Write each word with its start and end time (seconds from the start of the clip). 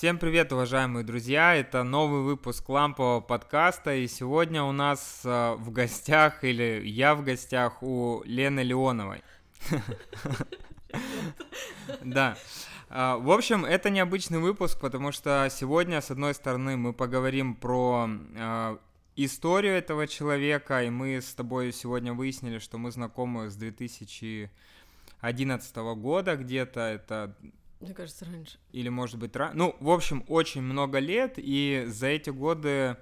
Всем 0.00 0.16
привет, 0.16 0.48
уважаемые 0.50 1.04
друзья! 1.04 1.54
Это 1.54 1.82
новый 1.82 2.22
выпуск 2.22 2.66
лампового 2.70 3.20
подкаста, 3.20 3.94
и 3.94 4.08
сегодня 4.08 4.62
у 4.62 4.72
нас 4.72 5.20
э, 5.24 5.56
в 5.58 5.70
гостях, 5.72 6.42
или 6.42 6.80
я 6.86 7.14
в 7.14 7.22
гостях 7.22 7.82
у 7.82 8.22
Лены 8.24 8.60
Леоновой. 8.60 9.22
Да. 12.02 12.38
А, 12.88 13.18
в 13.18 13.30
общем, 13.30 13.66
это 13.66 13.90
необычный 13.90 14.38
выпуск, 14.38 14.80
потому 14.80 15.12
что 15.12 15.46
сегодня, 15.50 16.00
с 16.00 16.10
одной 16.10 16.32
стороны, 16.32 16.78
мы 16.78 16.94
поговорим 16.94 17.54
про 17.54 18.08
а, 18.38 18.78
историю 19.16 19.74
этого 19.74 20.06
человека, 20.06 20.82
и 20.82 20.88
мы 20.88 21.20
с 21.20 21.34
тобой 21.34 21.74
сегодня 21.74 22.14
выяснили, 22.14 22.58
что 22.58 22.78
мы 22.78 22.90
знакомы 22.90 23.50
с 23.50 23.56
2011 23.56 25.76
года 25.76 26.36
где-то, 26.36 26.80
это 26.80 27.36
мне 27.80 27.94
кажется, 27.94 28.26
раньше. 28.26 28.58
Или, 28.72 28.90
может 28.90 29.18
быть, 29.18 29.34
раньше. 29.34 29.56
Ну, 29.56 29.76
в 29.80 29.90
общем, 29.90 30.24
очень 30.28 30.62
много 30.62 30.98
лет, 30.98 31.34
и 31.36 31.84
за 31.86 32.08
эти 32.08 32.30
годы 32.30 32.96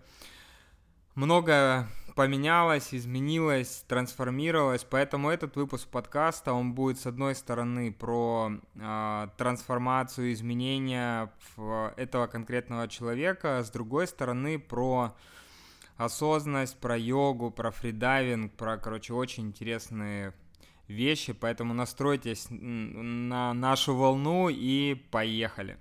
много 1.15 1.89
поменялось, 2.15 2.95
изменилось, 2.95 3.85
трансформировалось, 3.87 4.85
поэтому 4.85 5.31
этот 5.31 5.55
выпуск 5.57 5.89
подкаста, 5.89 6.53
он 6.53 6.75
будет, 6.75 6.99
с 6.99 7.07
одной 7.07 7.37
стороны, 7.37 7.93
про 7.93 8.51
э, 8.75 9.29
трансформацию, 9.37 10.33
изменения 10.33 11.33
этого 11.97 12.27
конкретного 12.27 12.89
человека, 12.89 13.63
с 13.63 13.71
другой 13.71 14.09
стороны, 14.09 14.59
про 14.59 15.17
осознанность, 15.97 16.79
про 16.79 16.97
йогу, 16.97 17.51
про 17.51 17.71
фридайвинг, 17.71 18.53
про, 18.55 18.79
короче, 18.79 19.13
очень 19.15 19.47
интересные 19.47 20.35
вещи, 20.89 21.33
поэтому 21.33 21.75
настройтесь 21.75 22.47
на 22.51 23.55
нашу 23.55 23.95
волну 23.95 24.49
и 24.49 24.95
поехали. 25.11 25.79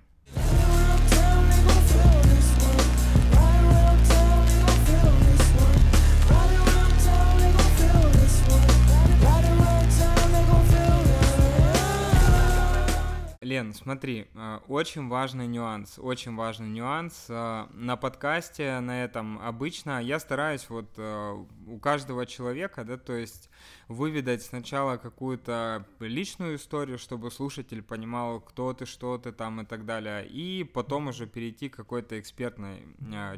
Лен, 13.48 13.72
смотри, 13.72 14.26
э, 14.34 14.60
очень 14.68 15.08
важный 15.08 15.46
нюанс, 15.46 15.98
очень 15.98 16.34
важный 16.34 16.68
нюанс. 16.68 17.28
Э, 17.30 17.66
на 17.72 17.96
подкасте, 17.96 18.78
на 18.80 19.02
этом 19.04 19.40
обычно 19.40 20.02
я 20.02 20.20
стараюсь 20.20 20.68
вот 20.68 20.90
э, 20.98 21.46
у 21.66 21.78
каждого 21.78 22.26
человека, 22.26 22.84
да, 22.84 22.98
то 22.98 23.14
есть 23.14 23.48
выведать 23.88 24.42
сначала 24.42 24.98
какую-то 24.98 25.86
личную 25.98 26.56
историю, 26.56 26.98
чтобы 26.98 27.30
слушатель 27.30 27.82
понимал, 27.82 28.40
кто 28.40 28.74
ты, 28.74 28.84
что 28.84 29.16
ты 29.16 29.32
там 29.32 29.62
и 29.62 29.64
так 29.64 29.86
далее, 29.86 30.26
и 30.26 30.62
потом 30.62 31.06
уже 31.06 31.26
перейти 31.26 31.70
к 31.70 31.76
какой-то 31.76 32.20
экспертной 32.20 32.82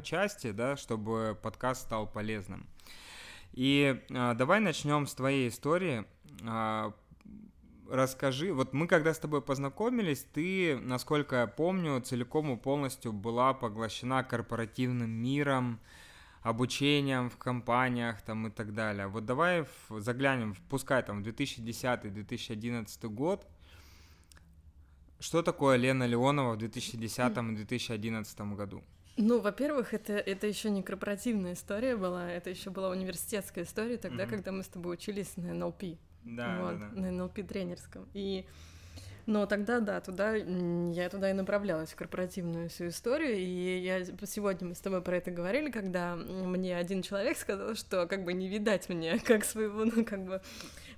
части, 0.03 0.51
да, 0.51 0.75
чтобы 0.75 1.39
подкаст 1.41 1.83
стал 1.83 2.05
полезным. 2.05 2.67
И 3.53 4.03
давай 4.09 4.59
начнем 4.59 5.07
с 5.07 5.13
твоей 5.13 5.47
истории 5.47 6.05
расскажи, 7.91 8.53
вот 8.53 8.73
мы 8.73 8.87
когда 8.87 9.13
с 9.13 9.19
тобой 9.19 9.41
познакомились, 9.41 10.25
ты, 10.33 10.77
насколько 10.79 11.35
я 11.37 11.47
помню, 11.47 11.99
целиком 12.01 12.51
и 12.53 12.57
полностью 12.57 13.13
была 13.13 13.53
поглощена 13.53 14.23
корпоративным 14.23 15.09
миром, 15.09 15.79
обучением 16.41 17.29
в 17.29 17.37
компаниях 17.37 18.21
там 18.21 18.47
и 18.47 18.49
так 18.49 18.73
далее. 18.73 19.07
Вот 19.07 19.25
давай 19.25 19.65
заглянем, 19.89 20.55
пускай 20.69 21.03
там 21.03 21.23
в 21.23 21.27
2010-2011 21.27 23.07
год, 23.09 23.45
что 25.19 25.43
такое 25.43 25.77
Лена 25.77 26.07
Леонова 26.07 26.53
в 26.53 26.57
2010 26.57 27.37
и 27.37 27.55
2011 27.55 28.41
году? 28.55 28.83
Ну, 29.17 29.39
во-первых, 29.39 29.93
это, 29.93 30.13
это 30.13 30.47
еще 30.47 30.69
не 30.71 30.81
корпоративная 30.81 31.53
история 31.53 31.95
была, 31.95 32.31
это 32.31 32.49
еще 32.49 32.69
была 32.69 32.89
университетская 32.89 33.65
история 33.65 33.97
тогда, 33.97 34.23
mm-hmm. 34.23 34.29
когда 34.29 34.51
мы 34.51 34.63
с 34.63 34.67
тобой 34.67 34.95
учились 34.95 35.37
на 35.37 35.53
НЛП. 35.53 35.83
Да, 36.23 36.59
вот, 36.61 36.79
да, 36.79 36.89
да. 36.93 37.01
на 37.01 37.11
НЛП 37.11 37.47
тренерском. 37.47 38.07
И 38.13 38.45
но 39.25 39.45
тогда, 39.45 39.79
да, 39.79 40.01
туда 40.01 40.35
я 40.35 41.09
туда 41.09 41.29
и 41.29 41.33
направлялась 41.33 41.91
в 41.91 41.95
корпоративную 41.95 42.69
всю 42.69 42.87
историю, 42.87 43.37
и 43.37 43.79
я 43.79 44.03
сегодня 44.25 44.69
мы 44.69 44.75
с 44.75 44.79
тобой 44.79 45.01
про 45.01 45.17
это 45.17 45.31
говорили, 45.31 45.69
когда 45.69 46.15
мне 46.15 46.75
один 46.75 47.01
человек 47.01 47.37
сказал, 47.37 47.75
что 47.75 48.07
как 48.07 48.23
бы 48.23 48.33
не 48.33 48.47
видать 48.47 48.89
мне 48.89 49.19
как 49.25 49.45
своего, 49.45 49.85
ну 49.85 50.03
как 50.03 50.25
бы 50.25 50.41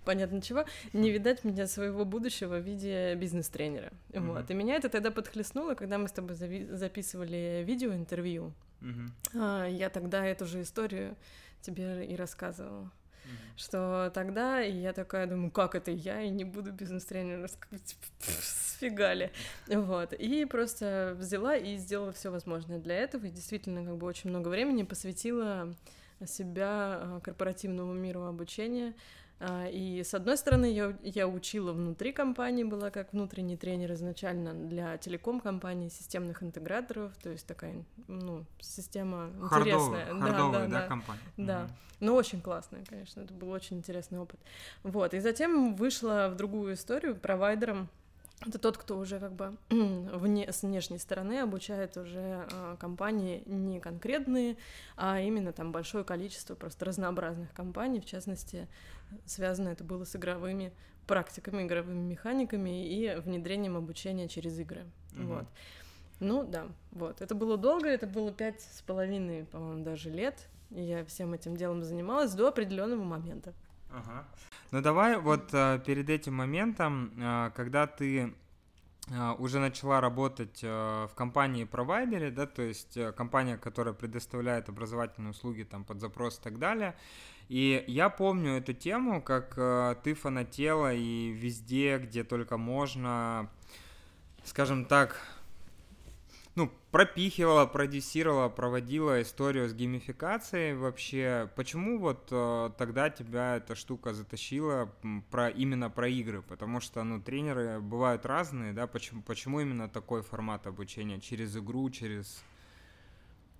понятно 0.06 0.41
чего, 0.41 0.66
не 0.94 1.12
видать 1.12 1.44
меня 1.44 1.67
своего 1.67 2.06
будущего 2.06 2.57
в 2.59 2.63
виде 2.63 3.16
бизнес-тренера, 3.16 3.91
mm-hmm. 4.09 4.33
вот. 4.33 4.50
И 4.50 4.53
меня 4.53 4.75
это 4.75 4.89
тогда 4.89 5.12
подхлестнуло, 5.12 5.75
когда 5.75 5.97
мы 5.97 6.07
с 6.07 6.12
тобой 6.12 6.35
зави- 6.35 6.73
записывали 6.73 7.63
видеоинтервью. 7.66 8.53
Mm-hmm. 8.81 9.72
Я 9.72 9.89
тогда 9.89 10.25
эту 10.25 10.45
же 10.45 10.62
историю 10.62 11.16
тебе 11.62 12.06
и 12.06 12.16
рассказывала 12.16 12.91
что 13.56 14.11
тогда 14.13 14.59
я 14.59 14.94
такая 14.94 15.28
думаю, 15.28 15.51
как 15.51 15.75
это 15.75 15.91
я? 15.91 16.22
И 16.22 16.29
не 16.29 16.44
буду 16.44 16.72
бизнес-тренером, 16.72 17.47
сфигали, 18.19 19.31
вот, 19.67 20.13
и 20.13 20.45
просто 20.45 21.16
взяла 21.17 21.56
и 21.56 21.78
сделала 21.78 22.12
все 22.12 22.29
возможное 22.31 22.79
для 22.79 22.95
этого, 22.95 23.25
и 23.25 23.31
действительно 23.31 23.85
как 23.85 23.97
бы 23.97 24.07
очень 24.07 24.29
много 24.29 24.50
времени 24.50 24.83
посвятила 24.83 25.73
себя 26.25 27.00
а, 27.01 27.19
корпоративному 27.22 27.94
миру 27.94 28.23
обучения, 28.23 28.94
и 29.71 30.03
с 30.03 30.13
одной 30.13 30.37
стороны, 30.37 30.71
я, 30.71 30.95
я 31.03 31.27
учила 31.27 31.73
внутри 31.73 32.13
компании, 32.13 32.63
была 32.63 32.91
как 32.91 33.11
внутренний 33.13 33.57
тренер 33.57 33.93
изначально 33.93 34.53
для 34.53 34.97
телеком-компаний, 34.97 35.89
системных 35.89 36.43
интеграторов, 36.43 37.11
то 37.21 37.29
есть 37.29 37.45
такая, 37.45 37.83
ну, 38.07 38.45
система 38.59 39.31
интересная. 39.43 40.05
Хардовая, 40.05 40.67
да, 40.67 40.67
да, 40.67 40.81
да, 40.81 40.87
компания. 40.87 41.19
Да, 41.37 41.63
угу. 41.63 41.71
ну 41.99 42.15
очень 42.15 42.41
классная, 42.41 42.85
конечно, 42.85 43.21
это 43.21 43.33
был 43.33 43.49
очень 43.49 43.77
интересный 43.77 44.19
опыт. 44.19 44.39
Вот, 44.83 45.13
и 45.13 45.19
затем 45.19 45.75
вышла 45.75 46.29
в 46.31 46.35
другую 46.35 46.75
историю 46.75 47.15
провайдером 47.15 47.89
это 48.45 48.59
тот, 48.59 48.77
кто 48.77 48.97
уже 48.97 49.19
как 49.19 49.33
бы 49.33 49.57
вне, 49.69 50.51
с 50.51 50.63
внешней 50.63 50.97
стороны 50.97 51.39
обучает 51.39 51.97
уже 51.97 52.47
э, 52.51 52.77
компании 52.79 53.43
не 53.45 53.79
конкретные, 53.79 54.57
а 54.95 55.19
именно 55.19 55.53
там 55.53 55.71
большое 55.71 56.03
количество 56.03 56.55
просто 56.55 56.85
разнообразных 56.85 57.53
компаний, 57.53 57.99
в 57.99 58.05
частности, 58.05 58.67
связано 59.25 59.69
это 59.69 59.83
было 59.83 60.03
с 60.05 60.15
игровыми 60.15 60.73
практиками, 61.07 61.63
игровыми 61.63 62.01
механиками 62.01 62.87
и 62.87 63.15
внедрением 63.17 63.77
обучения 63.77 64.27
через 64.27 64.57
игры. 64.59 64.85
Угу. 65.13 65.23
Вот. 65.23 65.45
Ну 66.19 66.43
да, 66.43 66.67
вот. 66.91 67.21
Это 67.21 67.35
было 67.35 67.57
долго, 67.57 67.89
это 67.89 68.07
было 68.07 68.31
пять 68.31 68.61
с 68.61 68.81
половиной, 68.81 69.45
по-моему, 69.45 69.83
даже 69.83 70.09
лет. 70.09 70.47
И 70.71 70.81
я 70.81 71.05
всем 71.05 71.33
этим 71.33 71.55
делом 71.55 71.83
занималась 71.83 72.33
до 72.33 72.47
определенного 72.47 73.03
момента. 73.03 73.53
Ну 74.71 74.81
давай 74.81 75.19
вот 75.19 75.53
э, 75.53 75.79
перед 75.85 76.09
этим 76.09 76.33
моментом, 76.33 77.11
э, 77.15 77.51
когда 77.55 77.85
ты 77.85 78.33
э, 79.07 79.31
уже 79.37 79.59
начала 79.59 80.01
работать 80.01 80.63
в 80.63 81.11
компании-провайдере, 81.15 82.31
да, 82.31 82.47
то 82.47 82.63
есть 82.63 82.97
компания, 83.15 83.57
которая 83.57 83.93
предоставляет 83.93 84.69
образовательные 84.69 85.31
услуги 85.31 85.63
там 85.63 85.83
под 85.83 85.99
запрос 85.99 86.39
и 86.39 86.41
так 86.41 86.57
далее. 86.57 86.95
И 87.49 87.83
я 87.87 88.09
помню 88.09 88.53
эту 88.53 88.73
тему, 88.73 89.21
как 89.21 89.55
ты 90.01 90.13
фанатела 90.15 90.93
и 90.93 91.29
везде, 91.29 91.99
где 91.99 92.23
только 92.23 92.57
можно, 92.57 93.49
скажем 94.45 94.85
так, 94.85 95.17
ну, 96.55 96.71
пропихивала, 96.91 97.65
продюсировала, 97.65 98.47
проводила 98.47 99.21
историю 99.21 99.67
с 99.67 99.73
геймификацией 99.73 100.75
вообще. 100.75 101.49
Почему 101.55 101.97
вот 101.97 102.27
э, 102.29 102.69
тогда 102.77 103.09
тебя 103.09 103.57
эта 103.57 103.75
штука 103.75 104.13
затащила 104.13 104.91
про, 105.31 105.49
именно 105.49 105.89
про 105.89 106.07
игры? 106.07 106.43
Потому 106.43 106.79
что, 106.79 107.03
ну, 107.03 107.19
тренеры 107.19 107.79
бывают 107.79 108.25
разные, 108.25 108.71
да, 108.73 108.85
почему, 108.85 109.23
почему 109.23 109.61
именно 109.61 109.89
такой 109.89 110.21
формат 110.21 110.67
обучения? 110.67 111.19
Через 111.19 111.57
игру, 111.57 111.89
через 111.89 112.44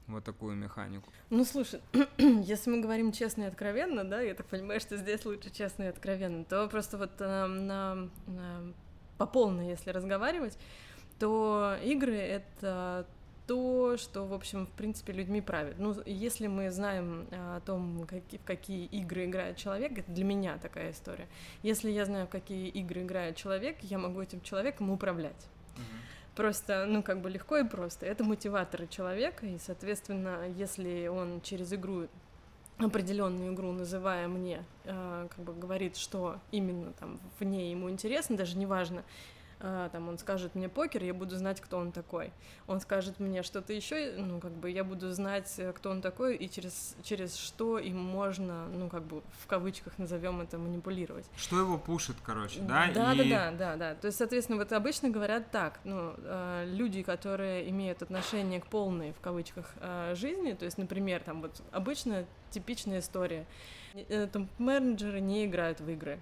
вот 0.06 0.24
такую 0.24 0.56
механику. 0.56 1.12
Ну, 1.32 1.46
слушай, 1.46 1.82
если 2.18 2.70
мы 2.70 2.82
говорим 2.82 3.12
честно 3.12 3.44
и 3.44 3.46
откровенно, 3.46 4.04
да, 4.04 4.22
я 4.22 4.36
так 4.36 4.46
понимаю, 4.46 4.80
что 4.80 4.98
здесь 4.98 5.26
лучше 5.26 5.50
честно 5.50 5.84
и 5.84 5.88
откровенно, 5.88 6.44
то 6.44 6.68
просто 6.68 7.00
вот 7.00 7.14
э, 7.20 7.46
на, 7.48 8.10
на, 8.28 8.74
по 9.18 9.26
полной, 9.26 9.70
если 9.70 9.90
разговаривать, 9.90 10.60
то 11.20 11.78
игры— 11.84 12.18
это 12.18 13.06
то, 13.48 13.98
что, 13.98 14.26
в 14.26 14.34
общем, 14.34 14.66
в 14.66 14.70
принципе, 14.70 15.14
людьми 15.14 15.42
правит. 15.42 15.76
Ну, 15.78 15.96
если 16.06 16.48
мы 16.48 16.72
знаем 16.72 17.28
а, 17.32 17.58
о 17.58 17.60
том, 17.62 18.06
как, 18.08 18.22
в 18.32 18.46
какие 18.46 18.86
игры 18.86 19.26
играет 19.26 19.58
человек, 19.58 19.98
это 19.98 20.12
для 20.12 20.24
меня 20.24 20.58
такая 20.58 20.92
история. 20.92 21.28
Если 21.62 21.92
я 21.92 22.06
знаю, 22.06 22.28
в 22.28 22.30
какие 22.30 22.70
игры 22.70 23.02
играет 23.02 23.36
человек, 23.36 23.78
я 23.82 23.98
могу 23.98 24.22
этим 24.22 24.42
человеком 24.42 24.90
управлять. 24.92 25.48
Uh-huh. 25.76 26.36
Просто, 26.36 26.86
ну, 26.88 27.04
как 27.04 27.22
бы 27.22 27.30
легко 27.30 27.58
и 27.58 27.64
просто. 27.68 28.06
Это 28.06 28.24
мотиваторы 28.24 28.88
человека, 28.88 29.46
и, 29.46 29.58
соответственно, 29.60 30.48
если 30.58 31.08
он 31.08 31.42
через 31.42 31.74
игру 31.74 32.08
определенную 32.78 33.54
игру, 33.54 33.72
называя 33.72 34.28
мне, 34.28 34.64
э, 34.86 35.28
как 35.30 35.46
бы 35.46 35.54
говорит, 35.54 35.96
что 35.96 36.40
именно 36.52 36.92
там 36.94 37.20
в 37.40 37.44
ней 37.44 37.72
ему 37.72 37.90
интересно, 37.90 38.36
даже 38.36 38.58
неважно, 38.58 39.04
там 39.64 40.10
он 40.10 40.18
скажет 40.18 40.56
мне 40.56 40.68
покер, 40.68 41.04
я 41.04 41.14
буду 41.14 41.38
знать, 41.38 41.62
кто 41.62 41.78
он 41.78 41.92
такой. 41.92 42.32
Он 42.68 42.82
скажет 42.82 43.20
мне 43.20 43.44
что-то 43.44 43.72
еще, 43.72 44.14
ну, 44.18 44.40
как 44.40 44.52
бы 44.52 44.70
я 44.70 44.84
буду 44.84 45.12
знать, 45.14 45.54
э, 45.58 45.72
кто 45.72 45.90
он 45.90 46.02
такой, 46.02 46.36
и 46.36 46.50
через, 46.50 46.96
через 47.02 47.38
что 47.38 47.80
им 47.80 47.98
можно, 47.98 48.68
ну, 48.68 48.90
как 48.90 49.04
бы 49.04 49.22
в 49.42 49.48
кавычках 49.48 49.98
назовем 49.98 50.42
это 50.42 50.58
манипулировать. 50.58 51.26
Что 51.38 51.60
его 51.60 51.78
пушит, 51.78 52.18
короче, 52.24 52.60
да? 52.60 52.90
Да, 52.94 53.14
и... 53.14 53.18
да, 53.18 53.24
да, 53.24 53.52
да, 53.52 53.76
да. 53.78 53.96
То 53.96 54.08
есть, 54.08 54.18
соответственно, 54.18 54.58
вот 54.58 54.74
обычно 54.74 55.10
говорят 55.10 55.50
так, 55.52 55.80
ну, 55.86 56.14
э, 56.18 56.66
люди, 56.68 57.02
которые 57.02 57.70
имеют 57.70 58.02
отношение 58.02 58.60
к 58.60 58.68
полной, 58.68 59.14
в 59.14 59.22
кавычках, 59.22 59.74
э, 59.80 60.14
жизни, 60.16 60.52
то 60.52 60.66
есть, 60.66 60.78
например, 60.78 61.22
там 61.22 61.42
вот 61.42 61.62
обычно 61.72 62.26
типичная 62.52 63.00
история, 63.00 63.46
там 64.32 64.50
менеджеры 64.58 65.22
не 65.22 65.46
играют 65.46 65.80
в 65.80 65.90
игры, 65.90 66.20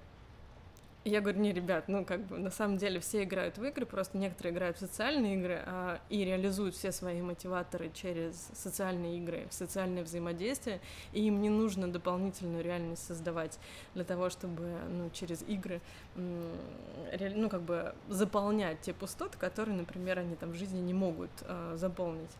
я 1.03 1.19
говорю, 1.21 1.39
не, 1.39 1.51
ребят, 1.51 1.88
ну 1.88 2.06
как 2.06 2.25
бы 2.27 2.38
на 2.38 2.51
самом 2.51 2.77
деле 2.77 3.00
все 3.00 3.24
играют 3.24 3.57
в 3.57 3.63
игры, 3.63 3.88
просто 3.88 4.18
некоторые 4.18 4.53
играют 4.53 4.77
в 4.77 4.80
социальные 4.80 5.36
игры 5.36 5.63
а, 5.65 6.00
и 6.09 6.24
реализуют 6.24 6.75
все 6.75 6.92
свои 6.92 7.21
мотиваторы 7.24 7.89
через 7.94 8.50
социальные 8.53 9.18
игры, 9.18 9.48
социальное 9.50 10.03
взаимодействие, 10.03 10.80
и 11.12 11.25
им 11.25 11.42
не 11.42 11.50
нужно 11.50 11.92
дополнительную 11.92 12.63
реальность 12.63 13.06
создавать 13.06 13.57
для 13.95 14.03
того, 14.03 14.30
чтобы 14.30 14.77
ну, 14.89 15.09
через 15.12 15.42
игры 15.48 15.81
ну 16.15 17.50
как 17.50 17.63
бы 17.63 17.95
заполнять 18.07 18.81
те 18.81 18.94
пустоты, 18.94 19.38
которые, 19.39 19.75
например, 19.75 20.19
они 20.19 20.36
там 20.36 20.51
в 20.51 20.56
жизни 20.56 20.81
не 20.81 20.94
могут 20.94 21.31
а, 21.42 21.75
заполнить. 21.77 22.31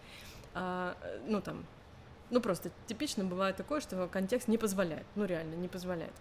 А, 0.54 0.96
ну 1.28 1.42
там 1.42 1.66
ну, 2.30 2.40
просто 2.40 2.72
типично 2.88 3.25
бывает 3.25 3.58
такое, 3.58 3.81
что 3.81 4.08
контекст 4.08 4.48
не 4.48 4.58
позволяет, 4.58 5.06
ну, 5.16 5.25
реально 5.25 5.56
не 5.56 5.68
позволяет. 5.68 6.13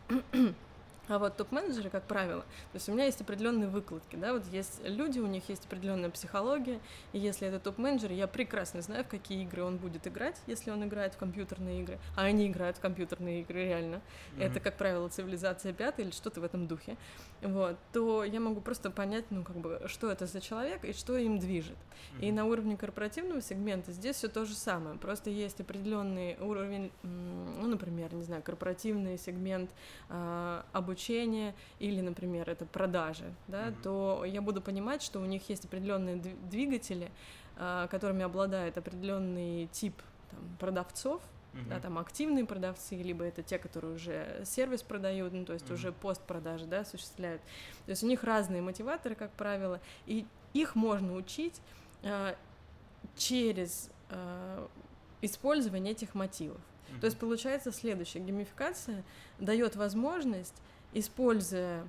А 1.10 1.18
вот 1.18 1.36
топ-менеджеры, 1.36 1.90
как 1.90 2.04
правило, 2.04 2.42
то 2.42 2.74
есть 2.74 2.88
у 2.88 2.92
меня 2.92 3.06
есть 3.06 3.20
определенные 3.20 3.68
выкладки, 3.68 4.14
да, 4.14 4.32
вот 4.32 4.46
есть 4.52 4.80
люди, 4.84 5.18
у 5.18 5.26
них 5.26 5.48
есть 5.48 5.66
определенная 5.66 6.08
психология, 6.08 6.78
и 7.12 7.18
если 7.18 7.48
это 7.48 7.58
топ-менеджер, 7.58 8.12
я 8.12 8.28
прекрасно 8.28 8.80
знаю, 8.80 9.04
в 9.04 9.08
какие 9.08 9.42
игры 9.42 9.64
он 9.64 9.76
будет 9.76 10.06
играть, 10.06 10.40
если 10.46 10.70
он 10.70 10.84
играет 10.84 11.14
в 11.14 11.16
компьютерные 11.16 11.82
игры, 11.82 11.98
а 12.16 12.22
они 12.22 12.46
играют 12.46 12.76
в 12.76 12.80
компьютерные 12.80 13.40
игры 13.40 13.64
реально, 13.64 13.96
mm-hmm. 13.96 14.44
это, 14.44 14.60
как 14.60 14.76
правило, 14.76 15.08
цивилизация 15.08 15.72
пятая 15.72 16.06
или 16.06 16.12
что-то 16.12 16.40
в 16.40 16.44
этом 16.44 16.68
духе, 16.68 16.96
вот, 17.42 17.76
то 17.92 18.22
я 18.22 18.38
могу 18.38 18.60
просто 18.60 18.92
понять, 18.92 19.24
ну, 19.30 19.42
как 19.42 19.56
бы, 19.56 19.82
что 19.86 20.12
это 20.12 20.26
за 20.26 20.40
человек 20.40 20.84
и 20.84 20.92
что 20.92 21.16
им 21.16 21.40
движет. 21.40 21.76
Mm-hmm. 21.76 22.28
И 22.28 22.30
на 22.30 22.44
уровне 22.44 22.76
корпоративного 22.76 23.42
сегмента 23.42 23.90
здесь 23.90 24.14
все 24.14 24.28
то 24.28 24.44
же 24.44 24.54
самое, 24.54 24.96
просто 24.96 25.30
есть 25.30 25.60
определенный 25.60 26.36
уровень, 26.38 26.92
ну, 27.02 27.66
например, 27.66 28.14
не 28.14 28.22
знаю, 28.22 28.44
корпоративный 28.44 29.18
сегмент 29.18 29.70
э, 30.08 30.62
обучения 30.72 30.99
обучение 31.00 31.54
или, 31.78 32.00
например, 32.00 32.48
это 32.48 32.66
продажи, 32.66 33.32
да, 33.48 33.68
mm-hmm. 33.68 33.82
то 33.82 34.24
я 34.24 34.42
буду 34.42 34.60
понимать, 34.60 35.02
что 35.02 35.20
у 35.20 35.24
них 35.24 35.48
есть 35.48 35.64
определенные 35.64 36.16
двигатели, 36.16 37.10
а, 37.56 37.86
которыми 37.88 38.22
обладает 38.22 38.76
определенный 38.78 39.68
тип 39.72 39.94
там, 40.30 40.40
продавцов, 40.58 41.22
Uh-huh. 41.52 41.68
да, 41.68 41.80
там 41.80 41.98
активные 41.98 42.44
продавцы, 42.44 42.94
либо 42.94 43.24
это 43.24 43.42
те, 43.42 43.58
которые 43.58 43.96
уже 43.96 44.40
сервис 44.44 44.84
продают, 44.84 45.32
ну, 45.32 45.44
то 45.44 45.52
есть 45.52 45.66
uh-huh. 45.66 45.74
уже 45.74 45.90
постпродажи, 45.90 46.64
да, 46.64 46.82
осуществляют. 46.82 47.42
То 47.86 47.90
есть 47.90 48.04
у 48.04 48.06
них 48.06 48.22
разные 48.22 48.62
мотиваторы, 48.62 49.16
как 49.16 49.32
правило, 49.32 49.80
и 50.06 50.26
их 50.52 50.76
можно 50.76 51.12
учить 51.12 51.60
э, 52.04 52.36
через 53.16 53.90
э, 54.10 54.68
использование 55.22 55.90
этих 55.90 56.14
мотивов. 56.14 56.60
Uh-huh. 56.60 57.00
То 57.00 57.06
есть 57.06 57.18
получается 57.18 57.72
следующее: 57.72 58.22
геймификация 58.22 59.02
дает 59.40 59.74
возможность 59.74 60.54
используя 60.92 61.84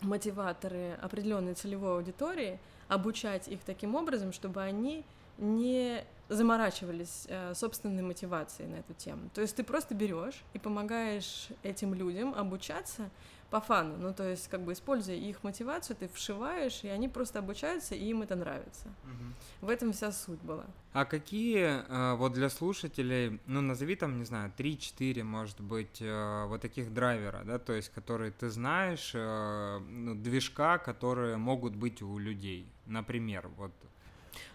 мотиваторы 0.00 0.98
определенной 1.00 1.54
целевой 1.54 1.96
аудитории, 1.96 2.58
обучать 2.88 3.48
их 3.48 3.60
таким 3.64 3.94
образом, 3.94 4.32
чтобы 4.32 4.62
они 4.62 5.04
не 5.38 6.04
заморачивались 6.28 7.26
э, 7.28 7.54
собственной 7.54 8.02
мотивацией 8.02 8.68
на 8.68 8.76
эту 8.76 8.94
тему. 8.94 9.30
То 9.34 9.40
есть 9.40 9.56
ты 9.56 9.64
просто 9.64 9.94
берешь 9.94 10.42
и 10.52 10.58
помогаешь 10.58 11.48
этим 11.62 11.94
людям 11.94 12.34
обучаться 12.34 13.10
по 13.50 13.60
фану. 13.60 13.94
Ну, 13.98 14.12
то 14.12 14.28
есть, 14.28 14.48
как 14.48 14.62
бы 14.62 14.72
используя 14.72 15.14
их 15.14 15.44
мотивацию, 15.44 15.96
ты 15.96 16.08
вшиваешь, 16.08 16.82
и 16.82 16.88
они 16.88 17.08
просто 17.08 17.38
обучаются, 17.38 17.94
и 17.94 18.04
им 18.10 18.22
это 18.22 18.34
нравится. 18.34 18.88
Угу. 19.04 19.66
В 19.66 19.68
этом 19.68 19.92
вся 19.92 20.10
суть 20.12 20.40
была. 20.40 20.64
А 20.92 21.04
какие, 21.04 21.84
э, 21.88 22.16
вот 22.16 22.32
для 22.32 22.50
слушателей, 22.50 23.38
ну, 23.46 23.60
назови 23.60 23.94
там, 23.94 24.18
не 24.18 24.24
знаю, 24.24 24.52
3-4, 24.56 25.22
может 25.22 25.60
быть, 25.60 25.98
э, 26.00 26.46
вот 26.48 26.62
таких 26.62 26.92
драйвера, 26.92 27.42
да, 27.44 27.58
то 27.58 27.72
есть, 27.72 27.90
которые 27.90 28.32
ты 28.32 28.50
знаешь, 28.50 29.12
э, 29.14 29.78
ну, 29.78 30.14
движка, 30.16 30.78
которые 30.78 31.36
могут 31.36 31.76
быть 31.76 32.02
у 32.02 32.18
людей, 32.18 32.66
например, 32.86 33.48
вот. 33.56 33.72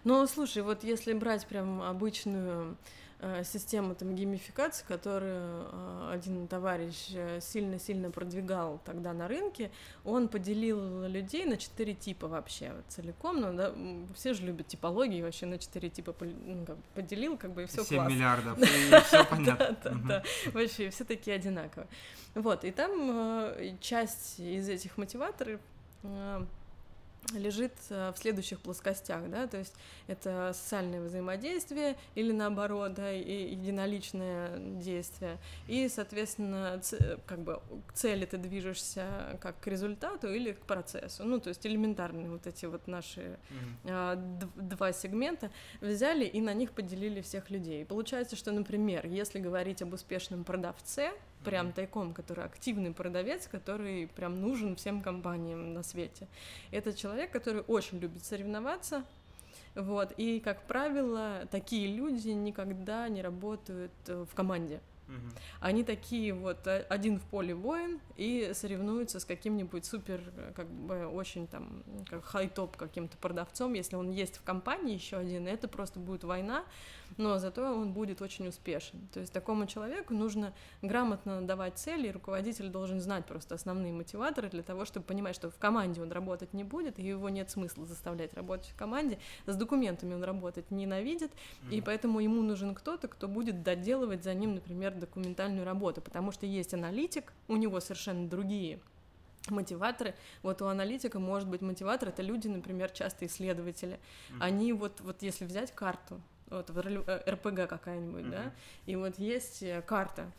Ну, 0.04 0.26
слушай, 0.26 0.62
вот 0.62 0.84
если 0.84 1.12
брать 1.12 1.46
прям 1.46 1.82
обычную 1.82 2.76
Э, 3.22 3.44
систему 3.44 3.94
там 3.94 4.14
геймификации, 4.14 4.82
которую 4.88 5.68
э, 5.70 6.10
один 6.14 6.48
товарищ 6.48 7.10
э, 7.12 7.40
сильно-сильно 7.42 8.10
продвигал 8.10 8.80
тогда 8.86 9.12
на 9.12 9.28
рынке, 9.28 9.70
он 10.04 10.26
поделил 10.26 11.04
людей 11.06 11.44
на 11.44 11.58
четыре 11.58 11.92
типа 11.92 12.28
вообще 12.28 12.72
вот, 12.74 12.86
целиком, 12.88 13.42
ну 13.42 13.52
да, 13.52 13.74
все 14.14 14.32
же 14.32 14.46
любят 14.46 14.68
типологии 14.68 15.20
вообще 15.20 15.44
на 15.44 15.58
четыре 15.58 15.90
типа 15.90 16.14
ну, 16.20 16.64
как, 16.64 16.78
поделил, 16.94 17.36
как 17.36 17.52
бы 17.52 17.64
и 17.64 17.66
все 17.66 17.84
7 17.84 17.98
классно. 17.98 18.14
миллиардов, 18.14 18.58
и 18.58 19.00
все 19.04 19.24
понятно. 19.26 20.22
Вообще 20.54 20.88
все 20.88 21.04
такие 21.04 21.36
одинаковые. 21.36 21.88
Вот, 22.34 22.64
и 22.64 22.70
там 22.70 23.52
часть 23.80 24.40
из 24.40 24.66
этих 24.66 24.96
мотиваторов 24.96 25.60
лежит 27.34 27.72
э, 27.90 28.12
в 28.14 28.18
следующих 28.18 28.60
плоскостях, 28.60 29.28
да, 29.30 29.46
то 29.46 29.58
есть 29.58 29.74
это 30.06 30.52
социальное 30.54 31.00
взаимодействие 31.00 31.96
или 32.14 32.32
наоборот, 32.32 32.94
да, 32.94 33.12
и 33.12 33.50
единоличное 33.50 34.58
действие, 34.58 35.38
и, 35.66 35.88
соответственно, 35.88 36.80
как 37.26 37.40
бы 37.40 37.60
к 37.86 37.92
цели 37.92 38.24
ты 38.24 38.38
движешься 38.38 39.38
как 39.40 39.60
к 39.60 39.66
результату 39.66 40.32
или 40.32 40.52
к 40.52 40.60
процессу, 40.60 41.24
ну, 41.24 41.40
то 41.40 41.48
есть 41.48 41.66
элементарные 41.66 42.28
вот 42.28 42.46
эти 42.46 42.66
вот 42.66 42.86
наши 42.86 43.38
mm-hmm. 43.84 44.50
два 44.56 44.92
сегмента 44.92 45.50
взяли 45.80 46.24
и 46.24 46.40
на 46.40 46.54
них 46.54 46.72
поделили 46.72 47.20
всех 47.20 47.50
людей. 47.50 47.84
Получается, 47.84 48.36
что, 48.36 48.52
например, 48.52 49.06
если 49.06 49.38
говорить 49.38 49.82
об 49.82 49.92
успешном 49.92 50.44
продавце, 50.44 51.12
прям 51.44 51.72
тайком, 51.72 52.12
который 52.12 52.44
активный 52.44 52.92
продавец, 52.92 53.48
который 53.48 54.08
прям 54.08 54.40
нужен 54.40 54.76
всем 54.76 55.02
компаниям 55.02 55.72
на 55.72 55.82
свете. 55.82 56.28
Это 56.70 56.92
человек, 56.92 57.30
который 57.30 57.62
очень 57.62 57.98
любит 57.98 58.24
соревноваться, 58.24 59.04
вот, 59.74 60.12
и, 60.16 60.40
как 60.40 60.66
правило, 60.66 61.46
такие 61.50 61.86
люди 61.94 62.30
никогда 62.30 63.08
не 63.08 63.22
работают 63.22 63.92
э, 64.08 64.24
в 64.28 64.34
команде. 64.34 64.80
Угу. 65.06 65.16
Они 65.60 65.84
такие 65.84 66.34
вот 66.34 66.66
э, 66.66 66.84
один 66.88 67.20
в 67.20 67.22
поле 67.22 67.54
воин 67.54 68.00
и 68.16 68.50
соревнуются 68.52 69.20
с 69.20 69.24
каким-нибудь 69.24 69.84
супер, 69.84 70.20
как 70.54 70.66
бы 70.68 71.06
очень 71.06 71.46
там, 71.46 71.84
как 72.08 72.24
хай-топ 72.24 72.76
каким-то 72.76 73.16
продавцом, 73.18 73.74
если 73.74 73.96
он 73.96 74.10
есть 74.10 74.38
в 74.38 74.42
компании 74.42 74.94
еще 74.94 75.16
один, 75.16 75.46
это 75.46 75.68
просто 75.68 76.00
будет 76.00 76.24
война, 76.24 76.64
но 77.16 77.38
зато 77.38 77.62
он 77.62 77.92
будет 77.92 78.22
очень 78.22 78.48
успешен. 78.48 79.08
То 79.12 79.20
есть 79.20 79.32
такому 79.32 79.66
человеку 79.66 80.14
нужно 80.14 80.52
грамотно 80.82 81.42
давать 81.42 81.78
цели, 81.78 82.08
и 82.08 82.10
руководитель 82.10 82.68
должен 82.68 83.00
знать 83.00 83.26
просто 83.26 83.54
основные 83.54 83.92
мотиваторы 83.92 84.48
для 84.48 84.62
того, 84.62 84.84
чтобы 84.84 85.06
понимать, 85.06 85.34
что 85.34 85.50
в 85.50 85.56
команде 85.56 86.02
он 86.02 86.12
работать 86.12 86.52
не 86.52 86.64
будет, 86.64 86.98
и 86.98 87.02
его 87.02 87.28
нет 87.28 87.50
смысла 87.50 87.86
заставлять 87.86 88.34
работать 88.34 88.70
в 88.70 88.76
команде, 88.76 89.18
с 89.46 89.56
документами 89.56 90.14
он 90.14 90.24
работать 90.24 90.70
ненавидит, 90.70 91.30
mm-hmm. 91.30 91.74
и 91.74 91.80
поэтому 91.80 92.20
ему 92.20 92.42
нужен 92.42 92.74
кто-то, 92.74 93.08
кто 93.08 93.28
будет 93.28 93.62
доделывать 93.62 94.24
за 94.24 94.34
ним, 94.34 94.54
например, 94.54 94.94
документальную 94.94 95.64
работу, 95.64 96.00
потому 96.00 96.32
что 96.32 96.46
есть 96.46 96.74
аналитик, 96.74 97.32
у 97.48 97.56
него 97.56 97.80
совершенно 97.80 98.28
другие 98.28 98.80
мотиваторы. 99.48 100.14
Вот 100.42 100.60
у 100.62 100.66
аналитика 100.66 101.18
может 101.18 101.48
быть 101.48 101.62
мотиватор, 101.62 102.10
это 102.10 102.22
люди, 102.22 102.48
например, 102.48 102.90
часто 102.90 103.26
исследователи. 103.26 103.94
Mm-hmm. 103.94 104.36
Они 104.40 104.72
вот, 104.72 105.00
вот 105.00 105.22
если 105.22 105.44
взять 105.44 105.72
карту, 105.74 106.20
вот 106.50 106.70
РПГ 106.70 107.58
э, 107.58 107.66
какая-нибудь, 107.66 108.24
mm-hmm. 108.24 108.30
да, 108.30 108.52
и 108.86 108.96
вот 108.96 109.18
есть 109.18 109.62
э, 109.62 109.82
карта, 109.82 110.30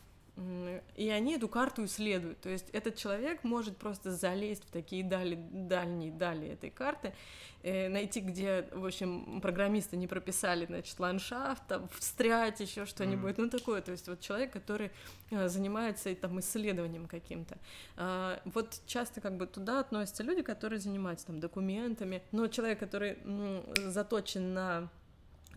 и 0.96 1.10
они 1.10 1.36
эту 1.36 1.48
карту 1.48 1.86
исследуют. 1.86 2.40
То 2.40 2.50
есть 2.50 2.70
этот 2.72 2.96
человек 2.96 3.44
может 3.44 3.78
просто 3.78 4.12
залезть 4.12 4.64
в 4.66 4.72
такие 4.72 5.04
дали, 5.04 5.36
дальние 5.36 6.12
дали 6.12 6.48
этой 6.48 6.70
карты, 6.70 7.14
э, 7.64 7.90
найти, 7.90 8.22
где, 8.22 8.66
в 8.72 8.86
общем, 8.86 9.42
программисты 9.42 9.98
не 9.98 10.08
прописали, 10.08 10.66
значит, 10.66 11.00
ландшафт, 11.00 11.68
там, 11.68 11.90
встрять, 11.90 12.60
еще 12.60 12.86
что-нибудь, 12.86 13.36
mm-hmm. 13.36 13.42
ну 13.42 13.50
такое. 13.50 13.82
То 13.82 13.92
есть 13.92 14.08
вот 14.08 14.22
человек, 14.22 14.52
который 14.52 14.92
э, 15.32 15.48
занимается 15.48 16.14
там 16.16 16.40
исследованием 16.40 17.08
каким-то. 17.08 17.58
Э, 17.98 18.40
вот 18.46 18.82
часто 18.88 19.22
как 19.22 19.38
бы 19.38 19.46
туда 19.48 19.82
относятся 19.82 20.24
люди, 20.24 20.42
которые 20.42 20.80
занимаются 20.80 21.28
там 21.28 21.40
документами, 21.40 22.24
но 22.32 22.48
человек, 22.48 22.80
который 22.80 23.18
м, 23.24 23.64
заточен 23.76 24.54
на 24.54 24.90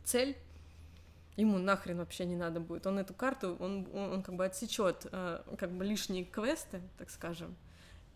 цель, 0.04 0.36
ему 1.36 1.58
нахрен 1.58 1.98
вообще 1.98 2.24
не 2.24 2.36
надо 2.36 2.60
будет. 2.60 2.86
Он 2.86 2.98
эту 2.98 3.14
карту, 3.14 3.56
он, 3.58 3.88
он, 3.92 4.22
как 4.22 4.36
бы 4.36 4.44
отсечет 4.44 5.06
э, 5.10 5.42
как 5.58 5.72
бы 5.72 5.84
лишние 5.84 6.24
квесты, 6.24 6.80
так 6.98 7.10
скажем, 7.10 7.56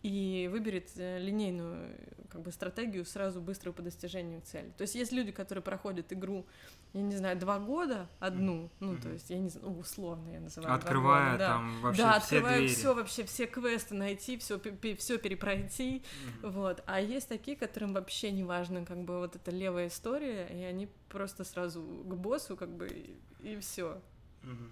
и 0.03 0.49
выберет 0.51 0.91
э, 0.97 1.19
линейную 1.19 1.97
как 2.31 2.43
бы 2.43 2.53
стратегию 2.53 3.05
сразу 3.05 3.41
быструю 3.41 3.75
по 3.75 3.83
достижению 3.83 4.41
цели. 4.43 4.71
То 4.77 4.83
есть 4.83 4.95
есть 4.95 5.13
люди, 5.13 5.33
которые 5.33 5.63
проходят 5.63 6.13
игру, 6.13 6.47
я 6.93 7.03
не 7.03 7.17
знаю, 7.17 7.39
два 7.39 7.59
года 7.59 8.09
одну, 8.21 8.71
ну 8.81 8.93
mm-hmm. 8.93 9.03
то 9.03 9.09
есть 9.11 9.31
я 9.31 9.39
не 9.39 9.49
знаю, 9.49 9.71
ну, 9.71 9.79
условно 9.79 10.29
я 10.29 10.41
называю. 10.41 10.75
Открывая 10.75 11.33
года, 11.33 11.47
там 11.47 11.75
да. 11.75 11.81
вообще 11.81 12.03
да, 12.03 12.21
все 12.21 12.37
открывая 12.37 12.59
двери. 12.59 12.75
все 12.75 12.95
вообще 12.95 13.25
все 13.25 13.47
квесты 13.47 13.95
найти, 13.95 14.39
все 14.39 14.61
все 14.97 15.19
перепройти, 15.19 16.03
mm-hmm. 16.03 16.51
вот. 16.51 16.83
А 16.87 17.01
есть 17.01 17.29
такие, 17.29 17.57
которым 17.57 17.93
вообще 17.93 18.31
не 18.31 18.45
важно, 18.45 18.85
как 18.85 19.03
бы 19.05 19.19
вот 19.19 19.37
эта 19.37 19.51
левая 19.51 19.89
история, 19.89 20.47
и 20.47 20.63
они 20.63 20.89
просто 21.09 21.45
сразу 21.45 21.83
к 21.83 22.15
боссу, 22.15 22.57
как 22.57 22.71
бы 22.71 22.87
и, 22.89 23.17
и 23.41 23.59
все. 23.59 24.01
Mm-hmm. 24.43 24.71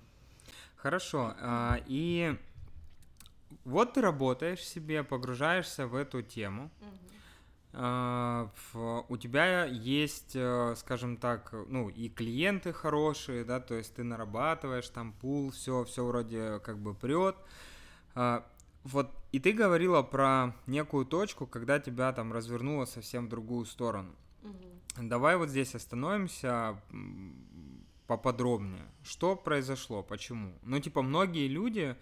Хорошо, 0.76 1.35
а, 1.40 1.80
и 1.87 2.37
вот 3.64 3.94
ты 3.94 4.00
работаешь 4.00 4.64
себе, 4.64 5.02
погружаешься 5.02 5.86
в 5.86 5.94
эту 5.94 6.22
тему. 6.22 6.70
Uh, 7.72 8.48
у 9.10 9.18
тебя 9.18 9.66
есть, 9.66 10.32
э, 10.34 10.74
скажем 10.78 11.18
так, 11.18 11.52
ну 11.68 11.90
и 11.90 12.08
клиенты 12.08 12.72
хорошие, 12.72 13.44
да, 13.44 13.60
то 13.60 13.74
есть 13.74 13.94
ты 13.94 14.02
нарабатываешь 14.02 14.88
там 14.88 15.12
пул, 15.12 15.50
все, 15.50 15.84
все 15.84 16.06
вроде 16.06 16.58
как 16.60 16.78
бы 16.78 16.94
прет. 16.94 17.36
Uh, 18.14 18.42
вот 18.84 19.10
и 19.32 19.40
ты 19.40 19.52
говорила 19.52 20.00
про 20.02 20.54
некую 20.66 21.04
точку, 21.04 21.46
когда 21.46 21.78
тебя 21.78 22.14
там 22.14 22.32
развернуло 22.32 22.86
совсем 22.86 23.26
в 23.26 23.28
другую 23.28 23.66
сторону. 23.66 24.14
Uh-huh. 24.42 25.08
Давай 25.08 25.36
вот 25.36 25.50
здесь 25.50 25.74
остановимся 25.74 26.80
поподробнее. 28.06 28.86
Что 29.02 29.36
произошло? 29.36 30.02
Почему? 30.02 30.54
Ну 30.62 30.80
типа 30.80 31.02
многие 31.02 31.48
люди 31.48 31.94
а, 31.94 31.96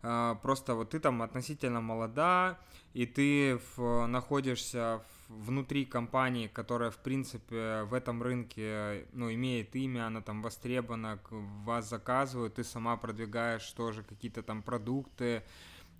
просто 0.00 0.74
вот 0.74 0.90
ты 0.90 1.00
там 1.00 1.22
относительно 1.22 1.80
молода, 1.80 2.58
и 2.94 3.06
ты 3.06 3.60
в, 3.76 4.06
находишься 4.06 5.02
внутри 5.28 5.84
компании, 5.84 6.46
которая, 6.46 6.90
в 6.90 6.98
принципе, 6.98 7.82
в 7.82 7.94
этом 7.94 8.22
рынке, 8.22 9.06
ну, 9.12 9.32
имеет 9.32 9.76
имя, 9.76 10.06
она 10.06 10.20
там 10.20 10.42
востребована, 10.42 11.18
вас 11.30 11.88
заказывают, 11.88 12.54
ты 12.54 12.64
сама 12.64 12.96
продвигаешь 12.96 13.70
тоже 13.72 14.02
какие-то 14.02 14.42
там 14.42 14.62
продукты, 14.62 15.42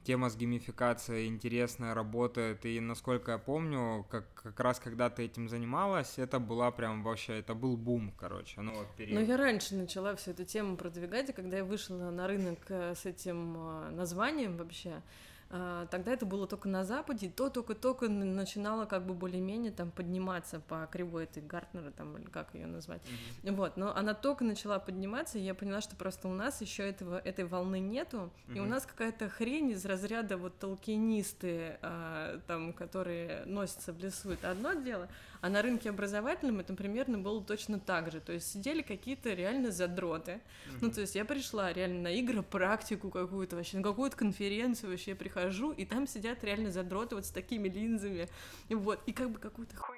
тема 0.09 0.31
с 0.31 0.37
геймификацией 0.37 1.27
интересная, 1.29 1.93
работает, 1.93 2.65
и 2.65 2.81
насколько 2.81 3.33
я 3.33 3.38
помню, 3.38 4.07
как, 4.09 4.25
как 4.43 4.59
раз 4.59 4.81
когда 4.81 5.11
ты 5.11 5.25
этим 5.25 5.50
занималась, 5.50 6.15
это 6.17 6.38
была 6.38 6.71
прям 6.71 7.03
вообще, 7.03 7.41
это 7.41 7.53
был 7.53 7.77
бум, 7.77 8.15
короче, 8.19 8.62
ну 8.62 8.73
вот 8.73 8.87
период. 8.97 9.21
Ну 9.21 9.27
я 9.27 9.37
раньше 9.37 9.75
начала 9.75 10.15
всю 10.15 10.31
эту 10.31 10.47
тему 10.47 10.79
продвигать, 10.79 11.29
и 11.29 11.33
когда 11.35 11.59
я 11.59 11.65
вышла 11.65 12.11
на 12.11 12.27
рынок 12.27 12.59
э, 12.71 12.95
с 12.95 13.05
этим 13.05 13.55
э, 13.59 13.91
названием 13.91 14.57
вообще, 14.57 15.03
тогда 15.49 16.12
это 16.12 16.26
было 16.26 16.47
только 16.47 16.69
на 16.69 16.85
Западе, 16.85 17.33
то 17.35 17.49
только-только 17.49 18.09
начинало 18.09 18.85
как 18.85 19.07
бы 19.07 19.14
более-менее 19.14 19.73
там 19.73 19.90
подниматься 19.90 20.61
по 20.61 20.87
кривой 20.90 21.25
этой 21.25 21.43
Гартнера, 21.43 21.90
там, 21.90 22.17
или 22.19 22.26
как 22.26 22.55
ее 22.55 22.67
назвать. 22.67 23.00
Mm-hmm. 23.43 23.57
Вот, 23.57 23.76
но 23.76 23.97
она 23.97 24.12
только 24.12 24.45
начала 24.45 24.78
подниматься, 24.78 25.38
и 25.38 25.43
я 25.43 25.55
поняла, 25.55 25.81
что 25.81 25.97
просто 25.97 26.28
у 26.28 26.35
нас 26.35 26.61
еще 26.61 26.83
этого, 26.83 27.19
этой 27.19 27.47
волны 27.47 27.81
нету, 27.81 28.31
mm-hmm. 28.49 28.57
и 28.57 28.61
у 28.61 28.67
нас 28.67 28.85
какая-то 28.85 29.31
хрень 29.31 29.71
из 29.71 29.85
разряда 29.87 30.37
вот 30.37 30.59
толкинисты, 30.59 31.78
а, 31.81 32.40
там, 32.47 32.75
которые 32.75 33.45
носятся 33.47 33.93
в 33.93 33.99
лесу, 33.99 34.31
это 34.31 34.50
одно 34.50 34.75
дело, 34.75 35.09
а 35.40 35.49
на 35.49 35.62
рынке 35.62 35.90
образовательном 35.90 36.61
это 36.61 36.75
примерно 36.75 37.18
было 37.18 37.42
точно 37.42 37.78
так 37.78 38.11
же. 38.11 38.21
То 38.21 38.33
есть 38.33 38.50
сидели 38.50 38.83
какие-то 38.83 39.33
реально 39.33 39.71
задроты. 39.71 40.33
Mm-hmm. 40.33 40.78
Ну, 40.80 40.90
то 40.90 41.00
есть 41.00 41.14
я 41.14 41.25
пришла 41.25 41.73
реально 41.73 42.02
на 42.02 42.12
игры, 42.12 42.42
практику 42.42 43.11
какую-то 43.11 43.57
вообще, 43.57 43.78
на 43.78 43.83
какую-то 43.83 44.16
конференцию 44.16 44.90
вообще 44.90 45.12
я 45.12 45.16
прихожу, 45.16 45.73
и 45.73 45.85
там 45.85 46.07
сидят 46.07 46.42
реально 46.45 46.71
задроты 46.71 47.14
вот 47.14 47.26
с 47.26 47.30
такими 47.30 47.68
линзами. 47.68 48.28
Вот. 48.68 49.00
И 49.07 49.12
как 49.12 49.30
бы 49.30 49.38
какую-то 49.38 49.76
хуйню 49.76 49.98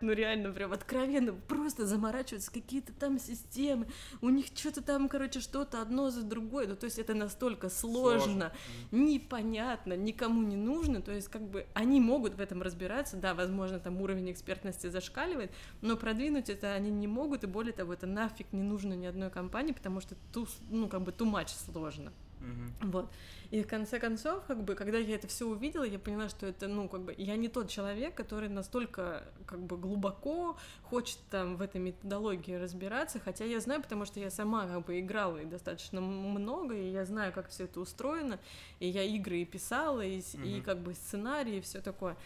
ну 0.00 0.12
реально 0.12 0.52
прям 0.52 0.72
откровенно 0.72 1.32
просто 1.32 1.86
заморачиваются 1.86 2.52
какие-то 2.52 2.92
там 2.92 3.18
системы, 3.18 3.86
у 4.20 4.28
них 4.28 4.46
что-то 4.54 4.82
там, 4.82 5.08
короче, 5.08 5.40
что-то 5.40 5.80
одно 5.82 6.10
за 6.10 6.22
другое, 6.22 6.66
ну 6.66 6.76
то 6.76 6.84
есть 6.84 6.98
это 6.98 7.14
настолько 7.14 7.68
сложно, 7.68 8.18
сложно. 8.18 8.52
непонятно, 8.90 9.94
никому 9.94 10.42
не 10.42 10.56
нужно, 10.56 11.02
то 11.02 11.12
есть 11.12 11.28
как 11.28 11.42
бы 11.42 11.66
они 11.74 12.00
могут 12.00 12.34
в 12.34 12.40
этом 12.40 12.62
разбираться, 12.62 13.16
да, 13.16 13.34
возможно, 13.34 13.78
там 13.78 14.00
уровень 14.00 14.30
экспертности 14.32 14.88
зашкаливает, 14.88 15.50
но 15.80 15.96
продвинуть 15.96 16.48
это 16.48 16.72
они 16.74 16.90
не 16.90 17.06
могут, 17.06 17.44
и 17.44 17.46
более 17.46 17.72
того, 17.72 17.92
это 17.92 18.06
нафиг 18.06 18.52
не 18.52 18.62
нужно 18.62 18.94
ни 18.94 19.06
одной 19.06 19.30
компании, 19.30 19.72
потому 19.72 20.00
что 20.00 20.14
ту, 20.32 20.46
ну 20.70 20.88
как 20.88 21.02
бы 21.02 21.12
too 21.12 21.30
much 21.30 21.50
сложно. 21.72 22.12
Mm-hmm. 22.40 22.90
Вот. 22.90 23.10
И 23.50 23.62
в 23.62 23.66
конце 23.66 23.98
концов, 23.98 24.44
как 24.46 24.62
бы, 24.62 24.74
когда 24.74 24.98
я 24.98 25.14
это 25.14 25.26
все 25.26 25.46
увидела, 25.46 25.84
я 25.84 25.98
поняла, 25.98 26.28
что 26.28 26.46
это, 26.46 26.68
ну, 26.68 26.88
как 26.88 27.02
бы, 27.02 27.14
я 27.16 27.36
не 27.36 27.48
тот 27.48 27.68
человек, 27.68 28.14
который 28.14 28.48
настолько, 28.48 29.24
как 29.46 29.60
бы, 29.60 29.78
глубоко 29.78 30.58
хочет 30.82 31.18
там 31.30 31.56
в 31.56 31.62
этой 31.62 31.80
методологии 31.80 32.54
разбираться, 32.54 33.18
хотя 33.18 33.44
я 33.44 33.60
знаю, 33.60 33.82
потому 33.82 34.04
что 34.04 34.20
я 34.20 34.30
сама, 34.30 34.66
как 34.66 34.84
бы, 34.84 35.00
играла 35.00 35.38
и 35.38 35.46
достаточно 35.46 36.00
много, 36.00 36.74
и 36.74 36.90
я 36.90 37.06
знаю, 37.06 37.32
как 37.32 37.48
все 37.48 37.64
это 37.64 37.80
устроено, 37.80 38.38
и 38.80 38.88
я 38.88 39.02
игры 39.02 39.38
и 39.38 39.44
писала, 39.46 40.02
и, 40.02 40.18
mm-hmm. 40.18 40.58
и 40.58 40.60
как 40.60 40.80
бы, 40.80 40.94
сценарии, 40.94 41.56
и 41.56 41.60
все 41.62 41.80
такое 41.80 42.16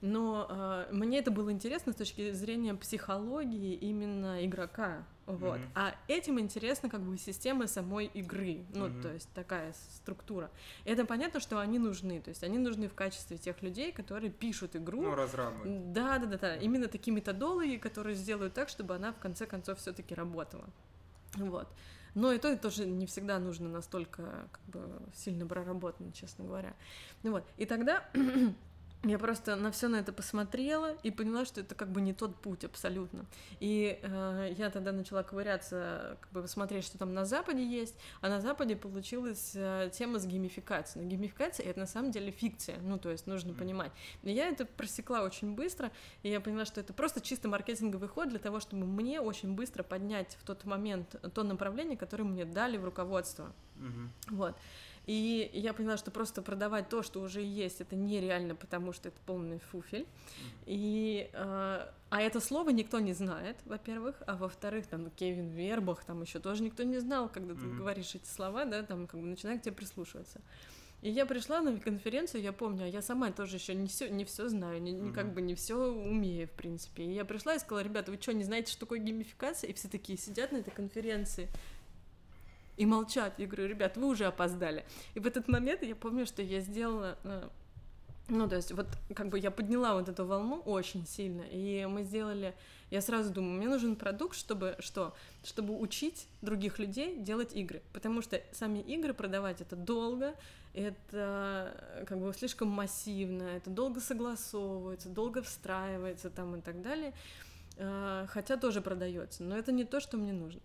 но 0.00 0.46
э, 0.48 0.92
мне 0.92 1.18
это 1.18 1.30
было 1.30 1.52
интересно 1.52 1.92
с 1.92 1.96
точки 1.96 2.32
зрения 2.32 2.74
психологии 2.74 3.74
именно 3.74 4.44
игрока, 4.44 5.04
вот. 5.26 5.58
Mm-hmm. 5.58 5.70
А 5.74 5.94
этим 6.08 6.40
интересна 6.40 6.88
как 6.88 7.02
бы 7.02 7.16
система 7.16 7.66
самой 7.66 8.06
игры, 8.06 8.64
ну 8.74 8.86
mm-hmm. 8.86 9.02
то 9.02 9.12
есть 9.12 9.28
такая 9.32 9.74
структура. 9.94 10.50
И 10.84 10.90
это 10.90 11.04
понятно, 11.04 11.40
что 11.40 11.60
они 11.60 11.78
нужны, 11.78 12.20
то 12.20 12.30
есть 12.30 12.42
они 12.42 12.58
нужны 12.58 12.88
в 12.88 12.94
качестве 12.94 13.38
тех 13.38 13.62
людей, 13.62 13.92
которые 13.92 14.30
пишут 14.30 14.76
игру. 14.76 15.02
Ну 15.02 15.14
разрабы. 15.14 15.58
Да, 15.64 16.18
да, 16.18 16.26
да, 16.26 16.38
да. 16.38 16.56
Именно 16.56 16.88
такие 16.88 17.14
методологи, 17.14 17.76
которые 17.76 18.16
сделают 18.16 18.54
так, 18.54 18.68
чтобы 18.68 18.94
она 18.94 19.12
в 19.12 19.18
конце 19.18 19.46
концов 19.46 19.78
все-таки 19.78 20.14
работала. 20.14 20.68
Вот. 21.36 21.68
Но 22.14 22.32
и 22.32 22.38
то, 22.38 22.50
и 22.50 22.56
тоже 22.56 22.86
не 22.86 23.06
всегда 23.06 23.38
нужно 23.38 23.68
настолько 23.68 24.48
как 24.50 24.64
бы 24.66 25.02
сильно 25.14 25.46
проработано, 25.46 26.12
честно 26.12 26.44
говоря. 26.44 26.74
Ну 27.22 27.32
вот. 27.32 27.44
И 27.56 27.66
тогда 27.66 28.04
я 29.02 29.18
просто 29.18 29.56
на 29.56 29.70
все 29.70 29.88
на 29.88 29.96
это 29.96 30.12
посмотрела 30.12 30.94
и 31.02 31.10
поняла, 31.10 31.46
что 31.46 31.62
это 31.62 31.74
как 31.74 31.90
бы 31.90 32.02
не 32.02 32.12
тот 32.12 32.36
путь 32.36 32.64
абсолютно. 32.64 33.24
И 33.58 33.98
э, 34.02 34.54
я 34.58 34.68
тогда 34.68 34.92
начала 34.92 35.22
ковыряться, 35.22 36.18
как 36.20 36.30
бы 36.32 36.42
посмотреть, 36.42 36.84
что 36.84 36.98
там 36.98 37.14
на 37.14 37.24
Западе 37.24 37.64
есть, 37.64 37.96
а 38.20 38.28
на 38.28 38.42
Западе 38.42 38.76
получилась 38.76 39.52
э, 39.54 39.90
тема 39.92 40.18
с 40.18 40.26
геймификацией. 40.26 41.04
Но 41.04 41.10
геймификация 41.10 41.64
это 41.64 41.80
на 41.80 41.86
самом 41.86 42.10
деле 42.10 42.30
фикция, 42.30 42.78
ну 42.82 42.98
то 42.98 43.10
есть 43.10 43.26
нужно 43.26 43.54
понимать. 43.54 43.92
И 44.22 44.32
я 44.32 44.48
это 44.48 44.66
просекла 44.66 45.22
очень 45.22 45.54
быстро, 45.54 45.90
и 46.22 46.28
я 46.28 46.40
поняла, 46.40 46.66
что 46.66 46.80
это 46.80 46.92
просто 46.92 47.22
чисто 47.22 47.48
маркетинговый 47.48 48.08
ход 48.08 48.28
для 48.28 48.38
того, 48.38 48.60
чтобы 48.60 48.84
мне 48.84 49.22
очень 49.22 49.54
быстро 49.54 49.82
поднять 49.82 50.36
в 50.38 50.44
тот 50.44 50.64
момент 50.64 51.16
то 51.32 51.42
направление, 51.42 51.96
которое 51.96 52.24
мне 52.24 52.44
дали 52.44 52.76
в 52.76 52.84
руководство. 52.84 53.50
Mm-hmm. 53.76 54.08
Вот. 54.30 54.56
И 55.10 55.50
я 55.54 55.72
поняла, 55.72 55.96
что 55.96 56.12
просто 56.12 56.40
продавать 56.40 56.88
то, 56.88 57.02
что 57.02 57.20
уже 57.20 57.42
есть, 57.42 57.80
это 57.80 57.96
нереально, 57.96 58.54
потому 58.54 58.92
что 58.92 59.08
это 59.08 59.18
полный 59.26 59.58
фуфель. 59.58 60.06
И, 60.66 61.28
э, 61.32 61.36
а 62.10 62.20
это 62.20 62.38
слово 62.38 62.70
никто 62.70 63.00
не 63.00 63.12
знает, 63.12 63.56
во-первых, 63.64 64.22
а 64.28 64.36
во-вторых, 64.36 64.86
там 64.86 65.10
Кевин 65.10 65.48
Вербах, 65.48 66.04
там 66.04 66.22
еще 66.22 66.38
тоже 66.38 66.62
никто 66.62 66.84
не 66.84 67.00
знал, 67.00 67.28
когда 67.28 67.54
ты 67.54 67.60
mm-hmm. 67.62 67.76
говоришь 67.76 68.14
эти 68.14 68.28
слова, 68.28 68.64
да, 68.66 68.84
там 68.84 69.08
как 69.08 69.20
бы 69.20 69.26
начинают 69.26 69.62
к 69.62 69.64
тебе 69.64 69.74
прислушиваться. 69.74 70.40
И 71.02 71.10
я 71.10 71.26
пришла 71.26 71.60
на 71.60 71.76
конференцию, 71.80 72.42
я 72.42 72.52
помню, 72.52 72.84
а 72.84 72.86
я 72.86 73.02
сама 73.02 73.32
тоже 73.32 73.56
еще 73.56 73.74
не 73.74 73.88
все, 73.88 74.08
не 74.08 74.24
все 74.24 74.48
знаю, 74.48 74.80
не, 74.80 74.92
не, 74.92 75.12
как 75.12 75.34
бы 75.34 75.42
не 75.42 75.56
все 75.56 75.74
умею, 75.74 76.46
в 76.46 76.52
принципе. 76.52 77.02
И 77.02 77.10
я 77.14 77.24
пришла 77.24 77.56
и 77.56 77.58
сказала, 77.58 77.82
ребята, 77.82 78.12
вы 78.12 78.18
что, 78.20 78.32
не 78.32 78.44
знаете, 78.44 78.70
что 78.70 78.82
такое 78.82 79.00
геймификация? 79.00 79.70
И 79.70 79.72
все 79.72 79.88
такие 79.88 80.16
сидят 80.16 80.52
на 80.52 80.58
этой 80.58 80.70
конференции 80.70 81.48
и 82.80 82.86
молчат. 82.86 83.34
Я 83.38 83.46
говорю, 83.46 83.68
ребят, 83.68 83.98
вы 83.98 84.06
уже 84.06 84.24
опоздали. 84.24 84.86
И 85.14 85.20
в 85.20 85.26
этот 85.26 85.48
момент 85.48 85.82
я 85.82 85.94
помню, 85.94 86.24
что 86.24 86.40
я 86.40 86.60
сделала 86.60 87.18
э, 87.24 87.48
ну, 88.28 88.48
то 88.48 88.56
есть, 88.56 88.72
вот 88.72 88.86
как 89.14 89.28
бы 89.28 89.38
я 89.38 89.50
подняла 89.50 89.94
вот 89.94 90.08
эту 90.08 90.24
волну 90.24 90.62
очень 90.64 91.06
сильно, 91.06 91.42
и 91.42 91.84
мы 91.86 92.04
сделали, 92.04 92.54
я 92.90 93.02
сразу 93.02 93.32
думаю, 93.32 93.58
мне 93.58 93.68
нужен 93.68 93.96
продукт, 93.96 94.34
чтобы 94.34 94.76
что? 94.78 95.14
Чтобы 95.44 95.78
учить 95.78 96.26
других 96.40 96.78
людей 96.78 97.18
делать 97.18 97.54
игры, 97.54 97.82
потому 97.92 98.22
что 98.22 98.40
сами 98.52 98.78
игры 98.78 99.12
продавать 99.12 99.60
это 99.60 99.76
долго, 99.76 100.34
это 100.72 101.74
э, 101.76 102.04
как 102.06 102.18
бы 102.18 102.32
слишком 102.32 102.68
массивно, 102.68 103.42
это 103.42 103.68
долго 103.68 104.00
согласовывается, 104.00 105.08
долго 105.08 105.42
встраивается 105.42 106.30
там 106.30 106.56
и 106.56 106.60
так 106.60 106.80
далее, 106.80 107.12
э, 107.76 108.26
хотя 108.30 108.56
тоже 108.56 108.80
продается, 108.80 109.42
но 109.42 109.58
это 109.58 109.70
не 109.70 109.84
то, 109.84 110.00
что 110.00 110.16
мне 110.16 110.32
нужно. 110.32 110.60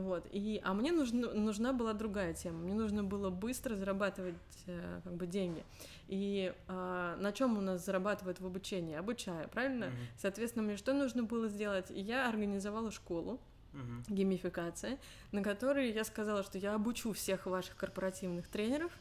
Вот. 0.00 0.26
И, 0.30 0.60
а 0.64 0.74
мне 0.74 0.92
нужна, 0.92 1.32
нужна 1.32 1.72
была 1.72 1.92
другая 1.92 2.34
тема. 2.34 2.58
Мне 2.58 2.74
нужно 2.74 3.02
было 3.02 3.30
быстро 3.30 3.74
зарабатывать 3.74 4.34
э, 4.66 5.00
как 5.04 5.12
бы 5.14 5.26
деньги. 5.26 5.64
И 6.08 6.52
э, 6.68 7.16
на 7.18 7.32
чем 7.32 7.58
у 7.58 7.60
нас 7.60 7.84
зарабатывают 7.84 8.40
в 8.40 8.46
обучении? 8.46 8.94
Обучая, 8.94 9.48
правильно? 9.48 9.84
Uh-huh. 9.84 10.06
Соответственно, 10.18 10.64
мне 10.64 10.76
что 10.76 10.92
нужно 10.92 11.22
было 11.22 11.48
сделать? 11.48 11.86
Я 11.90 12.28
организовала 12.28 12.90
школу, 12.90 13.40
uh-huh. 13.72 14.14
геймификация, 14.14 14.98
на 15.32 15.42
которой 15.42 15.90
я 15.90 16.04
сказала, 16.04 16.42
что 16.42 16.58
я 16.58 16.74
обучу 16.74 17.12
всех 17.12 17.46
ваших 17.46 17.76
корпоративных 17.76 18.48
тренеров, 18.48 18.92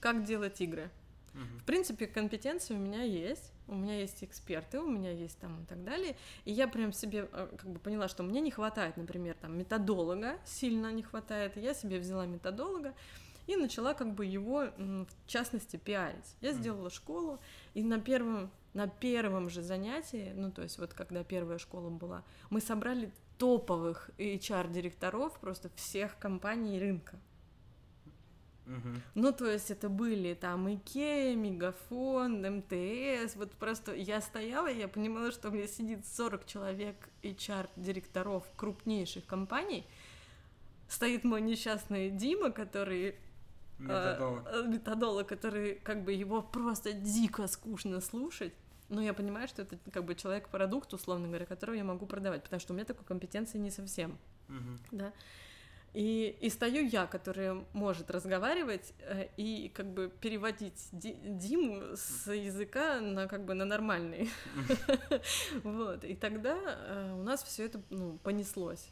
как 0.00 0.24
делать 0.24 0.60
игры. 0.60 0.90
В 1.60 1.64
принципе, 1.64 2.06
компетенции 2.06 2.72
у 2.72 2.78
меня 2.78 3.02
есть, 3.02 3.52
у 3.68 3.74
меня 3.74 3.98
есть 4.00 4.22
эксперты, 4.22 4.80
у 4.80 4.88
меня 4.88 5.10
есть 5.10 5.38
там 5.38 5.62
и 5.62 5.66
так 5.66 5.82
далее. 5.84 6.16
И 6.44 6.52
я 6.52 6.68
прям 6.68 6.92
себе 6.92 7.28
э, 7.32 7.48
как 7.56 7.70
бы 7.70 7.78
поняла, 7.78 8.08
что 8.08 8.22
мне 8.22 8.40
не 8.40 8.50
хватает, 8.50 8.96
например, 8.96 9.36
там 9.40 9.58
методолога, 9.58 10.38
сильно 10.44 10.92
не 10.92 11.02
хватает. 11.02 11.56
И 11.56 11.60
я 11.60 11.74
себе 11.74 11.98
взяла 11.98 12.26
методолога 12.26 12.94
и 13.46 13.56
начала 13.56 13.94
как 13.94 14.14
бы 14.14 14.26
его, 14.26 14.66
в 14.76 15.26
частности, 15.26 15.76
пиарить. 15.76 16.36
Я 16.40 16.52
сделала 16.52 16.90
школу, 16.90 17.38
и 17.74 17.82
на 17.82 18.00
первом, 18.00 18.50
на 18.74 18.88
первом 18.88 19.48
же 19.50 19.62
занятии, 19.62 20.32
ну, 20.34 20.50
то 20.50 20.62
есть 20.62 20.78
вот 20.78 20.94
когда 20.94 21.22
первая 21.24 21.58
школа 21.58 21.90
была, 21.90 22.24
мы 22.50 22.60
собрали 22.60 23.10
топовых 23.38 24.10
HR-директоров 24.18 25.38
просто 25.40 25.70
всех 25.76 26.18
компаний 26.18 26.78
рынка. 26.78 27.18
Угу. 28.66 28.88
Ну, 29.14 29.32
то 29.32 29.50
есть 29.50 29.70
это 29.70 29.88
были 29.88 30.34
там 30.34 30.72
Икея, 30.72 31.36
Мегафон, 31.36 32.42
МТС, 32.42 33.36
вот 33.36 33.52
просто 33.52 33.94
я 33.94 34.20
стояла, 34.20 34.66
и 34.66 34.78
я 34.78 34.88
понимала, 34.88 35.30
что 35.30 35.48
у 35.48 35.52
меня 35.52 35.68
сидит 35.68 36.04
40 36.06 36.46
человек 36.46 36.96
HR-директоров 37.22 38.44
крупнейших 38.56 39.24
компаний, 39.24 39.86
стоит 40.88 41.24
мой 41.24 41.40
несчастный 41.40 42.10
Дима, 42.10 42.50
который 42.50 43.16
Методолог. 43.78 44.46
Э, 44.46 44.62
методолог, 44.66 45.26
который 45.28 45.74
как 45.76 46.02
бы 46.02 46.12
его 46.12 46.42
просто 46.42 46.92
дико 46.92 47.46
скучно 47.46 48.00
слушать. 48.00 48.52
Но 48.88 49.02
я 49.02 49.12
понимаю, 49.12 49.48
что 49.48 49.62
это 49.62 49.76
как 49.90 50.04
бы 50.04 50.14
человек-продукт, 50.14 50.94
условно 50.94 51.26
говоря, 51.26 51.44
которого 51.44 51.74
я 51.74 51.84
могу 51.84 52.06
продавать, 52.06 52.42
потому 52.42 52.60
что 52.60 52.72
у 52.72 52.76
меня 52.76 52.84
такой 52.84 53.04
компетенции 53.04 53.58
не 53.58 53.70
совсем. 53.70 54.16
Угу. 54.48 54.78
Да. 54.92 55.12
И, 55.96 56.36
и 56.42 56.50
стою 56.50 56.86
я, 56.86 57.06
которая 57.06 57.64
может 57.72 58.10
разговаривать 58.10 58.92
э, 58.98 59.28
и 59.38 59.70
как 59.74 59.94
бы 59.94 60.12
переводить 60.20 60.88
Ди, 60.92 61.16
Диму 61.24 61.96
с 61.96 62.30
языка 62.30 63.00
на 63.00 63.26
как 63.26 63.46
бы 63.46 63.54
на 63.54 63.64
нормальный. 63.64 64.28
Вот. 65.64 66.04
И 66.04 66.14
тогда 66.14 66.58
э, 66.58 67.14
у 67.14 67.22
нас 67.22 67.42
все 67.42 67.64
это 67.64 67.80
ну, 67.88 68.18
понеслось. 68.18 68.90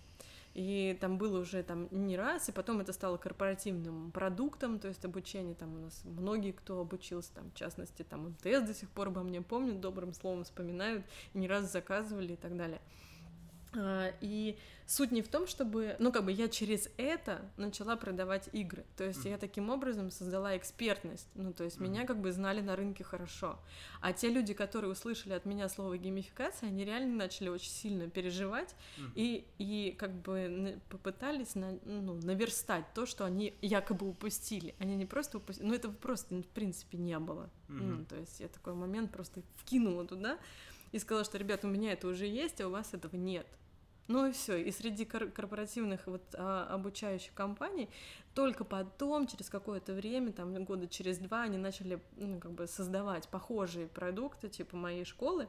И 0.55 0.97
там 0.99 1.19
было 1.19 1.41
уже 1.41 1.63
там 1.63 1.89
не 1.91 2.17
раз, 2.17 2.49
и 2.49 2.53
потом 2.53 2.81
это 2.81 2.95
стало 2.95 3.19
корпоративным 3.19 4.11
продуктом, 4.11 4.79
то 4.79 4.89
есть 4.89 5.05
обучение 5.05 5.55
там 5.55 5.75
у 5.75 5.79
нас 5.81 6.01
многие, 6.05 6.53
кто 6.53 6.81
обучился, 6.81 7.35
там, 7.35 7.51
в 7.51 7.55
частности, 7.55 8.03
там 8.03 8.29
МТС 8.29 8.67
до 8.67 8.73
сих 8.73 8.89
пор 8.89 9.09
обо 9.09 9.23
мне 9.23 9.43
помнят, 9.43 9.79
добрым 9.79 10.15
словом 10.15 10.45
вспоминают, 10.45 11.05
не 11.35 11.49
раз 11.49 11.71
заказывали 11.71 12.33
и 12.33 12.37
так 12.37 12.57
далее. 12.57 12.81
А, 13.77 14.13
и 14.21 14.57
суть 14.87 15.13
не 15.13 15.23
в 15.23 15.29
том, 15.29 15.47
чтобы, 15.47 15.97
ну, 15.99 16.13
как 16.13 16.25
бы 16.25 16.33
я 16.33 16.49
через 16.49 16.91
это 16.97 17.41
начала 17.57 17.97
продавать 17.97 18.49
игры. 18.53 18.85
То 18.97 19.05
есть 19.05 19.25
mm. 19.25 19.31
я 19.31 19.39
таким 19.39 19.71
образом 19.71 20.11
создала 20.11 20.57
экспертность. 20.57 21.27
Ну, 21.35 21.53
то 21.53 21.65
есть 21.65 21.79
mm. 21.79 21.83
меня 21.83 22.07
как 22.07 22.21
бы 22.21 22.33
знали 22.33 22.61
на 22.61 22.77
рынке 22.77 23.03
хорошо. 23.03 23.59
А 24.01 24.13
те 24.13 24.29
люди, 24.29 24.53
которые 24.53 24.91
услышали 24.93 25.33
от 25.33 25.47
меня 25.47 25.69
слово 25.69 25.97
геймификация, 25.97 26.69
они 26.69 26.85
реально 26.85 27.15
начали 27.17 27.49
очень 27.49 27.71
сильно 27.71 28.11
переживать 28.11 28.75
mm. 28.99 29.11
и, 29.15 29.45
и 29.59 29.95
как 29.99 30.13
бы 30.13 30.79
попытались 30.91 31.55
на, 31.55 31.79
ну, 31.85 32.15
наверстать 32.23 32.85
то, 32.95 33.07
что 33.07 33.25
они 33.25 33.55
якобы 33.63 34.09
упустили. 34.09 34.75
Они 34.79 34.97
не 34.97 35.07
просто 35.07 35.39
упустили, 35.39 35.67
ну, 35.67 35.75
это 35.75 35.89
просто, 35.89 36.35
в 36.43 36.47
принципе, 36.49 36.99
не 36.99 37.19
было. 37.19 37.49
Mm-hmm. 37.69 37.83
Ну, 37.83 38.05
то 38.05 38.17
есть 38.17 38.41
я 38.41 38.49
такой 38.49 38.75
момент 38.75 39.11
просто 39.11 39.43
вкинула 39.57 40.07
туда 40.07 40.39
и 40.93 40.99
сказала, 40.99 41.25
что, 41.25 41.39
ребят, 41.39 41.65
у 41.65 41.69
меня 41.69 41.93
это 41.93 42.07
уже 42.07 42.27
есть, 42.27 42.61
а 42.61 42.69
у 42.69 42.71
вас 42.71 42.93
этого 42.93 43.17
нет. 43.17 43.47
Ну 44.07 44.27
и 44.27 44.33
все. 44.33 44.57
И 44.63 44.71
среди 44.71 45.05
кор- 45.05 45.31
корпоративных 45.31 46.07
вот 46.07 46.23
а, 46.35 46.67
обучающих 46.71 47.33
компаний 47.33 47.89
только 48.35 48.65
потом, 48.65 49.27
через 49.27 49.49
какое-то 49.49 49.95
время, 49.95 50.33
там 50.33 50.65
года 50.65 50.87
через 50.87 51.19
два, 51.19 51.43
они 51.43 51.57
начали 51.57 52.01
ну, 52.17 52.39
как 52.39 52.53
бы 52.53 52.67
создавать 52.67 53.29
похожие 53.29 53.87
продукты, 53.87 54.49
типа 54.49 54.77
моей 54.77 55.05
школы. 55.05 55.49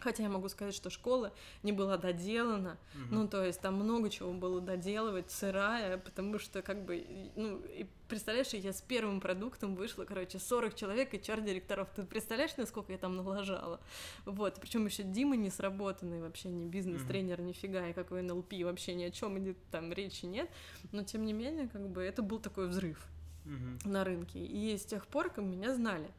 Хотя 0.00 0.22
я 0.22 0.28
могу 0.28 0.48
сказать, 0.48 0.74
что 0.74 0.90
школа 0.90 1.32
не 1.62 1.72
была 1.72 1.96
доделана, 1.96 2.78
угу. 2.94 3.14
ну, 3.14 3.28
то 3.28 3.44
есть 3.44 3.60
там 3.60 3.74
много 3.74 4.10
чего 4.10 4.32
было 4.32 4.60
доделывать, 4.60 5.30
сырая, 5.30 5.98
потому 5.98 6.38
что, 6.38 6.62
как 6.62 6.84
бы, 6.84 7.04
ну, 7.36 7.58
и 7.58 7.86
представляешь, 8.08 8.48
я 8.48 8.72
с 8.72 8.80
первым 8.80 9.20
продуктом 9.20 9.76
вышла, 9.76 10.04
короче, 10.04 10.38
40 10.38 10.74
человек 10.74 11.14
и 11.14 11.22
чар-директоров, 11.22 11.88
ты 11.94 12.02
представляешь, 12.04 12.56
насколько 12.56 12.92
я 12.92 12.98
там 12.98 13.16
налажала? 13.16 13.80
Вот, 14.24 14.60
причем 14.60 14.86
еще 14.86 15.02
Дима 15.02 15.36
не 15.36 15.50
сработанный, 15.50 16.20
вообще 16.20 16.48
не 16.48 16.66
бизнес-тренер, 16.66 17.40
нифига, 17.40 17.88
и 17.88 17.92
какой 17.92 18.22
НЛП, 18.22 18.52
вообще 18.64 18.94
ни 18.94 19.04
о 19.04 19.10
чем 19.10 19.38
идет, 19.38 19.56
там 19.70 19.92
речи 19.92 20.26
нет, 20.26 20.50
но, 20.92 21.04
тем 21.04 21.24
не 21.24 21.32
менее, 21.32 21.68
как 21.68 21.88
бы, 21.88 22.02
это 22.02 22.22
был 22.22 22.40
такой 22.40 22.68
взрыв 22.68 23.06
угу. 23.44 23.88
на 23.88 24.04
рынке, 24.04 24.44
и 24.44 24.76
с 24.76 24.84
тех 24.84 25.06
пор, 25.06 25.30
как 25.30 25.44
меня 25.44 25.74
знали, 25.74 26.10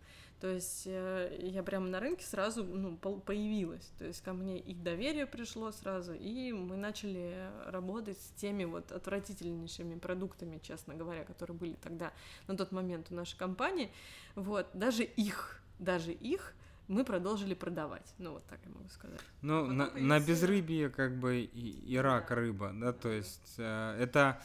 то 0.42 0.48
есть 0.48 0.84
э, 0.88 1.38
я 1.40 1.62
прямо 1.62 1.88
на 1.88 2.00
рынке 2.00 2.26
сразу 2.26 2.64
ну, 2.64 2.98
появилась. 2.98 3.92
То 4.00 4.06
есть 4.06 4.22
ко 4.24 4.34
мне 4.34 4.60
и 4.60 4.74
доверие 4.74 5.28
пришло 5.28 5.72
сразу, 5.72 6.14
и 6.14 6.52
мы 6.52 6.78
начали 6.78 7.48
работать 7.68 8.20
с 8.20 8.32
теми 8.42 8.64
вот 8.64 8.92
отвратительнейшими 8.92 10.00
продуктами, 10.00 10.60
честно 10.64 10.96
говоря, 10.96 11.26
которые 11.26 11.56
были 11.56 11.74
тогда 11.74 12.12
на 12.48 12.58
тот 12.58 12.72
момент 12.72 13.08
у 13.12 13.14
нашей 13.14 13.38
компании. 13.38 13.92
Вот, 14.34 14.68
даже 14.74 15.04
их, 15.04 15.62
даже 15.78 16.12
их 16.12 16.56
мы 16.88 17.06
продолжили 17.06 17.54
продавать. 17.54 18.12
Ну, 18.18 18.34
вот 18.34 18.46
так 18.48 18.60
я 18.66 18.72
могу 18.72 18.90
сказать. 18.90 19.20
Ну, 19.44 19.68
на, 19.68 19.92
на 19.92 20.20
безрыбье 20.20 20.90
как 20.90 21.20
бы 21.20 21.42
и, 21.42 21.94
и 21.94 21.98
рак 21.98 22.30
да. 22.30 22.36
рыба, 22.36 22.72
да, 22.74 22.94
то 22.94 23.10
есть 23.10 23.56
э, 23.60 23.98
это... 24.02 24.42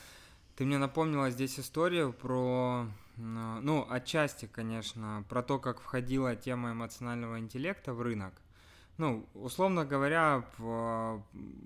Ты 0.57 0.65
мне 0.65 0.79
напомнила 0.79 1.31
здесь 1.31 1.61
историю 1.61 2.13
про 2.15 2.87
ну, 3.17 3.87
отчасти, 3.89 4.47
конечно, 4.47 5.25
про 5.29 5.43
то, 5.43 5.59
как 5.59 5.81
входила 5.81 6.35
тема 6.37 6.73
эмоционального 6.73 7.39
интеллекта 7.39 7.95
в 7.95 8.03
рынок. 8.03 8.35
Ну, 8.99 9.27
условно 9.35 9.85
говоря, 9.85 10.45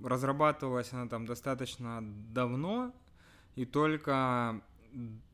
разрабатывалась 0.04 0.92
она 0.92 1.06
там 1.06 1.26
достаточно 1.26 2.00
давно, 2.02 2.92
и 3.54 3.64
только 3.64 4.60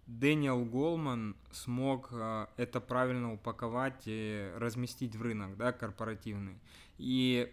Дэниел 0.07 0.65
Голман 0.67 1.35
смог 1.51 2.09
э, 2.13 2.47
это 2.57 2.81
правильно 2.81 3.33
упаковать 3.33 4.03
и 4.05 4.53
разместить 4.57 5.17
в 5.17 5.23
рынок, 5.23 5.57
да, 5.57 5.73
корпоративный. 5.73 6.61
И 6.99 7.53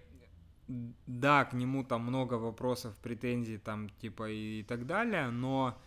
да, 0.68 1.46
к 1.46 1.54
нему 1.54 1.84
там 1.84 2.02
много 2.02 2.36
вопросов, 2.36 2.96
претензий 2.98 3.58
там 3.58 3.89
типа 3.89 4.30
и 4.30 4.63
так 4.63 4.86
далее, 4.86 5.30
но 5.30 5.78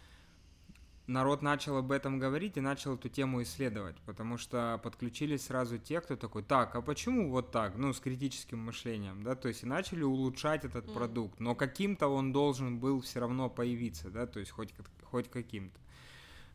народ 1.06 1.42
начал 1.42 1.76
об 1.76 1.92
этом 1.92 2.18
говорить 2.18 2.56
и 2.56 2.60
начал 2.60 2.94
эту 2.94 3.08
тему 3.08 3.42
исследовать, 3.42 3.96
потому 4.06 4.38
что 4.38 4.80
подключились 4.82 5.46
сразу 5.46 5.78
те, 5.78 6.00
кто 6.00 6.16
такой, 6.16 6.42
так, 6.42 6.74
а 6.74 6.82
почему 6.82 7.30
вот 7.30 7.50
так, 7.50 7.76
ну, 7.76 7.92
с 7.92 8.00
критическим 8.00 8.58
мышлением, 8.58 9.22
да, 9.22 9.34
то 9.34 9.48
есть 9.48 9.62
и 9.62 9.66
начали 9.66 10.02
улучшать 10.02 10.64
этот 10.64 10.86
mm. 10.86 10.94
продукт, 10.94 11.40
но 11.40 11.54
каким-то 11.54 12.08
он 12.08 12.32
должен 12.32 12.78
был 12.78 13.00
все 13.00 13.20
равно 13.20 13.48
появиться, 13.48 14.10
да, 14.10 14.26
то 14.26 14.40
есть 14.40 14.50
хоть, 14.50 14.74
хоть 15.04 15.30
каким-то. 15.30 15.78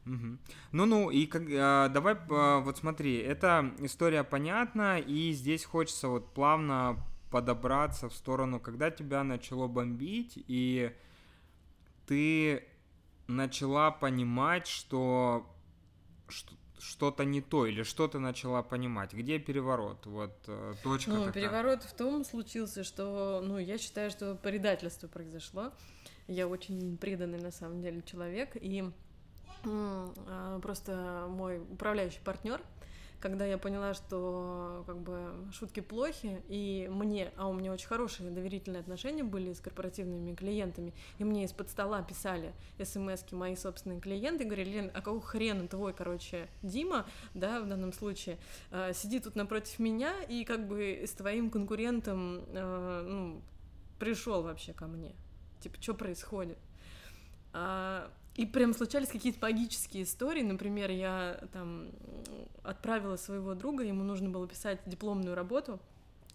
Угу. 0.05 0.37
Ну-ну, 0.71 1.11
и 1.11 1.27
как, 1.27 1.43
а, 1.51 1.87
давай, 1.89 2.15
а, 2.31 2.59
вот 2.59 2.77
смотри, 2.77 3.17
эта 3.17 3.71
история 3.79 4.23
понятна, 4.23 4.99
и 4.99 5.31
здесь 5.31 5.63
хочется 5.63 6.07
вот 6.07 6.33
плавно 6.33 6.97
подобраться 7.29 8.09
в 8.09 8.13
сторону, 8.13 8.59
когда 8.59 8.89
тебя 8.89 9.23
начало 9.23 9.67
бомбить, 9.67 10.33
и 10.35 10.91
ты 12.07 12.63
начала 13.31 13.91
понимать, 13.91 14.67
что, 14.67 15.45
что 16.27 16.53
что-то 16.79 17.25
не 17.25 17.41
то 17.41 17.65
или 17.67 17.83
что-то 17.83 18.19
начала 18.19 18.63
понимать? 18.63 19.13
Где 19.13 19.37
переворот? 19.39 20.05
Вот 20.07 20.33
э, 20.47 20.73
точка 20.83 21.11
Ну, 21.11 21.25
такая. 21.25 21.33
переворот 21.43 21.83
в 21.83 21.93
том 21.93 22.25
случился, 22.25 22.83
что, 22.83 23.41
ну, 23.43 23.57
я 23.59 23.77
считаю, 23.77 24.09
что 24.09 24.35
предательство 24.35 25.07
произошло. 25.07 25.71
Я 26.27 26.47
очень 26.47 26.97
преданный, 26.97 27.39
на 27.39 27.51
самом 27.51 27.81
деле, 27.81 28.01
человек, 28.01 28.55
и 28.55 28.83
э, 29.63 30.59
просто 30.61 31.27
мой 31.29 31.59
управляющий 31.59 32.21
партнер, 32.23 32.61
когда 33.21 33.45
я 33.45 33.57
поняла, 33.57 33.93
что 33.93 34.83
как 34.87 34.97
бы 34.97 35.31
шутки 35.53 35.79
плохи, 35.79 36.41
и 36.49 36.89
мне, 36.91 37.31
а 37.37 37.47
у 37.47 37.53
меня 37.53 37.71
очень 37.71 37.87
хорошие 37.87 38.29
доверительные 38.31 38.81
отношения 38.81 39.23
были 39.23 39.53
с 39.53 39.61
корпоративными 39.61 40.35
клиентами, 40.35 40.93
и 41.19 41.23
мне 41.23 41.45
из-под 41.45 41.69
стола 41.69 42.01
писали 42.01 42.53
смс 42.83 43.31
мои 43.31 43.55
собственные 43.55 44.01
клиенты, 44.01 44.43
говорили, 44.43 44.71
Лен, 44.71 44.91
а 44.93 45.01
какого 45.01 45.21
хрена 45.21 45.67
твой, 45.67 45.93
короче, 45.93 46.49
Дима, 46.61 47.05
да, 47.33 47.61
в 47.61 47.67
данном 47.67 47.93
случае, 47.93 48.37
э, 48.71 48.93
сидит 48.93 49.23
тут 49.23 49.35
напротив 49.35 49.79
меня 49.79 50.13
и 50.23 50.43
как 50.43 50.67
бы 50.67 51.03
с 51.05 51.11
твоим 51.11 51.49
конкурентом, 51.49 52.43
э, 52.47 53.05
ну, 53.07 53.41
пришел 53.99 54.41
вообще 54.41 54.73
ко 54.73 54.87
мне. 54.87 55.13
Типа, 55.59 55.79
что 55.79 55.93
происходит? 55.93 56.57
А, 57.53 58.11
и 58.35 58.45
прям 58.45 58.73
случались 58.73 59.09
какие-то 59.09 59.39
магические 59.41 60.03
истории. 60.03 60.41
Например, 60.41 60.89
я 60.89 61.39
там 61.53 61.91
отправила 62.63 63.17
своего 63.17 63.53
друга, 63.55 63.83
ему 63.83 64.03
нужно 64.03 64.29
было 64.29 64.47
писать 64.47 64.79
дипломную 64.85 65.35
работу 65.35 65.79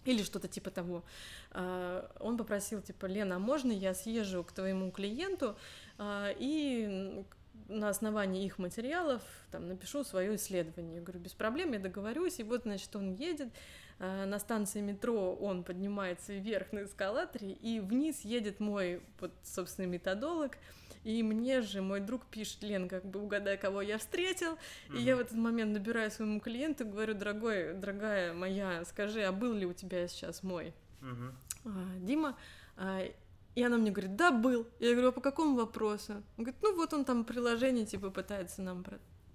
или 0.05 0.23
что-то 0.23 0.47
типа 0.47 0.71
того. 0.71 1.03
А, 1.51 2.09
он 2.19 2.37
попросил, 2.37 2.81
типа, 2.81 3.07
Лена, 3.07 3.35
а 3.35 3.39
можно 3.39 3.71
я 3.71 3.93
съезжу 3.93 4.43
к 4.43 4.51
твоему 4.51 4.91
клиенту 4.91 5.57
а, 5.97 6.33
и 6.37 7.23
на 7.67 7.89
основании 7.89 8.45
их 8.45 8.59
материалов 8.59 9.21
там 9.51 9.67
напишу 9.67 10.03
свое 10.03 10.35
исследование. 10.35 10.95
Я 10.95 11.01
говорю, 11.01 11.19
без 11.19 11.33
проблем, 11.33 11.73
я 11.73 11.79
договорюсь. 11.79 12.39
И 12.39 12.43
вот, 12.43 12.63
значит, 12.63 12.95
он 12.95 13.13
едет 13.15 13.49
э, 13.99 14.25
на 14.25 14.39
станции 14.39 14.79
метро, 14.79 15.35
он 15.35 15.63
поднимается 15.63 16.33
вверх 16.33 16.71
на 16.71 16.83
эскалаторе, 16.83 17.51
и 17.51 17.79
вниз 17.79 18.21
едет 18.21 18.59
мой, 18.59 19.01
вот, 19.19 19.31
собственный 19.43 19.89
методолог, 19.89 20.57
и 21.07 21.23
мне 21.23 21.61
же 21.61 21.81
мой 21.81 22.01
друг 22.01 22.25
пишет, 22.25 22.61
Лен, 22.63 22.89
как 22.89 23.05
бы 23.05 23.21
угадай, 23.21 23.57
кого 23.57 23.81
я 23.81 23.97
встретил. 23.97 24.55
Mm-hmm. 24.89 24.97
И 24.97 25.01
я 25.03 25.15
в 25.15 25.19
этот 25.19 25.37
момент 25.37 25.71
набираю 25.71 26.11
своему 26.11 26.41
клиенту, 26.41 26.85
говорю, 26.85 27.13
дорогой, 27.13 27.73
дорогая 27.75 28.33
моя, 28.33 28.83
скажи, 28.83 29.21
а 29.21 29.31
был 29.31 29.53
ли 29.53 29.65
у 29.65 29.71
тебя 29.71 30.05
сейчас 30.09 30.43
мой 30.43 30.73
mm-hmm. 30.99 31.31
а, 31.63 31.99
Дима? 31.99 32.35
А, 32.75 33.05
и 33.55 33.63
она 33.63 33.77
мне 33.77 33.91
говорит, 33.91 34.17
да, 34.17 34.31
был. 34.31 34.67
Я 34.79 34.91
говорю, 34.91 35.07
а 35.07 35.11
по 35.13 35.21
какому 35.21 35.55
вопросу? 35.55 36.11
Он 36.37 36.43
говорит, 36.43 36.57
ну 36.61 36.75
вот 36.75 36.91
он 36.91 37.05
там 37.05 37.23
приложение 37.23 37.85
типа 37.85 38.09
пытается 38.09 38.61
нам 38.61 38.83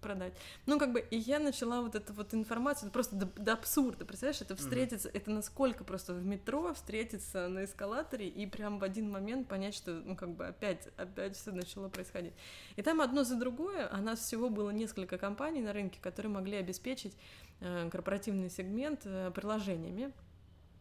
продать. 0.02 0.34
Ну, 0.66 0.78
как 0.78 0.92
бы, 0.92 1.00
и 1.00 1.16
я 1.16 1.38
начала 1.38 1.80
вот 1.80 1.94
эту 1.94 2.12
вот 2.12 2.34
информацию, 2.34 2.90
просто 2.90 3.16
до, 3.16 3.26
до 3.40 3.54
абсурда, 3.54 4.04
представляешь, 4.04 4.42
это 4.42 4.56
встретиться, 4.56 5.08
mm-hmm. 5.08 5.16
это 5.16 5.30
насколько 5.30 5.84
просто 5.84 6.12
в 6.12 6.24
метро 6.24 6.74
встретиться 6.74 7.48
на 7.48 7.64
эскалаторе 7.64 8.28
и 8.28 8.46
прям 8.46 8.78
в 8.78 8.84
один 8.84 9.10
момент 9.10 9.48
понять, 9.48 9.74
что, 9.74 9.92
ну, 9.92 10.16
как 10.16 10.34
бы, 10.34 10.46
опять, 10.46 10.88
опять 10.96 11.36
все 11.36 11.52
начало 11.52 11.88
происходить. 11.88 12.34
И 12.76 12.82
там 12.82 13.00
одно 13.00 13.24
за 13.24 13.36
другое, 13.36 13.88
а 13.90 14.00
нас 14.02 14.20
всего 14.20 14.50
было 14.50 14.70
несколько 14.70 15.16
компаний 15.16 15.62
на 15.62 15.72
рынке, 15.72 15.98
которые 16.02 16.32
могли 16.32 16.56
обеспечить 16.56 17.16
э, 17.60 17.88
корпоративный 17.90 18.50
сегмент 18.50 19.02
э, 19.04 19.30
приложениями 19.34 20.12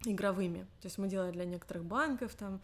игровыми. 0.05 0.61
То 0.81 0.87
есть 0.87 0.97
мы 0.97 1.07
делали 1.07 1.31
для 1.31 1.45
некоторых 1.45 1.85
банков 1.85 2.33
там 2.33 2.59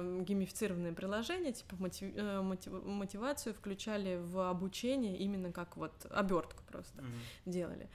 э, 0.00 0.22
геймифицированные 0.22 0.92
приложения, 0.92 1.52
типа 1.52 1.76
мотив, 1.78 2.12
э, 2.14 2.40
мотив, 2.40 2.72
мотивацию 2.84 3.54
включали 3.54 4.16
в 4.16 4.48
обучение 4.50 5.16
именно 5.18 5.52
как 5.52 5.76
вот 5.76 5.92
обертку 6.10 6.62
просто 6.68 7.02
mm-hmm. 7.02 7.50
делали. 7.50 7.88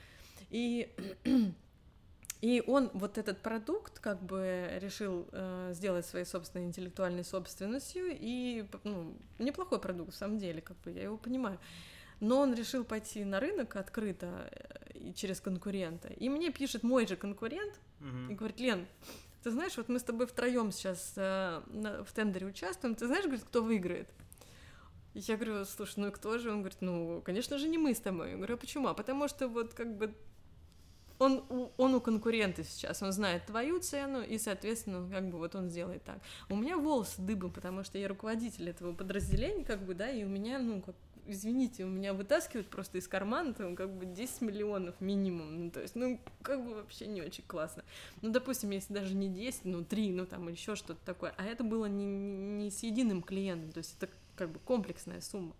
И 0.49 0.89
и 2.41 2.63
он 2.65 2.89
вот 2.93 3.17
этот 3.17 3.39
продукт 3.39 3.99
как 3.99 4.21
бы 4.23 4.69
решил 4.79 5.27
э, 5.31 5.71
сделать 5.73 6.05
своей 6.05 6.25
собственной 6.25 6.67
интеллектуальной 6.67 7.25
собственностью 7.25 8.07
и 8.09 8.65
ну, 8.85 9.17
неплохой 9.39 9.79
продукт 9.79 10.13
в 10.13 10.15
самом 10.15 10.37
деле, 10.37 10.61
как 10.61 10.77
бы 10.77 10.91
я 10.91 11.03
его 11.03 11.17
понимаю. 11.17 11.59
Но 12.21 12.39
он 12.39 12.53
решил 12.53 12.83
пойти 12.83 13.25
на 13.25 13.39
рынок 13.39 13.75
открыто 13.75 14.49
э, 14.51 14.97
и 14.97 15.13
через 15.13 15.41
конкурента. 15.41 16.07
И 16.07 16.29
мне 16.29 16.51
пишет 16.51 16.83
мой 16.83 17.07
же 17.07 17.17
конкурент 17.17 17.77
mm-hmm. 17.99 18.31
и 18.31 18.35
говорит, 18.35 18.59
Лен, 18.61 18.87
ты 19.43 19.51
знаешь, 19.51 19.77
вот 19.77 19.89
мы 19.89 19.99
с 19.99 20.03
тобой 20.03 20.27
втроем 20.27 20.71
сейчас 20.71 21.13
э, 21.15 21.61
на, 21.67 22.03
в 22.03 22.11
тендере 22.11 22.47
участвуем, 22.47 22.95
ты 22.95 23.07
знаешь, 23.07 23.25
говорит, 23.25 23.45
кто 23.45 23.63
выиграет? 23.63 24.09
Я 25.13 25.37
говорю, 25.37 25.65
слушай, 25.65 25.95
ну 25.97 26.07
и 26.07 26.11
кто 26.11 26.37
же? 26.37 26.51
Он 26.51 26.59
говорит, 26.59 26.81
ну, 26.81 27.21
конечно 27.25 27.57
же, 27.57 27.67
не 27.67 27.77
мы 27.77 27.95
с 27.95 27.99
тобой. 27.99 28.31
Я 28.31 28.37
говорю, 28.37 28.55
а 28.55 28.57
почему? 28.57 28.87
А 28.87 28.93
потому 28.93 29.27
что 29.27 29.47
вот 29.47 29.73
как 29.73 29.97
бы 29.97 30.13
он, 31.19 31.43
он 31.77 31.95
у 31.95 32.01
конкурента 32.01 32.63
сейчас, 32.63 33.01
он 33.01 33.11
знает 33.11 33.45
твою 33.45 33.79
цену, 33.79 34.21
и, 34.21 34.37
соответственно, 34.37 35.07
как 35.09 35.29
бы 35.29 35.37
вот 35.37 35.53
он 35.53 35.69
сделает 35.69 36.03
так. 36.03 36.19
У 36.47 36.55
меня 36.55 36.77
волосы 36.77 37.21
дыбом, 37.21 37.51
потому 37.51 37.83
что 37.83 37.97
я 37.97 38.07
руководитель 38.07 38.69
этого 38.69 38.93
подразделения, 38.93 39.65
как 39.65 39.83
бы, 39.83 39.93
да, 39.93 40.09
и 40.09 40.23
у 40.23 40.29
меня, 40.29 40.59
ну, 40.59 40.81
как 40.81 40.95
извините, 41.29 41.85
у 41.85 41.87
меня 41.87 42.13
вытаскивают 42.13 42.67
просто 42.67 42.97
из 42.97 43.07
кармана 43.07 43.53
там 43.53 43.75
как 43.75 43.91
бы 43.91 44.05
10 44.05 44.41
миллионов 44.41 44.99
минимум, 44.99 45.65
ну, 45.65 45.71
то 45.71 45.81
есть, 45.81 45.95
ну, 45.95 46.19
как 46.41 46.63
бы 46.63 46.75
вообще 46.75 47.07
не 47.07 47.21
очень 47.21 47.43
классно. 47.45 47.83
Ну, 48.21 48.31
допустим, 48.31 48.71
если 48.71 48.93
даже 48.93 49.13
не 49.15 49.29
10, 49.29 49.65
ну, 49.65 49.83
3, 49.83 50.11
ну, 50.11 50.25
там, 50.25 50.47
еще 50.49 50.75
что-то 50.75 50.99
такое, 51.05 51.33
а 51.37 51.45
это 51.45 51.63
было 51.63 51.85
не, 51.85 52.05
не 52.05 52.71
с 52.71 52.83
единым 52.83 53.21
клиентом, 53.21 53.71
то 53.71 53.77
есть 53.79 53.95
это 53.97 54.11
как 54.35 54.49
бы 54.49 54.59
комплексная 54.59 55.21
сумма. 55.21 55.53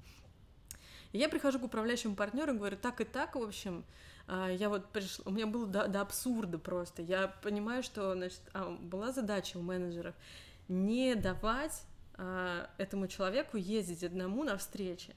И 1.11 1.17
я 1.17 1.29
прихожу 1.29 1.59
к 1.59 1.63
управляющему 1.63 2.15
партнеру 2.15 2.53
и 2.53 2.57
говорю, 2.57 2.77
так 2.77 3.01
и 3.01 3.03
так, 3.03 3.35
в 3.35 3.41
общем, 3.41 3.83
а, 4.27 4.49
я 4.49 4.69
вот 4.69 4.87
пришла, 4.89 5.25
у 5.27 5.31
меня 5.31 5.47
было 5.47 5.65
до, 5.65 5.87
до 5.87 6.01
абсурда 6.01 6.59
просто. 6.59 7.01
Я 7.01 7.27
понимаю, 7.41 7.81
что, 7.81 8.13
значит, 8.13 8.41
а, 8.53 8.71
была 8.71 9.11
задача 9.11 9.57
у 9.57 9.61
менеджеров 9.61 10.13
не 10.67 11.15
давать 11.15 11.81
а, 12.13 12.69
этому 12.77 13.07
человеку 13.07 13.57
ездить 13.57 14.03
одному 14.03 14.43
на 14.43 14.57
встречи. 14.57 15.15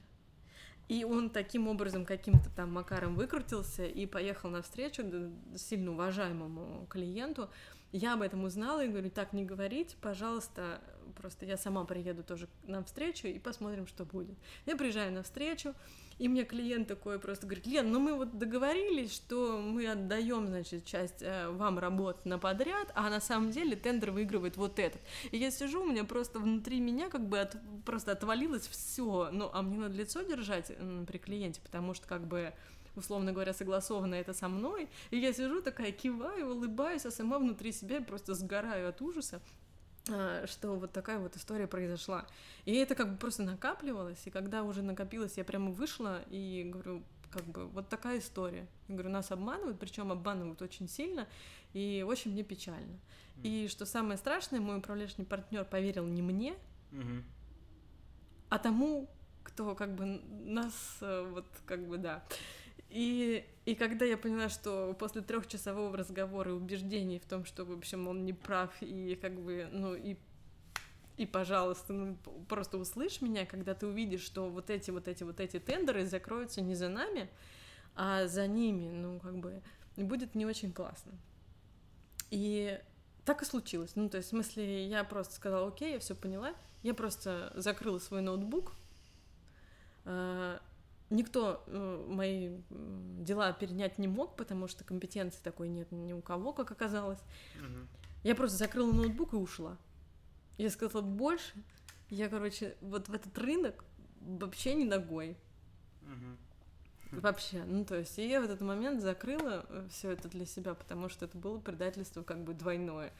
И 0.93 1.05
он 1.05 1.31
таким 1.31 1.67
образом, 1.67 2.05
каким-то 2.05 2.51
там 2.51 2.71
макаром 2.71 3.15
выкрутился 3.15 3.83
и 3.83 4.05
поехал 4.05 4.51
навстречу 4.51 5.01
сильно 5.55 5.91
уважаемому 5.91 6.85
клиенту. 6.87 7.49
Я 7.91 8.13
об 8.13 8.21
этом 8.21 8.43
узнала 8.43 8.85
и 8.85 8.87
говорю, 8.87 9.09
так 9.09 9.33
не 9.33 9.43
говорить, 9.43 9.97
пожалуйста, 10.01 10.81
просто 11.15 11.47
я 11.47 11.57
сама 11.57 11.83
приеду 11.85 12.21
тоже 12.21 12.47
на 12.67 12.83
встречу 12.83 13.25
и 13.25 13.39
посмотрим, 13.39 13.87
что 13.87 14.05
будет. 14.05 14.37
Я 14.67 14.75
приезжаю 14.75 15.11
на 15.11 15.23
встречу, 15.23 15.73
и 16.19 16.27
мне 16.27 16.43
клиент 16.43 16.87
такой 16.87 17.19
просто 17.19 17.45
говорит, 17.45 17.65
Лен, 17.67 17.91
ну 17.91 17.99
мы 17.99 18.13
вот 18.15 18.37
договорились, 18.37 19.13
что 19.13 19.59
мы 19.59 19.87
отдаем, 19.87 20.47
значит, 20.47 20.85
часть 20.85 21.21
э, 21.21 21.49
вам 21.49 21.79
работ 21.79 22.25
на 22.25 22.39
подряд, 22.39 22.91
а 22.95 23.09
на 23.09 23.19
самом 23.19 23.51
деле 23.51 23.75
тендер 23.75 24.11
выигрывает 24.11 24.57
вот 24.57 24.79
этот. 24.79 25.01
И 25.31 25.37
я 25.37 25.51
сижу, 25.51 25.83
у 25.83 25.85
меня 25.85 26.03
просто 26.03 26.39
внутри 26.39 26.79
меня 26.79 27.09
как 27.09 27.27
бы 27.27 27.39
от, 27.39 27.55
просто 27.85 28.11
отвалилось 28.11 28.67
все, 28.67 29.29
ну, 29.31 29.49
а 29.53 29.61
мне 29.61 29.79
надо 29.79 29.95
лицо 29.95 30.21
держать 30.21 30.71
при 31.07 31.17
клиенте, 31.17 31.61
потому 31.61 31.93
что 31.93 32.07
как 32.07 32.27
бы 32.27 32.53
условно 32.95 33.31
говоря, 33.31 33.53
согласовано 33.53 34.15
это 34.15 34.33
со 34.33 34.47
мной, 34.47 34.89
и 35.09 35.17
я 35.17 35.33
сижу 35.33 35.61
такая, 35.61 35.91
киваю, 35.91 36.51
улыбаюсь, 36.51 37.05
а 37.05 37.11
сама 37.11 37.39
внутри 37.39 37.71
себя 37.71 38.01
просто 38.01 38.33
сгораю 38.33 38.89
от 38.89 39.01
ужаса, 39.01 39.41
что 40.05 40.75
вот 40.75 40.91
такая 40.91 41.19
вот 41.19 41.35
история 41.37 41.67
произошла. 41.67 42.25
И 42.65 42.75
это 42.75 42.95
как 42.95 43.11
бы 43.11 43.17
просто 43.17 43.43
накапливалось, 43.43 44.21
и 44.25 44.29
когда 44.29 44.63
уже 44.63 44.81
накопилось, 44.81 45.37
я 45.37 45.45
прямо 45.45 45.71
вышла 45.71 46.21
и 46.29 46.69
говорю, 46.71 47.03
как 47.31 47.45
бы 47.45 47.67
вот 47.67 47.89
такая 47.89 48.19
история. 48.19 48.67
Я 48.87 48.95
говорю, 48.95 49.09
нас 49.09 49.31
обманывают, 49.31 49.79
причем 49.79 50.11
обманывают 50.11 50.61
очень 50.61 50.87
сильно, 50.87 51.27
и 51.73 52.05
очень 52.07 52.31
мне 52.31 52.43
печально. 52.43 52.99
Mm. 53.37 53.41
И 53.43 53.67
что 53.67 53.85
самое 53.85 54.17
страшное, 54.17 54.59
мой 54.59 54.77
управляющий 54.77 55.23
партнер 55.23 55.65
поверил 55.65 56.05
не 56.05 56.21
мне, 56.21 56.55
mm-hmm. 56.91 57.23
а 58.49 58.59
тому, 58.59 59.09
кто 59.43 59.75
как 59.75 59.95
бы 59.95 60.21
нас 60.45 60.97
э, 61.01 61.27
вот 61.31 61.45
как 61.65 61.87
бы 61.87 61.97
да. 61.97 62.23
И, 62.93 63.43
и 63.65 63.73
когда 63.73 64.05
я 64.05 64.17
поняла, 64.17 64.49
что 64.49 64.95
после 64.99 65.23
трехчасового 65.23 65.97
разговора 65.97 66.51
и 66.51 66.53
убеждений 66.53 67.17
в 67.17 67.25
том, 67.25 67.43
что, 67.43 67.65
в 67.65 67.71
общем, 67.71 68.07
он 68.07 68.23
не 68.23 68.33
прав, 68.33 68.69
и 68.81 69.17
как 69.19 69.33
бы, 69.41 69.67
ну, 69.71 69.95
и 69.95 70.15
и, 71.17 71.25
пожалуйста, 71.25 71.93
ну, 71.93 72.17
просто 72.47 72.77
услышь 72.77 73.21
меня, 73.21 73.45
когда 73.45 73.73
ты 73.73 73.85
увидишь, 73.85 74.21
что 74.21 74.49
вот 74.49 74.69
эти, 74.69 74.91
вот 74.91 75.07
эти, 75.07 75.23
вот 75.23 75.39
эти 75.39 75.59
тендеры 75.59 76.05
закроются 76.05 76.61
не 76.61 76.75
за 76.75 76.89
нами, 76.89 77.29
а 77.95 78.27
за 78.27 78.47
ними, 78.47 78.91
ну, 78.91 79.19
как 79.19 79.37
бы, 79.37 79.61
будет 79.95 80.35
не 80.35 80.45
очень 80.45 80.71
классно. 80.71 81.13
И 82.29 82.79
так 83.25 83.41
и 83.41 83.45
случилось. 83.45 83.95
Ну, 83.95 84.09
то 84.09 84.17
есть, 84.17 84.29
в 84.29 84.31
смысле, 84.31 84.87
я 84.87 85.03
просто 85.03 85.35
сказала, 85.35 85.67
окей, 85.67 85.93
я 85.93 85.99
все 85.99 86.15
поняла. 86.15 86.53
Я 86.81 86.93
просто 86.93 87.51
закрыла 87.55 87.99
свой 87.99 88.21
ноутбук, 88.21 88.73
а, 90.05 90.59
Никто 91.13 91.63
э, 91.67 92.05
мои 92.09 92.57
дела 92.71 93.53
перенять 93.53 93.99
не 93.99 94.07
мог, 94.07 94.35
потому 94.35 94.67
что 94.67 94.83
компетенции 94.83 95.39
такой 95.43 95.69
нет 95.69 95.91
ни 95.91 96.11
у 96.11 96.21
кого, 96.21 96.53
как 96.53 96.71
оказалось. 96.71 97.19
Угу. 97.55 97.87
Я 98.23 98.33
просто 98.33 98.57
закрыла 98.57 98.91
ноутбук 98.91 99.33
и 99.33 99.35
ушла. 99.35 99.77
Я 100.57 100.71
сказала, 100.71 101.03
больше 101.03 101.53
я, 102.09 102.29
короче, 102.29 102.75
вот 102.81 103.09
в 103.09 103.13
этот 103.13 103.37
рынок 103.37 103.85
вообще 104.21 104.73
не 104.73 104.85
ногой. 104.85 105.37
Угу. 106.01 107.21
Вообще, 107.21 107.63
ну 107.63 107.85
то 107.85 107.99
есть, 107.99 108.17
и 108.17 108.27
я 108.27 108.41
в 108.41 108.45
этот 108.45 108.61
момент 108.61 108.99
закрыла 108.99 109.67
э, 109.69 109.87
все 109.91 110.09
это 110.09 110.29
для 110.29 110.47
себя, 110.47 110.73
потому 110.73 111.09
что 111.09 111.25
это 111.25 111.37
было 111.37 111.59
предательство 111.59 112.23
как 112.23 112.43
бы 112.43 112.55
двойное. 112.55 113.13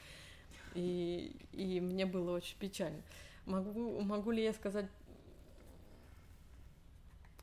И, 0.74 1.36
и 1.52 1.80
мне 1.80 2.08
было 2.08 2.32
очень 2.32 2.58
печально. 2.58 3.04
Могу, 3.46 4.02
могу 4.02 4.32
ли 4.32 4.44
я 4.44 4.52
сказать 4.54 4.90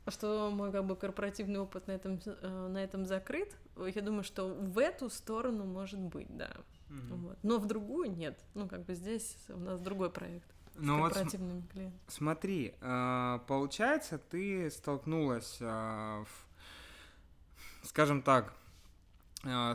что 0.07 0.49
мой 0.51 0.71
как 0.71 0.85
бы 0.85 0.95
корпоративный 0.95 1.59
опыт 1.59 1.87
на 1.87 1.91
этом, 1.91 2.19
э, 2.25 2.67
на 2.67 2.83
этом 2.83 3.05
закрыт. 3.05 3.55
Я 3.77 4.01
думаю, 4.01 4.23
что 4.23 4.47
в 4.47 4.77
эту 4.79 5.09
сторону 5.09 5.65
может 5.65 5.99
быть, 5.99 6.35
да. 6.35 6.51
Угу. 6.89 7.15
Вот. 7.15 7.37
Но 7.43 7.59
в 7.59 7.67
другую 7.67 8.11
нет. 8.11 8.39
Ну, 8.53 8.67
как 8.67 8.85
бы 8.85 8.95
здесь 8.95 9.37
у 9.49 9.59
нас 9.59 9.79
другой 9.79 10.09
проект. 10.09 10.47
Ну 10.75 10.99
вот 10.99 11.13
см- 11.13 11.29
клиентами. 11.29 11.91
смотри, 12.07 12.73
э, 12.79 13.39
получается, 13.47 14.17
ты 14.17 14.71
столкнулась, 14.71 15.57
э, 15.59 16.25
скажем 17.83 18.21
так, 18.21 18.53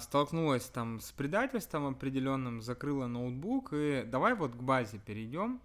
столкнулась 0.00 0.66
там 0.66 1.00
с 1.00 1.10
предательством 1.10 1.86
определенным, 1.88 2.62
закрыла 2.62 3.08
ноутбук, 3.08 3.72
и 3.72 4.04
давай 4.06 4.34
вот 4.34 4.52
к 4.52 4.62
базе 4.62 4.98
перейдем. 4.98 5.60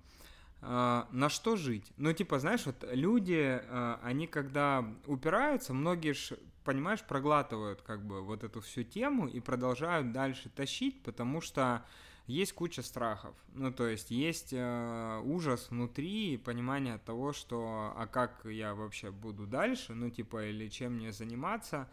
На 0.61 1.29
что 1.29 1.55
жить. 1.55 1.91
Ну, 1.97 2.13
типа, 2.13 2.39
знаешь, 2.39 2.65
вот 2.65 2.85
люди, 2.91 3.59
а, 3.67 3.99
они 4.03 4.27
когда 4.27 4.85
упираются, 5.07 5.73
многие 5.73 6.13
ж, 6.13 6.33
понимаешь, 6.63 7.01
проглатывают 7.01 7.81
как 7.81 8.05
бы 8.05 8.21
вот 8.21 8.43
эту 8.43 8.61
всю 8.61 8.83
тему 8.83 9.27
и 9.27 9.39
продолжают 9.39 10.11
дальше 10.11 10.49
тащить, 10.49 11.01
потому 11.01 11.41
что 11.41 11.83
есть 12.27 12.53
куча 12.53 12.83
страхов. 12.83 13.35
Ну, 13.53 13.71
то 13.71 13.87
есть 13.87 14.11
есть 14.11 14.53
э, 14.53 15.21
ужас 15.25 15.69
внутри 15.71 16.35
и 16.35 16.37
понимание 16.37 16.99
того, 16.99 17.33
что 17.33 17.93
а 17.97 18.05
как 18.05 18.45
я 18.45 18.75
вообще 18.75 19.11
буду 19.11 19.47
дальше, 19.47 19.93
ну, 19.95 20.09
типа, 20.11 20.45
или 20.45 20.69
чем 20.69 20.97
мне 20.97 21.11
заниматься. 21.11 21.89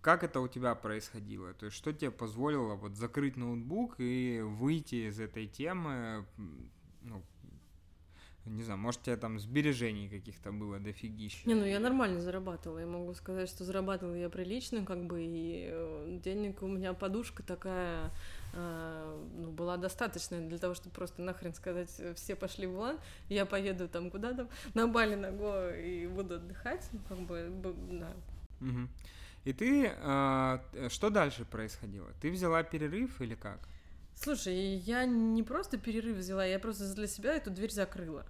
Как 0.00 0.24
это 0.24 0.40
у 0.40 0.48
тебя 0.48 0.74
происходило? 0.74 1.52
То 1.54 1.66
есть 1.66 1.76
что 1.76 1.92
тебе 1.92 2.10
позволило 2.10 2.74
вот 2.74 2.96
закрыть 2.96 3.36
ноутбук 3.36 3.96
и 3.98 4.40
выйти 4.42 5.08
из 5.08 5.20
этой 5.20 5.46
темы, 5.46 6.26
ну, 7.04 7.22
не 8.46 8.62
знаю, 8.62 8.78
может, 8.78 9.00
у 9.00 9.04
тебя 9.04 9.16
там 9.16 9.38
сбережений 9.38 10.08
каких-то 10.08 10.52
было 10.52 10.78
дофигища? 10.78 11.48
Не, 11.48 11.54
ну 11.54 11.64
я 11.64 11.80
нормально 11.80 12.20
зарабатывала. 12.20 12.78
Я 12.78 12.86
могу 12.86 13.14
сказать, 13.14 13.48
что 13.48 13.64
зарабатывала 13.64 14.14
я 14.14 14.28
прилично, 14.28 14.84
как 14.84 15.06
бы, 15.06 15.24
и 15.24 15.68
э, 15.70 16.18
денег 16.22 16.62
у 16.62 16.66
меня 16.66 16.92
подушка 16.92 17.42
такая 17.42 18.10
э, 18.52 19.28
ну, 19.36 19.50
была 19.50 19.78
достаточная 19.78 20.46
для 20.46 20.58
того, 20.58 20.74
чтобы 20.74 20.94
просто 20.94 21.22
нахрен 21.22 21.54
сказать, 21.54 21.90
все 22.16 22.36
пошли 22.36 22.66
вон, 22.66 22.98
я 23.30 23.46
поеду 23.46 23.88
там 23.88 24.10
куда-то 24.10 24.48
на 24.74 24.88
Бали 24.88 25.14
на 25.14 25.30
Го 25.30 25.70
и 25.70 26.06
буду 26.06 26.34
отдыхать, 26.34 26.86
как 27.08 27.20
бы, 27.20 27.50
да. 27.90 28.12
Угу. 28.60 28.88
И 29.44 29.52
ты, 29.54 29.90
э, 29.90 30.88
что 30.90 31.08
дальше 31.08 31.46
происходило? 31.46 32.10
Ты 32.20 32.30
взяла 32.30 32.62
перерыв 32.62 33.22
или 33.22 33.34
как? 33.34 33.66
Слушай, 34.14 34.76
я 34.76 35.04
не 35.04 35.42
просто 35.42 35.76
перерыв 35.76 36.16
взяла, 36.16 36.44
я 36.44 36.58
просто 36.58 36.92
для 36.94 37.06
себя 37.06 37.34
эту 37.34 37.50
дверь 37.50 37.70
закрыла. 37.70 38.26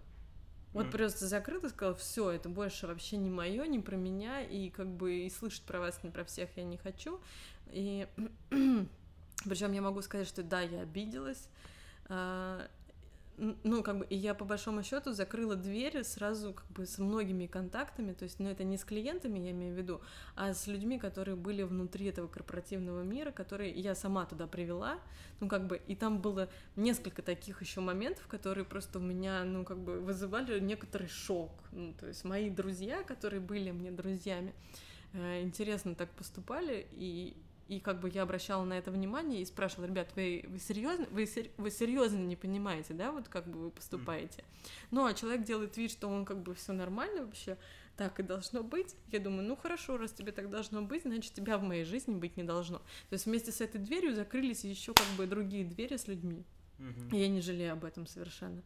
Вот 0.72 0.86
mm. 0.86 0.90
просто 0.90 1.28
закрыла, 1.28 1.68
сказала, 1.68 1.94
все, 1.94 2.30
это 2.30 2.48
больше 2.48 2.88
вообще 2.88 3.16
не 3.16 3.30
мое, 3.30 3.64
не 3.66 3.78
про 3.78 3.94
меня, 3.94 4.40
и 4.40 4.70
как 4.70 4.88
бы 4.88 5.26
и 5.26 5.30
слышать 5.30 5.62
про 5.62 5.78
вас, 5.78 6.02
не 6.02 6.10
про 6.10 6.24
всех 6.24 6.48
я 6.56 6.64
не 6.64 6.76
хочу. 6.76 7.20
И 7.70 8.08
причем 9.44 9.72
я 9.72 9.82
могу 9.82 10.02
сказать, 10.02 10.26
что 10.26 10.42
да, 10.42 10.62
я 10.62 10.80
обиделась. 10.80 11.48
Ну, 13.36 13.82
как 13.82 13.98
бы, 13.98 14.06
и 14.06 14.16
я 14.16 14.32
по 14.32 14.44
большому 14.44 14.82
счету 14.84 15.12
закрыла 15.12 15.56
двери 15.56 16.02
сразу 16.02 16.52
как 16.52 16.66
бы 16.70 16.86
с 16.86 16.98
многими 16.98 17.46
контактами, 17.46 18.12
то 18.12 18.22
есть, 18.24 18.38
ну, 18.38 18.48
это 18.48 18.62
не 18.62 18.76
с 18.76 18.84
клиентами, 18.84 19.40
я 19.40 19.50
имею 19.50 19.74
в 19.74 19.76
виду, 19.76 20.00
а 20.36 20.54
с 20.54 20.68
людьми, 20.68 20.98
которые 20.98 21.34
были 21.34 21.62
внутри 21.62 22.06
этого 22.06 22.28
корпоративного 22.28 23.02
мира, 23.02 23.32
которые 23.32 23.72
я 23.72 23.96
сама 23.96 24.24
туда 24.24 24.46
привела, 24.46 25.00
ну, 25.40 25.48
как 25.48 25.66
бы, 25.66 25.80
и 25.88 25.96
там 25.96 26.20
было 26.20 26.48
несколько 26.76 27.22
таких 27.22 27.60
еще 27.60 27.80
моментов, 27.80 28.26
которые 28.28 28.64
просто 28.64 29.00
у 29.00 29.02
меня, 29.02 29.42
ну, 29.44 29.64
как 29.64 29.78
бы, 29.78 29.98
вызывали 30.00 30.60
некоторый 30.60 31.08
шок, 31.08 31.50
ну, 31.72 31.92
то 31.98 32.06
есть, 32.06 32.24
мои 32.24 32.50
друзья, 32.50 33.02
которые 33.02 33.40
были 33.40 33.72
мне 33.72 33.90
друзьями, 33.90 34.54
э, 35.12 35.42
интересно 35.42 35.96
так 35.96 36.10
поступали, 36.10 36.86
и 36.92 37.36
и 37.68 37.80
как 37.80 38.00
бы 38.00 38.10
я 38.10 38.22
обращала 38.22 38.64
на 38.64 38.74
это 38.74 38.90
внимание 38.90 39.40
и 39.40 39.44
спрашивала, 39.44 39.86
ребят, 39.86 40.10
вы, 40.16 40.44
вы 40.48 40.58
серьезно, 40.58 41.06
вы, 41.10 41.28
вы 41.56 41.70
серьезно 41.70 42.18
не 42.18 42.36
понимаете, 42.36 42.94
да, 42.94 43.10
вот 43.10 43.28
как 43.28 43.46
бы 43.46 43.58
вы 43.58 43.70
поступаете. 43.70 44.44
Ну, 44.90 45.04
а 45.06 45.14
человек 45.14 45.44
делает 45.44 45.76
вид, 45.76 45.90
что 45.90 46.08
он 46.08 46.24
как 46.24 46.42
бы 46.42 46.54
все 46.54 46.72
нормально 46.72 47.24
вообще, 47.24 47.56
так 47.96 48.20
и 48.20 48.22
должно 48.22 48.62
быть. 48.62 48.94
Я 49.10 49.20
думаю, 49.20 49.46
ну 49.46 49.56
хорошо, 49.56 49.96
раз 49.96 50.12
тебе 50.12 50.32
так 50.32 50.50
должно 50.50 50.82
быть, 50.82 51.02
значит 51.02 51.32
тебя 51.32 51.58
в 51.58 51.62
моей 51.62 51.84
жизни 51.84 52.14
быть 52.14 52.36
не 52.36 52.44
должно. 52.44 52.78
То 52.78 53.12
есть 53.12 53.26
вместе 53.26 53.52
с 53.52 53.60
этой 53.60 53.80
дверью 53.80 54.14
закрылись 54.14 54.64
еще 54.64 54.92
как 54.92 55.06
бы 55.16 55.26
другие 55.26 55.64
двери 55.64 55.96
с 55.96 56.06
людьми. 56.06 56.44
Mm-hmm. 56.78 57.16
я 57.16 57.28
не 57.28 57.40
жалею 57.40 57.72
об 57.74 57.84
этом 57.84 58.06
совершенно. 58.06 58.60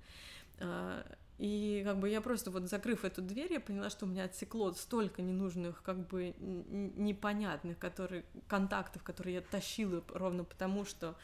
А, 1.39 1.43
и 1.43 1.83
как 1.85 1.99
бы 1.99 2.09
я 2.09 2.21
просто 2.21 2.51
вот 2.51 2.65
закрыв 2.69 3.05
эту 3.05 3.23
дверь, 3.23 3.53
я 3.53 3.61
поняла, 3.61 3.91
что 3.91 4.07
у 4.07 4.09
меня 4.09 4.25
отсекло 4.25 4.73
столько 4.73 5.23
ненужных, 5.23 5.83
как 5.83 6.07
бы 6.07 6.35
непонятных 6.39 7.79
которые, 7.79 8.25
контактов, 8.47 9.03
которые 9.03 9.37
я 9.37 9.41
тащила 9.41 10.03
ровно 10.09 10.45
потому, 10.45 10.85
что 10.85 11.17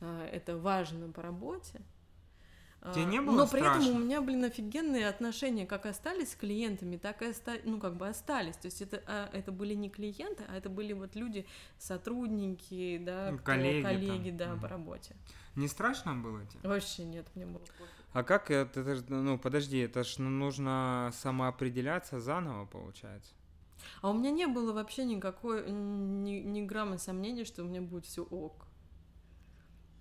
э, 0.00 0.28
это 0.32 0.56
важно 0.56 1.10
по 1.10 1.22
работе. 1.22 1.80
Тебе 2.94 3.04
не 3.04 3.20
было 3.20 3.36
Но 3.36 3.46
страшно? 3.46 3.74
при 3.74 3.88
этом 3.88 4.00
у 4.00 4.04
меня, 4.04 4.22
блин, 4.22 4.42
офигенные 4.42 5.06
отношения 5.06 5.66
как 5.66 5.84
остались 5.84 6.32
с 6.32 6.34
клиентами, 6.34 6.96
так 6.96 7.20
и 7.20 7.26
остались, 7.26 7.60
ну, 7.64 7.78
как 7.78 7.94
бы 7.96 8.08
остались. 8.08 8.56
То 8.56 8.66
есть 8.68 8.80
это, 8.80 9.02
а, 9.06 9.28
это 9.34 9.52
были 9.52 9.74
не 9.74 9.90
клиенты, 9.90 10.44
а 10.48 10.56
это 10.56 10.70
были 10.70 10.94
вот 10.94 11.14
люди, 11.14 11.46
сотрудники, 11.78 12.98
да, 13.04 13.36
коллеги, 13.44 13.82
коллеги 13.82 14.28
там. 14.30 14.38
да, 14.38 14.52
угу. 14.54 14.62
по 14.62 14.68
работе. 14.68 15.14
Не 15.56 15.68
страшно 15.68 16.14
было 16.14 16.46
тебе? 16.46 16.66
Вообще 16.66 17.04
нет, 17.04 17.26
мне 17.34 17.44
было 17.44 17.58
пофиг. 17.58 17.99
А 18.12 18.24
как 18.24 18.50
это, 18.50 18.80
это, 18.80 19.14
ну, 19.14 19.38
подожди, 19.38 19.78
это 19.78 20.02
ж 20.02 20.18
нужно 20.18 21.10
самоопределяться 21.14 22.20
заново, 22.20 22.66
получается? 22.66 23.32
А 24.02 24.10
у 24.10 24.14
меня 24.14 24.30
не 24.30 24.46
было 24.46 24.72
вообще 24.72 25.04
никакой, 25.04 25.70
ни, 25.70 26.40
ни 26.40 26.62
грамма 26.62 26.98
сомнений, 26.98 27.44
что 27.44 27.62
у 27.62 27.66
меня 27.66 27.80
будет 27.80 28.06
все 28.06 28.22
ок. 28.22 28.66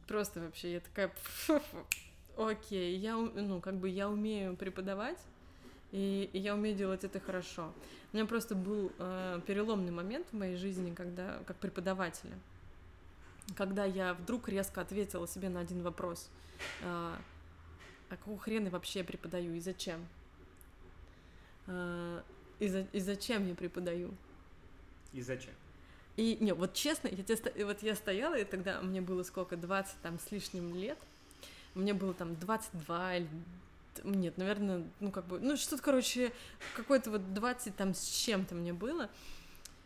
Просто 0.07 0.39
вообще 0.39 0.73
я 0.73 0.79
такая, 0.79 1.13
окей, 2.37 2.97
я, 2.97 3.15
ну, 3.15 3.61
как 3.61 3.75
бы 3.75 3.89
я 3.89 4.09
умею 4.09 4.55
преподавать, 4.57 5.19
и, 5.91 6.29
и 6.33 6.39
я 6.39 6.55
умею 6.55 6.75
делать 6.75 7.03
это 7.03 7.19
хорошо. 7.19 7.71
У 8.11 8.17
меня 8.17 8.25
просто 8.25 8.55
был 8.55 8.91
э, 8.97 9.39
переломный 9.45 9.91
момент 9.91 10.27
в 10.31 10.37
моей 10.37 10.55
жизни, 10.55 10.93
когда, 10.95 11.39
как 11.45 11.57
преподавателя, 11.57 12.33
когда 13.55 13.85
я 13.85 14.15
вдруг 14.15 14.49
резко 14.49 14.81
ответила 14.81 15.27
себе 15.27 15.49
на 15.49 15.59
один 15.59 15.83
вопрос. 15.83 16.31
Э, 16.81 17.15
а 18.09 18.15
какого 18.15 18.39
хрена 18.39 18.65
я 18.65 18.71
вообще 18.71 19.03
преподаю 19.03 19.53
и 19.53 19.59
зачем? 19.59 20.05
А, 21.67 22.23
и, 22.59 22.67
за, 22.67 22.81
и 22.91 22.99
зачем 22.99 23.47
я 23.47 23.55
преподаю? 23.55 24.13
И 25.13 25.21
зачем? 25.21 25.53
И, 26.17 26.37
не, 26.41 26.53
вот 26.53 26.73
честно, 26.73 27.07
я 27.07 27.23
тебе, 27.23 27.65
вот 27.65 27.81
я 27.81 27.95
стояла, 27.95 28.37
и 28.37 28.43
тогда 28.43 28.81
мне 28.81 28.99
было 28.99 29.23
сколько, 29.23 29.55
20 29.55 30.01
там 30.01 30.19
с 30.19 30.31
лишним 30.31 30.75
лет, 30.75 30.97
мне 31.75 31.93
было 31.93 32.13
там 32.13 32.35
22 32.35 33.15
или 33.15 33.27
нет, 34.03 34.37
наверное, 34.37 34.83
ну 34.99 35.11
как 35.11 35.25
бы, 35.25 35.39
ну 35.39 35.57
что-то, 35.57 35.81
короче, 35.81 36.31
какой-то 36.75 37.11
вот 37.11 37.33
20 37.33 37.75
там 37.75 37.93
с 37.93 38.03
чем-то 38.03 38.55
мне 38.55 38.73
было, 38.73 39.09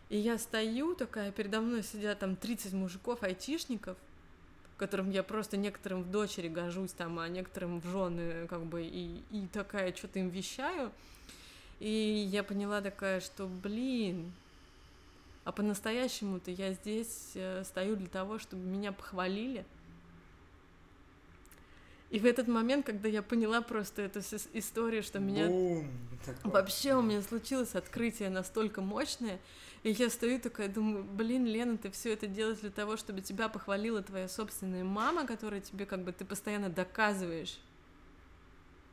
и 0.09 0.17
я 0.17 0.38
стою 0.38 0.95
такая, 0.95 1.31
передо 1.31 1.62
мной 1.62 1.83
сидят 1.83 2.19
там 2.19 2.36
30 2.36 2.73
мужиков, 2.73 3.23
айтишников, 3.23 3.97
которым 4.84 5.12
я 5.12 5.24
просто 5.24 5.56
некоторым 5.56 6.04
в 6.04 6.12
дочери 6.12 6.50
гожусь 6.50 6.91
там, 6.91 7.17
а 7.17 7.30
некоторым 7.30 7.80
в 7.80 7.88
жены, 7.88 8.48
как 8.48 8.65
бы, 8.65 8.84
и, 8.84 9.24
и 9.32 9.48
такая 9.48 9.93
что-то 9.93 10.19
им 10.19 10.28
вещаю. 10.28 10.91
И 11.80 11.89
я 12.30 12.43
поняла 12.43 12.82
такая, 12.82 13.22
что, 13.22 13.48
блин, 13.48 14.34
а 15.46 15.54
по-настоящему-то 15.54 16.52
я 16.52 16.74
здесь 16.74 17.32
э, 17.36 17.63
стою 17.63 17.96
для 17.96 18.08
того, 18.08 18.39
чтобы 18.39 18.65
меня 18.65 18.91
похвалили. 18.91 19.65
И 22.13 22.19
в 22.19 22.28
этот 22.28 22.47
момент, 22.47 22.86
когда 22.86 23.10
я 23.10 23.23
поняла 23.23 23.62
просто 23.62 24.04
эту 24.04 24.19
историю, 24.19 25.02
что 25.02 25.17
меня... 25.17 25.47
Бум! 25.47 25.89
Вообще 26.43 26.93
у 26.93 27.02
меня 27.02 27.23
случилось 27.23 27.73
открытие 27.73 28.30
настолько 28.30 28.82
мощное, 28.82 29.39
и 29.82 29.89
я 29.89 30.12
стою 30.12 30.39
такая, 30.39 30.67
думаю, 30.67 31.04
блин, 31.04 31.47
Лена, 31.47 31.76
ты 31.76 31.89
все 31.89 32.13
это 32.13 32.28
делаешь 32.28 32.60
для 32.60 32.69
того, 32.69 32.97
чтобы 32.97 33.21
тебя 33.21 33.49
похвалила 33.49 34.04
твоя 34.04 34.28
собственная 34.28 34.84
мама, 34.84 35.26
которая 35.26 35.60
тебе 35.60 35.88
как 35.88 36.04
бы 36.04 36.12
ты 36.12 36.23
постоянно 36.23 36.69
доказываешь, 36.69 37.58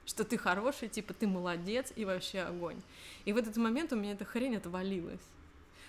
что 0.07 0.25
ты 0.25 0.39
хороший, 0.39 0.89
типа 0.89 1.13
ты 1.13 1.27
молодец 1.27 1.93
и 1.97 2.07
вообще 2.07 2.41
огонь. 2.41 2.81
И 3.27 3.35
в 3.35 3.37
этот 3.37 3.59
момент 3.59 3.93
у 3.93 3.97
меня 3.97 4.13
эта 4.13 4.25
хрень 4.25 4.57
отвалилась. 4.57 5.21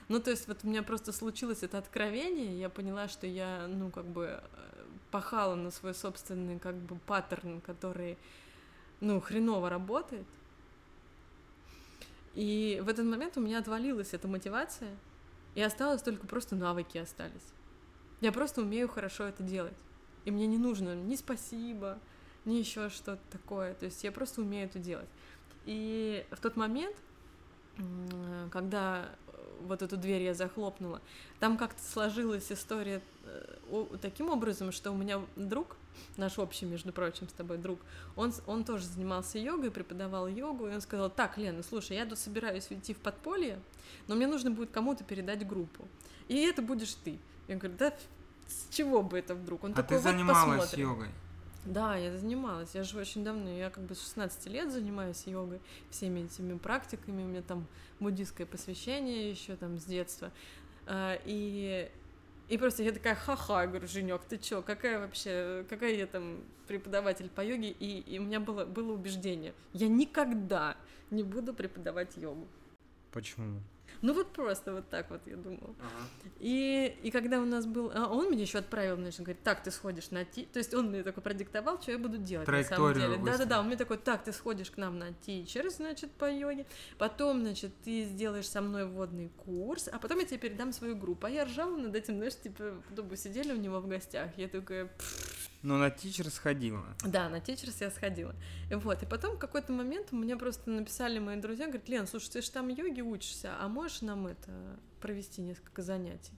Ну, 0.10 0.20
то 0.20 0.32
есть 0.32 0.50
вот 0.50 0.58
у 0.64 0.68
меня 0.68 0.84
просто 0.84 1.14
случилось 1.14 1.64
это 1.64 1.78
откровение, 1.78 2.60
я 2.60 2.68
поняла, 2.68 3.08
что 3.08 3.26
я, 3.26 3.68
ну, 3.70 3.90
как 3.90 4.04
бы 4.04 4.42
э, 4.42 4.81
пахала 5.12 5.56
на 5.56 5.72
свой 5.72 5.94
собственный, 5.94 6.58
как 6.60 6.76
бы, 6.76 6.96
паттерн, 7.06 7.62
который, 7.62 8.18
ну, 9.00 9.20
хреново 9.22 9.70
работает, 9.70 10.26
и 12.34 12.82
в 12.84 12.88
этот 12.88 13.06
момент 13.06 13.38
у 13.38 13.42
меня 13.42 13.60
отвалилась 13.60 14.14
эта 14.14 14.28
мотивация, 14.28 14.96
и 15.56 15.62
осталось 15.62 16.02
только 16.02 16.26
просто 16.28 16.56
навыки 16.56 16.98
остались. 16.98 17.54
Я 18.22 18.32
просто 18.32 18.62
умею 18.62 18.88
хорошо 18.88 19.26
это 19.26 19.44
делать. 19.44 19.76
И 20.24 20.32
мне 20.32 20.48
не 20.48 20.58
нужно 20.58 20.96
ни 20.96 21.16
спасибо, 21.16 22.00
ни 22.46 22.56
еще 22.56 22.90
что-то 22.90 23.22
такое. 23.32 23.74
То 23.74 23.86
есть 23.86 24.04
я 24.04 24.12
просто 24.12 24.42
умею 24.42 24.68
это 24.68 24.80
делать. 24.80 25.10
И 25.66 26.26
в 26.32 26.40
тот 26.40 26.56
момент, 26.56 26.96
когда 28.52 29.10
вот 29.68 29.82
эту 29.82 29.98
дверь 29.98 30.24
я 30.24 30.34
захлопнула, 30.34 31.02
там 31.40 31.58
как-то 31.58 31.82
сложилась 31.82 32.52
история 32.52 33.02
э, 33.26 33.86
таким 34.02 34.30
образом, 34.30 34.72
что 34.72 34.92
у 34.92 34.96
меня 34.96 35.22
друг, 35.36 35.78
наш 36.18 36.40
общий, 36.40 36.66
между 36.66 36.92
прочим, 36.92 37.28
с 37.30 37.34
тобой 37.34 37.58
друг, 37.58 37.80
он, 38.16 38.34
он 38.48 38.64
тоже 38.64 38.86
занимался 38.86 39.40
йогой, 39.40 39.72
преподавал 39.72 40.28
йогу, 40.28 40.68
и 40.68 40.74
он 40.74 40.82
сказал, 40.82 41.10
так, 41.10 41.38
Лена, 41.38 41.64
слушай, 41.64 41.98
я 41.98 42.06
тут 42.06 42.20
собираюсь 42.20 42.70
уйти 42.70 42.94
в 42.94 42.98
подполье, 42.98 43.60
но 44.08 44.16
мне 44.16 44.28
нужно 44.28 44.52
будет 44.52 44.72
кому-то 44.72 45.04
передать 45.04 45.48
группу, 45.48 45.88
и 46.28 46.38
это 46.38 46.62
будешь 46.62 46.94
ты. 46.94 47.20
Я 47.48 47.58
говорю, 47.58 47.76
да 47.78 47.94
с 48.48 48.74
чего 48.74 49.02
бы 49.02 49.18
это 49.18 49.34
вдруг? 49.36 49.64
Он 49.64 49.72
а 49.72 49.76
такой, 49.76 49.98
ты 49.98 50.04
занималась 50.04 50.62
посмотрим. 50.62 50.90
йогой? 50.90 51.10
Да, 51.66 51.96
я 51.96 52.18
занималась. 52.18 52.74
Я 52.74 52.84
же 52.84 52.98
очень 52.98 53.24
давно, 53.24 53.50
я 53.50 53.70
как 53.70 53.84
бы 53.84 53.94
с 53.94 54.02
16 54.02 54.48
лет 54.48 54.72
занимаюсь 54.72 55.28
йогой, 55.28 55.62
всеми 55.92 56.22
этими 56.22 56.58
практиками. 56.58 57.24
У 57.24 57.28
меня 57.28 57.42
там 57.44 57.68
буддийское 58.00 58.48
посвящение 58.48 59.30
еще 59.30 59.56
там 59.56 59.78
с 59.78 59.86
детства. 59.86 60.32
А, 60.88 61.20
и 61.24 61.90
И 62.50 62.58
просто 62.58 62.84
я 62.84 62.92
такая, 62.92 63.16
ха-ха, 63.16 63.68
говорю, 63.68 63.88
Женек, 63.88 64.24
ты 64.26 64.38
чё, 64.38 64.62
какая 64.62 65.00
вообще, 65.00 65.66
какая 65.70 65.94
я 65.96 66.08
там 66.08 66.44
преподаватель 66.68 67.30
по 67.30 67.42
йоге? 67.42 67.70
И, 67.70 68.00
и 68.02 68.20
у 68.20 68.24
меня 68.24 68.40
было, 68.40 68.66
было 68.66 68.92
убеждение, 68.94 69.54
я 69.74 69.88
никогда 69.88 70.76
не 71.12 71.24
буду 71.24 71.54
преподавать 71.54 72.18
йогу. 72.18 72.48
Почему? 73.12 73.62
Ну 74.02 74.14
вот 74.14 74.34
просто 74.34 74.74
вот 74.74 74.90
так 74.90 75.10
вот 75.12 75.22
я 75.26 75.36
думала. 75.36 75.76
Ага. 75.80 76.32
И, 76.40 76.98
и 77.04 77.12
когда 77.12 77.40
у 77.40 77.46
нас 77.46 77.66
был... 77.66 77.92
А 77.94 78.08
он 78.08 78.32
меня 78.32 78.42
еще 78.42 78.58
отправил, 78.58 78.96
значит, 78.96 79.22
говорит, 79.22 79.44
так, 79.44 79.64
ты 79.64 79.70
сходишь 79.70 80.10
на 80.12 80.26
ти... 80.26 80.46
То 80.46 80.60
есть 80.60 80.74
он 80.74 80.90
мне 80.90 81.04
такой 81.04 81.22
продиктовал, 81.22 81.82
что 81.82 81.92
я 81.92 82.00
буду 82.00 82.18
делать 82.18 82.48
на 82.48 82.64
самом 82.64 82.94
деле. 82.94 83.18
Да-да-да, 83.18 83.60
он 83.60 83.68
мне 83.68 83.78
такой, 83.78 83.98
так, 83.98 84.24
ты 84.24 84.32
сходишь 84.32 84.72
к 84.72 84.78
нам 84.78 84.98
на 84.98 85.14
тичер, 85.14 85.70
значит, 85.70 86.12
по 86.12 86.32
йоге, 86.32 86.66
потом, 86.98 87.42
значит, 87.42 87.72
ты 87.84 88.06
сделаешь 88.06 88.48
со 88.48 88.62
мной 88.62 88.86
вводный 88.86 89.30
курс, 89.30 89.88
а 89.92 90.00
потом 90.00 90.20
я 90.20 90.26
тебе 90.26 90.40
передам 90.40 90.74
свою 90.74 90.96
группу. 90.96 91.28
А 91.28 91.30
я 91.30 91.46
ржала 91.46 91.76
над 91.78 91.96
этим, 91.96 92.18
знаешь, 92.18 92.36
типа, 92.36 92.82
чтобы 92.92 93.18
сидели 93.18 93.54
у 93.54 93.58
него 93.58 93.80
в 93.80 93.88
гостях. 93.88 94.32
Я 94.38 94.48
такая... 94.48 94.90
Ну, 95.64 95.78
на 95.78 95.92
тичер 95.92 96.30
сходила. 96.30 96.84
Да, 97.06 97.30
на 97.30 97.40
тичерс 97.40 97.82
я 97.82 97.92
сходила. 97.92 98.36
И 98.72 98.76
вот, 98.76 99.04
и 99.04 99.06
потом 99.06 99.36
в 99.36 99.40
какой-то 99.40 99.72
момент 99.72 100.12
мне 100.12 100.36
просто 100.36 100.72
написали 100.72 101.20
мои 101.20 101.40
друзья, 101.40 101.68
говорят, 101.68 101.88
Лен, 101.88 102.08
слушай, 102.08 102.32
ты 102.32 102.42
же 102.42 102.50
там 102.50 102.68
йоги 102.70 103.02
учишься, 103.02 103.56
а 103.60 103.68
можешь 103.68 104.02
нам 104.02 104.26
это 104.28 104.52
провести 105.00 105.42
несколько 105.42 105.84
занятий? 105.84 106.34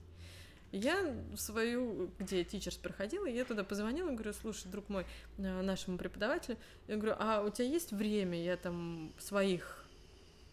Я 0.72 1.14
свою, 1.36 2.10
где 2.18 2.42
тичерс 2.44 2.76
проходила, 2.76 3.26
я 3.26 3.44
туда 3.44 3.62
позвонила 3.62 4.10
говорю, 4.10 4.32
слушай, 4.32 4.68
друг 4.68 4.88
мой, 4.88 5.06
э, 5.38 5.62
нашему 5.62 5.96
преподавателю, 5.98 6.58
я 6.88 6.96
говорю, 6.96 7.14
а 7.18 7.42
у 7.42 7.50
тебя 7.50 7.68
есть 7.68 7.92
время, 7.92 8.42
я 8.42 8.56
там 8.56 9.14
своих 9.18 9.86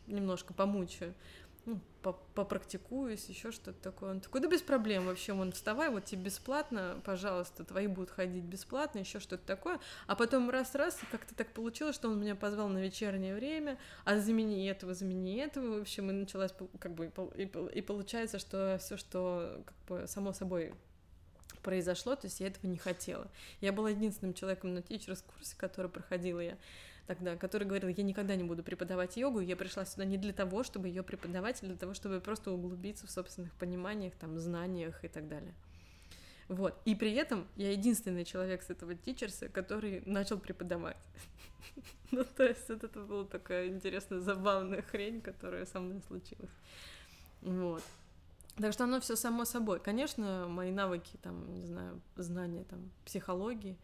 немножко 0.07 0.53
помучаю 0.53 1.13
ну, 1.65 1.79
попрактикуюсь, 2.33 3.25
еще 3.25 3.51
что-то 3.51 3.79
такое. 3.81 4.11
Он 4.11 4.21
такой, 4.21 4.41
да 4.41 4.47
без 4.47 4.61
проблем 4.61 5.05
вообще, 5.05 5.33
он 5.33 5.51
вставай, 5.51 5.89
вот 5.89 6.05
тебе 6.05 6.23
бесплатно, 6.23 6.99
пожалуйста, 7.05 7.63
твои 7.63 7.87
будут 7.87 8.09
ходить 8.09 8.43
бесплатно, 8.43 8.99
еще 8.99 9.19
что-то 9.19 9.45
такое. 9.45 9.79
А 10.07 10.15
потом 10.15 10.49
раз-раз, 10.49 10.99
как-то 11.11 11.35
так 11.35 11.53
получилось, 11.53 11.95
что 11.95 12.09
он 12.09 12.19
меня 12.19 12.35
позвал 12.35 12.69
на 12.69 12.79
вечернее 12.79 13.35
время, 13.35 13.77
а 14.05 14.17
замени 14.17 14.65
этого, 14.65 14.93
замени 14.93 15.37
этого, 15.37 15.77
в 15.77 15.81
общем, 15.81 16.09
и 16.09 16.13
началась, 16.13 16.53
как 16.79 16.93
бы, 16.95 17.11
и, 17.35 17.43
и 17.43 17.81
получается, 17.81 18.39
что 18.39 18.77
все, 18.79 18.97
что, 18.97 19.63
как 19.65 19.75
бы, 19.87 20.07
само 20.07 20.33
собой 20.33 20.73
произошло, 21.61 22.15
то 22.15 22.25
есть 22.25 22.39
я 22.39 22.47
этого 22.47 22.65
не 22.65 22.77
хотела. 22.77 23.27
Я 23.59 23.71
была 23.71 23.91
единственным 23.91 24.33
человеком 24.33 24.73
на 24.73 24.81
тичерс 24.81 25.21
курсе, 25.21 25.55
который 25.57 25.91
проходила 25.91 26.39
я 26.39 26.57
тогда, 27.15 27.35
который 27.35 27.67
говорил, 27.67 27.89
я 27.89 28.03
никогда 28.03 28.35
не 28.35 28.43
буду 28.43 28.63
преподавать 28.63 29.17
йогу, 29.17 29.39
я 29.39 29.55
пришла 29.55 29.85
сюда 29.85 30.05
не 30.05 30.17
для 30.17 30.33
того, 30.33 30.63
чтобы 30.63 30.87
ее 30.87 31.03
преподавать, 31.03 31.61
а 31.61 31.65
для 31.65 31.75
того, 31.75 31.93
чтобы 31.93 32.19
просто 32.19 32.51
углубиться 32.51 33.07
в 33.07 33.11
собственных 33.11 33.53
пониманиях, 33.53 34.13
там, 34.15 34.39
знаниях 34.39 35.03
и 35.03 35.07
так 35.07 35.27
далее. 35.27 35.53
Вот. 36.47 36.75
И 36.85 36.95
при 36.95 37.13
этом 37.13 37.47
я 37.55 37.71
единственный 37.71 38.25
человек 38.25 38.61
с 38.61 38.69
этого 38.69 38.93
тичерса, 38.95 39.47
который 39.47 40.03
начал 40.05 40.37
преподавать. 40.37 40.97
ну, 42.11 42.25
то 42.25 42.43
есть 42.43 42.69
это 42.69 42.87
была 42.87 43.23
такая 43.23 43.67
интересная, 43.67 44.19
забавная 44.19 44.81
хрень, 44.81 45.21
которая 45.21 45.65
со 45.65 45.79
мной 45.79 46.01
случилась. 46.07 46.51
Вот. 47.41 47.83
Так 48.57 48.73
что 48.73 48.83
оно 48.83 48.99
все 48.99 49.15
само 49.15 49.45
собой. 49.45 49.79
Конечно, 49.79 50.47
мои 50.49 50.71
навыки, 50.71 51.17
там, 51.21 51.53
не 51.53 51.65
знаю, 51.65 52.01
знания 52.17 52.65
там, 52.65 52.91
психологии, 53.05 53.77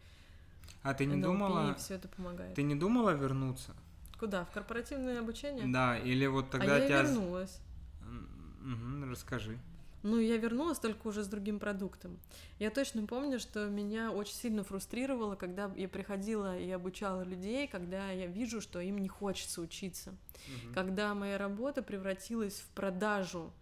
а 0.82 0.94
ты 0.94 1.06
не 1.06 1.16
NLP, 1.16 1.22
думала... 1.22 1.74
все 1.74 1.94
это 1.94 2.08
помогает. 2.08 2.54
Ты 2.54 2.62
не 2.62 2.74
думала 2.74 3.10
вернуться? 3.10 3.74
Куда? 4.18 4.44
В 4.44 4.50
корпоративное 4.50 5.20
обучение? 5.20 5.66
Да, 5.66 5.98
или 5.98 6.26
вот 6.26 6.50
тогда 6.50 6.76
а 6.76 6.80
тебя... 6.80 6.98
я 6.98 7.02
вернулась. 7.02 7.60
Угу, 8.02 9.10
расскажи. 9.10 9.58
Ну, 10.02 10.18
я 10.20 10.36
вернулась 10.36 10.78
только 10.78 11.08
уже 11.08 11.24
с 11.24 11.26
другим 11.26 11.58
продуктом. 11.58 12.18
Я 12.58 12.70
точно 12.70 13.06
помню, 13.06 13.40
что 13.40 13.66
меня 13.66 14.12
очень 14.12 14.34
сильно 14.34 14.62
фрустрировало, 14.62 15.34
когда 15.34 15.70
я 15.76 15.88
приходила 15.88 16.56
и 16.56 16.70
обучала 16.70 17.22
людей, 17.22 17.66
когда 17.66 18.10
я 18.10 18.26
вижу, 18.26 18.60
что 18.60 18.80
им 18.80 18.98
не 18.98 19.08
хочется 19.08 19.60
учиться. 19.60 20.10
Угу. 20.10 20.74
Когда 20.74 21.14
моя 21.14 21.36
работа 21.36 21.82
превратилась 21.82 22.60
в 22.60 22.68
продажу 22.74 23.52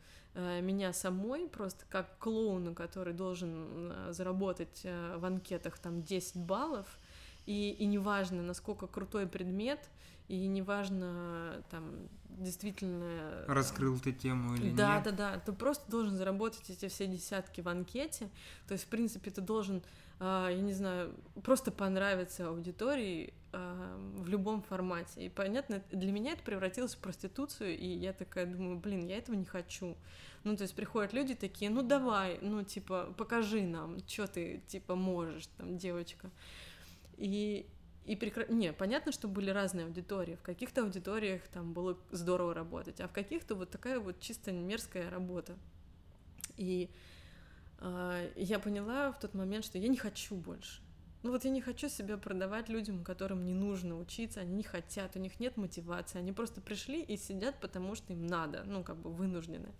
меня 0.61 0.92
самой, 0.92 1.49
просто 1.49 1.85
как 1.88 2.18
клоуна, 2.18 2.75
который 2.75 3.14
должен 3.14 3.90
э, 3.92 4.12
заработать 4.12 4.81
э, 4.85 5.16
в 5.16 5.25
анкетах 5.25 5.79
там 5.79 6.03
10 6.03 6.37
баллов, 6.37 6.87
и, 7.46 7.70
и 7.70 7.87
неважно, 7.87 8.42
насколько 8.42 8.87
крутой 8.87 9.27
предмет, 9.27 9.81
и 10.29 10.46
неважно, 10.46 11.62
там, 11.70 12.09
действительно... 12.29 13.44
Раскрыл 13.46 13.99
ты 14.01 14.12
тему 14.12 14.57
или 14.57 14.72
да, 14.72 14.96
нет. 14.96 15.05
Да, 15.05 15.11
да, 15.11 15.33
да. 15.33 15.38
Ты 15.38 15.53
просто 15.53 15.88
должен 15.90 16.16
заработать 16.16 16.68
эти 16.68 16.88
все 16.88 17.07
десятки 17.07 17.61
в 17.61 17.68
анкете. 17.68 18.29
То 18.66 18.72
есть, 18.72 18.85
в 18.85 18.88
принципе, 18.88 19.31
ты 19.31 19.40
должен, 19.40 19.83
я 20.20 20.61
не 20.61 20.72
знаю, 20.72 21.14
просто 21.44 21.70
понравиться 21.70 22.48
аудитории 22.48 23.35
в 23.52 24.29
любом 24.29 24.62
формате. 24.62 25.26
И 25.26 25.29
понятно, 25.29 25.83
для 25.90 26.12
меня 26.12 26.33
это 26.33 26.42
превратилось 26.42 26.94
в 26.94 26.98
проституцию, 26.98 27.79
и 27.79 27.87
я 27.87 28.12
такая 28.12 28.46
думаю, 28.46 28.79
блин, 28.79 29.07
я 29.07 29.18
этого 29.18 29.35
не 29.37 29.44
хочу. 29.44 29.96
Ну, 30.44 30.57
то 30.57 30.62
есть 30.62 30.74
приходят 30.74 31.12
люди 31.12 31.35
такие, 31.35 31.70
ну 31.70 31.83
давай, 31.83 32.38
ну, 32.40 32.62
типа, 32.62 33.14
покажи 33.16 33.62
нам, 33.62 33.98
что 34.07 34.26
ты, 34.26 34.62
типа, 34.68 34.94
можешь, 34.94 35.46
там, 35.59 35.76
девочка. 35.76 36.31
И, 37.16 37.66
и 38.05 38.14
прекра... 38.14 38.46
Не, 38.46 38.72
понятно, 38.72 39.12
что 39.12 39.26
были 39.26 39.50
разные 39.50 39.87
аудитории. 39.87 40.37
В 40.37 40.42
каких-то 40.42 40.83
аудиториях 40.83 41.42
там 41.48 41.72
было 41.72 41.98
здорово 42.12 42.55
работать, 42.55 43.00
а 43.00 43.09
в 43.09 43.12
каких-то 43.12 43.55
вот 43.55 43.70
такая 43.70 43.98
вот 43.98 44.20
чисто 44.20 44.52
мерзкая 44.52 45.11
работа. 45.11 45.57
И 46.57 46.90
я 47.80 48.58
поняла 48.58 49.12
в 49.12 49.18
тот 49.18 49.34
момент, 49.34 49.64
что 49.64 49.78
я 49.78 49.88
не 49.88 49.96
хочу 49.96 50.34
больше. 50.34 50.82
Ну 51.22 51.32
вот 51.32 51.44
я 51.44 51.50
не 51.50 51.60
хочу 51.60 51.88
себя 51.88 52.18
продавать 52.18 52.68
людям, 52.68 53.02
которым 53.02 53.44
не 53.44 53.54
нужно 53.54 53.98
учиться, 53.98 54.40
они 54.40 54.54
не 54.54 54.62
хотят, 54.62 55.16
у 55.16 55.18
них 55.18 55.40
нет 55.40 55.56
мотивации, 55.56 56.18
они 56.18 56.32
просто 56.32 56.60
пришли 56.60 57.02
и 57.02 57.16
сидят, 57.16 57.58
потому 57.60 57.96
что 57.96 58.12
им 58.12 58.26
надо, 58.26 58.62
ну 58.64 58.84
как 58.84 58.96
бы 58.98 59.10
вынуждены. 59.10 59.72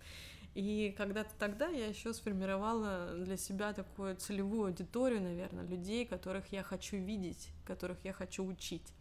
И 0.55 0.93
когда-то 0.97 1.29
тогда 1.39 1.67
я 1.67 1.87
еще 1.87 2.13
сформировала 2.13 3.13
для 3.13 3.37
себя 3.37 3.73
такую 3.73 4.15
целевую 4.15 4.69
аудиторию, 4.69 5.21
наверное, 5.21 5.65
людей, 5.65 6.05
которых 6.05 6.51
я 6.51 6.63
хочу 6.63 6.97
видеть, 6.97 7.49
которых 7.63 8.03
я 8.03 8.11
хочу 8.11 8.43
учить. 8.45 8.91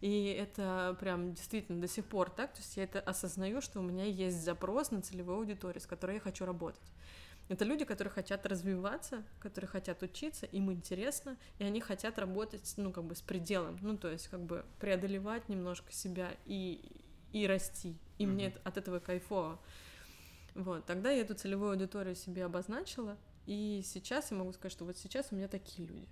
И 0.00 0.26
это 0.26 0.96
прям 1.00 1.32
действительно 1.32 1.80
до 1.80 1.88
сих 1.88 2.04
пор 2.04 2.28
так, 2.28 2.52
то 2.52 2.60
есть 2.60 2.76
я 2.76 2.84
это 2.84 3.00
осознаю, 3.00 3.62
что 3.62 3.80
у 3.80 3.82
меня 3.82 4.04
есть 4.04 4.44
запрос 4.44 4.90
на 4.90 5.00
целевую 5.00 5.38
аудиторию, 5.38 5.80
с 5.80 5.86
которой 5.86 6.16
я 6.16 6.20
хочу 6.20 6.44
работать. 6.44 6.92
Это 7.48 7.64
люди, 7.64 7.84
которые 7.84 8.12
хотят 8.12 8.46
развиваться, 8.46 9.22
которые 9.38 9.68
хотят 9.68 10.02
учиться, 10.02 10.46
им 10.46 10.72
интересно, 10.72 11.36
и 11.58 11.64
они 11.64 11.80
хотят 11.80 12.18
работать, 12.18 12.74
ну, 12.78 12.90
как 12.90 13.04
бы 13.04 13.14
с 13.14 13.20
пределом, 13.20 13.78
ну, 13.82 13.98
то 13.98 14.10
есть, 14.10 14.28
как 14.28 14.40
бы 14.40 14.64
преодолевать 14.80 15.48
немножко 15.48 15.92
себя 15.92 16.30
и, 16.46 16.90
и 17.32 17.46
расти. 17.46 17.98
И 18.16 18.24
mm-hmm. 18.24 18.26
мне 18.26 18.54
от 18.64 18.78
этого 18.78 18.98
кайфово. 18.98 19.58
Вот, 20.54 20.86
тогда 20.86 21.10
я 21.10 21.20
эту 21.20 21.34
целевую 21.34 21.72
аудиторию 21.72 22.14
себе 22.14 22.46
обозначила, 22.46 23.18
и 23.44 23.82
сейчас 23.84 24.30
я 24.30 24.38
могу 24.38 24.52
сказать, 24.52 24.72
что 24.72 24.84
вот 24.86 24.96
сейчас 24.96 25.28
у 25.30 25.36
меня 25.36 25.48
такие 25.48 25.86
люди. 25.86 26.08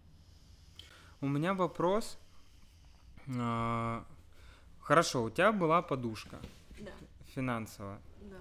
У 1.22 1.28
меня 1.28 1.54
вопрос. 1.54 2.18
А, 3.38 4.04
хорошо, 4.80 5.22
у 5.22 5.30
тебя 5.30 5.52
была 5.52 5.80
подушка. 5.80 6.40
Да. 6.78 6.90
Финансовая. 7.34 8.00
Да. 8.20 8.36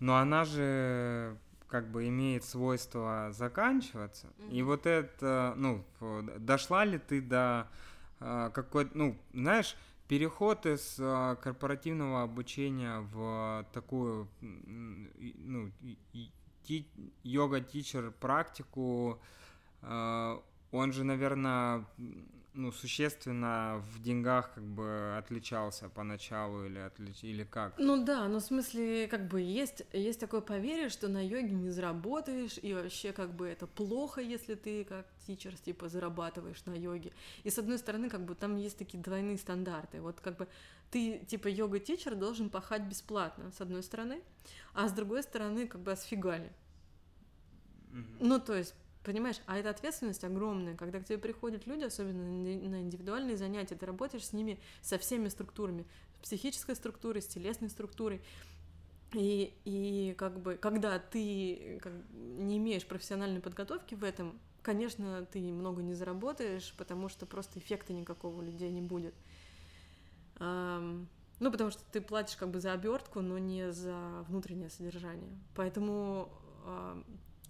Но 0.00 0.16
она 0.16 0.44
же 0.44 1.38
как 1.70 1.90
бы 1.90 2.08
имеет 2.08 2.44
свойство 2.44 3.28
заканчиваться. 3.32 4.26
Mm-hmm. 4.26 4.50
И 4.50 4.62
вот 4.62 4.86
это, 4.86 5.54
ну, 5.56 5.84
дошла 6.38 6.84
ли 6.84 6.98
ты 6.98 7.20
до 7.20 7.68
а, 8.18 8.50
какой-то, 8.50 8.90
ну, 8.96 9.16
знаешь, 9.32 9.76
переход 10.10 10.66
из 10.66 10.96
э, 10.98 11.36
корпоративного 11.40 12.24
обучения 12.24 12.98
в 13.12 13.64
такую 13.72 14.28
ну, 14.40 15.70
йога-тичер 17.22 18.10
практику, 18.10 19.20
э, 19.82 20.38
он 20.72 20.92
же, 20.92 21.04
наверное, 21.04 21.86
ну, 22.52 22.72
существенно 22.72 23.82
в 23.92 24.02
деньгах 24.02 24.54
как 24.54 24.64
бы 24.64 25.16
отличался 25.16 25.88
поначалу 25.88 26.64
или, 26.66 26.78
отлич... 26.78 27.22
или 27.22 27.44
как? 27.44 27.74
Ну 27.78 28.04
да, 28.04 28.26
но 28.28 28.40
в 28.40 28.42
смысле, 28.42 29.06
как 29.06 29.28
бы 29.28 29.40
есть, 29.40 29.82
есть 29.92 30.18
такое 30.18 30.40
поверье, 30.40 30.88
что 30.88 31.08
на 31.08 31.24
йоге 31.24 31.50
не 31.50 31.70
заработаешь, 31.70 32.58
и 32.60 32.74
вообще 32.74 33.12
как 33.12 33.34
бы 33.34 33.46
это 33.46 33.66
плохо, 33.66 34.20
если 34.20 34.56
ты 34.56 34.84
как 34.84 35.06
тичер, 35.26 35.56
типа, 35.56 35.88
зарабатываешь 35.88 36.64
на 36.66 36.74
йоге. 36.74 37.12
И 37.44 37.50
с 37.50 37.58
одной 37.58 37.78
стороны, 37.78 38.10
как 38.10 38.24
бы 38.24 38.34
там 38.34 38.56
есть 38.56 38.78
такие 38.78 39.02
двойные 39.02 39.38
стандарты. 39.38 40.00
Вот 40.00 40.20
как 40.20 40.36
бы 40.36 40.48
ты, 40.90 41.18
типа, 41.20 41.46
йога-тичер 41.46 42.16
должен 42.16 42.50
пахать 42.50 42.82
бесплатно, 42.82 43.52
с 43.52 43.60
одной 43.60 43.84
стороны, 43.84 44.22
а 44.74 44.88
с 44.88 44.92
другой 44.92 45.22
стороны, 45.22 45.68
как 45.68 45.80
бы, 45.82 45.92
осфигали. 45.92 46.52
Mm-hmm. 47.92 48.16
Ну, 48.20 48.40
то 48.40 48.56
есть, 48.56 48.74
Понимаешь, 49.02 49.40
а 49.46 49.58
эта 49.58 49.70
ответственность 49.70 50.24
огромная, 50.24 50.76
когда 50.76 51.00
к 51.00 51.06
тебе 51.06 51.18
приходят 51.18 51.66
люди, 51.66 51.84
особенно 51.84 52.22
на 52.22 52.82
индивидуальные 52.82 53.36
занятия, 53.36 53.74
ты 53.74 53.86
работаешь 53.86 54.26
с 54.26 54.32
ними 54.32 54.60
со 54.82 54.98
всеми 54.98 55.28
структурами, 55.28 55.86
с 56.16 56.26
психической 56.26 56.76
структурой, 56.76 57.22
с 57.22 57.26
телесной 57.26 57.70
структурой, 57.70 58.20
И, 59.12 59.52
и 59.64 60.14
как 60.16 60.38
бы, 60.38 60.56
когда 60.56 60.98
ты 60.98 61.80
как, 61.82 61.92
не 62.12 62.58
имеешь 62.58 62.86
профессиональной 62.86 63.40
подготовки 63.40 63.96
в 63.96 64.04
этом, 64.04 64.38
конечно, 64.62 65.26
ты 65.32 65.40
много 65.40 65.82
не 65.82 65.94
заработаешь, 65.94 66.74
потому 66.76 67.08
что 67.08 67.26
просто 67.26 67.58
эффекта 67.58 67.92
никакого 67.92 68.36
у 68.36 68.42
людей 68.42 68.70
не 68.70 68.82
будет. 68.82 69.14
Ну, 70.38 71.50
потому 71.50 71.70
что 71.70 71.82
ты 71.90 72.00
платишь 72.00 72.36
как 72.36 72.50
бы 72.50 72.60
за 72.60 72.72
обертку, 72.72 73.20
но 73.20 73.38
не 73.38 73.72
за 73.72 74.24
внутреннее 74.28 74.70
содержание. 74.70 75.36
Поэтому 75.56 76.30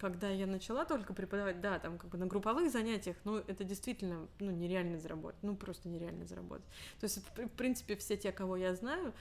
когда 0.01 0.29
я 0.29 0.47
начала 0.47 0.83
только 0.83 1.13
преподавать, 1.13 1.61
да, 1.61 1.77
там 1.77 1.99
как 1.99 2.09
бы 2.09 2.17
на 2.17 2.25
групповых 2.25 2.71
занятиях, 2.71 3.15
ну, 3.23 3.37
это 3.37 3.63
действительно, 3.63 4.27
ну, 4.39 4.49
нереально 4.49 4.97
заработать, 4.97 5.43
ну, 5.43 5.55
просто 5.55 5.89
нереально 5.89 6.25
заработать. 6.25 6.65
То 6.99 7.03
есть, 7.03 7.19
в 7.37 7.49
принципе, 7.49 7.95
все 7.95 8.17
те, 8.17 8.31
кого 8.31 8.57
я 8.57 8.73
знаю, 8.73 9.13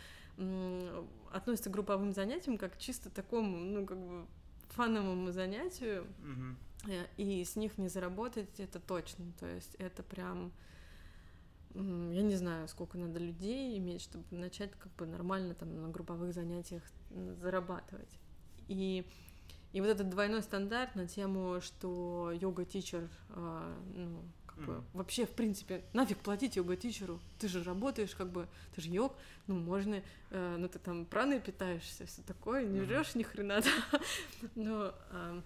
относятся 1.33 1.68
к 1.68 1.72
групповым 1.74 2.12
занятиям 2.14 2.57
как 2.57 2.78
чисто 2.78 3.11
такому, 3.11 3.59
ну, 3.59 3.85
как 3.85 3.99
бы 3.99 4.26
фановому 4.70 5.33
занятию, 5.33 6.07
mm-hmm. 6.87 7.09
и 7.18 7.45
с 7.45 7.57
них 7.57 7.76
не 7.76 7.89
заработать, 7.89 8.59
это 8.59 8.81
точно, 8.81 9.26
то 9.39 9.47
есть 9.47 9.74
это 9.74 10.03
прям, 10.03 10.51
я 11.74 12.22
не 12.22 12.37
знаю, 12.37 12.68
сколько 12.68 12.97
надо 12.97 13.18
людей 13.18 13.76
иметь, 13.76 14.01
чтобы 14.01 14.24
начать 14.31 14.72
как 14.78 14.95
бы 14.95 15.05
нормально 15.05 15.55
там 15.55 15.83
на 15.83 15.91
групповых 15.91 16.33
занятиях 16.33 16.83
зарабатывать. 17.11 18.18
И 18.68 19.05
и 19.72 19.80
вот 19.80 19.88
этот 19.88 20.08
двойной 20.08 20.42
стандарт 20.42 20.96
на 20.96 21.06
тему, 21.06 21.60
что 21.60 22.32
йога-тичер, 22.32 23.08
э, 23.28 23.74
ну, 23.94 24.24
как 24.46 24.58
mm. 24.58 24.66
бы, 24.66 24.84
вообще, 24.94 25.26
в 25.26 25.30
принципе, 25.30 25.84
нафиг 25.92 26.18
платить 26.18 26.56
йога-тичеру, 26.56 27.20
ты 27.38 27.46
же 27.46 27.62
работаешь, 27.62 28.14
как 28.16 28.30
бы, 28.30 28.48
ты 28.74 28.80
же 28.80 28.90
йог, 28.90 29.16
ну, 29.46 29.54
можно, 29.54 30.02
э, 30.30 30.56
ну, 30.58 30.68
ты 30.68 30.80
там 30.80 31.06
праной 31.06 31.40
питаешься, 31.40 32.04
все 32.06 32.22
такое, 32.22 32.64
не 32.64 32.80
жрешь 32.80 33.14
mm. 33.14 33.18
ни 33.18 33.22
хрена, 33.22 33.60
да. 33.92 34.00
Но 34.56 34.92
э, 35.10 35.42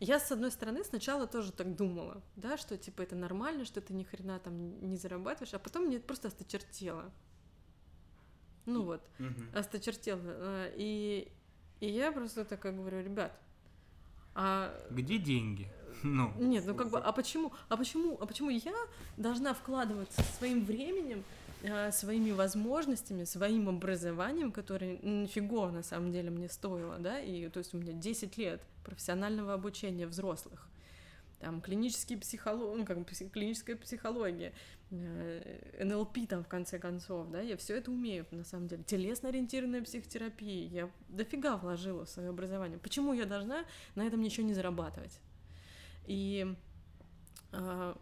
я, 0.00 0.18
с 0.18 0.32
одной 0.32 0.50
стороны, 0.50 0.82
сначала 0.82 1.26
тоже 1.26 1.52
так 1.52 1.76
думала, 1.76 2.22
да, 2.36 2.56
что, 2.56 2.78
типа, 2.78 3.02
это 3.02 3.16
нормально, 3.16 3.66
что 3.66 3.82
ты 3.82 3.92
ни 3.92 4.04
хрена 4.04 4.38
там 4.38 4.88
не 4.88 4.96
зарабатываешь, 4.96 5.52
а 5.52 5.58
потом 5.58 5.84
мне 5.84 5.96
это 5.96 6.06
просто 6.06 6.28
осточертело. 6.28 7.12
Ну 8.64 8.84
вот, 8.84 9.02
mm-hmm. 9.18 9.58
осточертело. 9.58 10.70
И 10.74 11.30
и 11.84 11.90
я 11.90 12.12
просто 12.12 12.44
такая 12.44 12.72
говорю, 12.72 13.02
ребят, 13.02 13.32
а... 14.34 14.74
Где 14.90 15.18
деньги? 15.18 15.68
Ну. 16.02 16.32
Нет, 16.38 16.64
ну 16.66 16.74
как 16.74 16.90
бы, 16.90 16.98
а 16.98 17.12
почему, 17.12 17.52
а 17.68 17.76
почему, 17.76 18.18
а 18.20 18.26
почему 18.26 18.50
я 18.50 18.74
должна 19.16 19.54
вкладываться 19.54 20.22
своим 20.36 20.64
временем, 20.64 21.24
э, 21.62 21.92
своими 21.92 22.30
возможностями, 22.32 23.24
своим 23.24 23.68
образованием, 23.68 24.52
которое 24.52 24.98
нифиго 24.98 25.70
на 25.70 25.82
самом 25.82 26.12
деле 26.12 26.30
мне 26.30 26.48
стоило, 26.48 26.98
да, 26.98 27.20
и 27.20 27.48
то 27.48 27.58
есть 27.58 27.74
у 27.74 27.78
меня 27.78 27.92
10 27.92 28.36
лет 28.36 28.60
профессионального 28.84 29.54
обучения 29.54 30.06
взрослых, 30.06 30.68
там 31.40 31.60
клинические 31.60 32.18
психолог, 32.18 32.76
ну, 32.76 32.84
как 32.84 32.98
бы 32.98 33.04
клиническая 33.04 33.76
психология, 33.76 34.52
э, 34.90 35.84
НЛП 35.84 36.18
там 36.28 36.44
в 36.44 36.48
конце 36.48 36.78
концов, 36.78 37.30
да, 37.30 37.40
я 37.40 37.56
все 37.56 37.76
это 37.76 37.90
умею 37.90 38.26
на 38.30 38.44
самом 38.44 38.68
деле. 38.68 38.82
Телесно-ориентированная 38.84 39.82
психотерапия, 39.82 40.68
я 40.68 40.90
дофига 41.08 41.56
вложила 41.56 42.04
в 42.04 42.08
свое 42.08 42.30
образование. 42.30 42.78
Почему 42.78 43.12
я 43.12 43.26
должна 43.26 43.64
на 43.94 44.06
этом 44.06 44.20
ничего 44.20 44.46
не 44.46 44.54
зарабатывать? 44.54 45.20
И 46.06 46.54
э, 47.52 47.94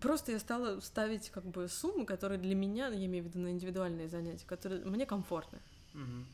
просто 0.00 0.32
я 0.32 0.38
стала 0.38 0.80
ставить 0.80 1.30
как 1.30 1.44
бы 1.44 1.68
суммы, 1.68 2.04
которые 2.06 2.38
для 2.38 2.54
меня, 2.54 2.88
я 2.88 3.06
имею 3.06 3.24
в 3.24 3.28
виду 3.28 3.38
на 3.38 3.50
индивидуальные 3.50 4.08
занятия, 4.08 4.46
которые 4.46 4.84
мне 4.84 5.06
комфортны. 5.06 5.58
Угу. 5.94 6.24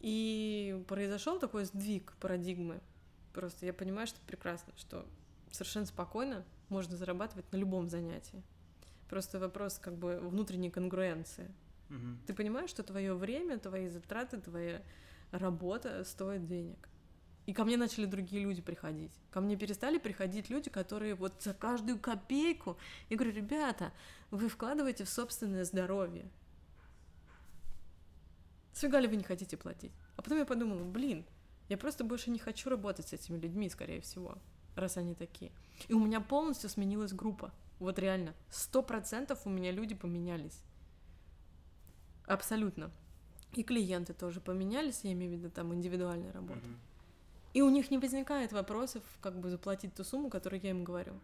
И 0.00 0.84
произошел 0.88 1.38
такой 1.38 1.64
сдвиг 1.64 2.12
парадигмы. 2.20 2.80
Просто 3.32 3.66
я 3.66 3.72
понимаю, 3.72 4.06
что 4.06 4.20
прекрасно, 4.26 4.72
что 4.76 5.06
совершенно 5.54 5.86
спокойно 5.86 6.44
можно 6.68 6.96
зарабатывать 6.96 7.50
на 7.52 7.56
любом 7.56 7.88
занятии. 7.88 8.42
Просто 9.08 9.38
вопрос 9.38 9.78
как 9.78 9.96
бы 9.96 10.18
внутренней 10.20 10.70
конгруенции. 10.70 11.50
Угу. 11.90 12.26
Ты 12.26 12.34
понимаешь, 12.34 12.70
что 12.70 12.82
твое 12.82 13.14
время, 13.14 13.58
твои 13.58 13.88
затраты, 13.88 14.40
твоя 14.40 14.82
работа 15.30 16.04
стоит 16.04 16.46
денег. 16.46 16.88
И 17.46 17.52
ко 17.52 17.64
мне 17.64 17.76
начали 17.76 18.06
другие 18.06 18.42
люди 18.42 18.62
приходить. 18.62 19.12
Ко 19.30 19.40
мне 19.40 19.56
перестали 19.56 19.98
приходить 19.98 20.48
люди, 20.48 20.70
которые 20.70 21.14
вот 21.14 21.42
за 21.42 21.52
каждую 21.52 21.98
копейку. 21.98 22.78
Я 23.10 23.16
говорю, 23.16 23.34
ребята, 23.34 23.92
вы 24.30 24.48
вкладываете 24.48 25.04
в 25.04 25.10
собственное 25.10 25.64
здоровье. 25.64 26.28
Сфига 28.72 28.98
ли 28.98 29.06
вы 29.06 29.16
не 29.16 29.24
хотите 29.24 29.56
платить? 29.56 29.92
А 30.16 30.22
потом 30.22 30.38
я 30.38 30.46
подумала, 30.46 30.82
блин, 30.82 31.24
я 31.68 31.76
просто 31.76 32.02
больше 32.02 32.30
не 32.30 32.38
хочу 32.38 32.70
работать 32.70 33.08
с 33.08 33.12
этими 33.12 33.36
людьми, 33.38 33.68
скорее 33.68 34.00
всего 34.00 34.38
раз 34.76 34.96
они 34.96 35.14
такие. 35.14 35.52
И 35.88 35.94
у 35.94 36.04
меня 36.04 36.20
полностью 36.20 36.70
сменилась 36.70 37.12
группа. 37.12 37.52
Вот 37.78 37.98
реально, 37.98 38.34
сто 38.50 38.82
процентов 38.82 39.40
у 39.44 39.50
меня 39.50 39.72
люди 39.72 39.94
поменялись. 39.94 40.60
Абсолютно. 42.26 42.90
И 43.54 43.62
клиенты 43.62 44.14
тоже 44.14 44.40
поменялись, 44.40 45.00
я 45.02 45.12
имею 45.12 45.32
в 45.32 45.34
виду 45.38 45.50
там 45.50 45.74
индивидуальная 45.74 46.32
работа. 46.32 46.60
Mm-hmm. 46.60 46.94
И 47.54 47.62
у 47.62 47.70
них 47.70 47.90
не 47.90 47.98
возникает 47.98 48.52
вопросов, 48.52 49.02
как 49.20 49.38
бы 49.38 49.48
заплатить 49.48 49.94
ту 49.94 50.02
сумму, 50.02 50.28
которую 50.28 50.60
я 50.60 50.70
им 50.70 50.82
говорю. 50.82 51.14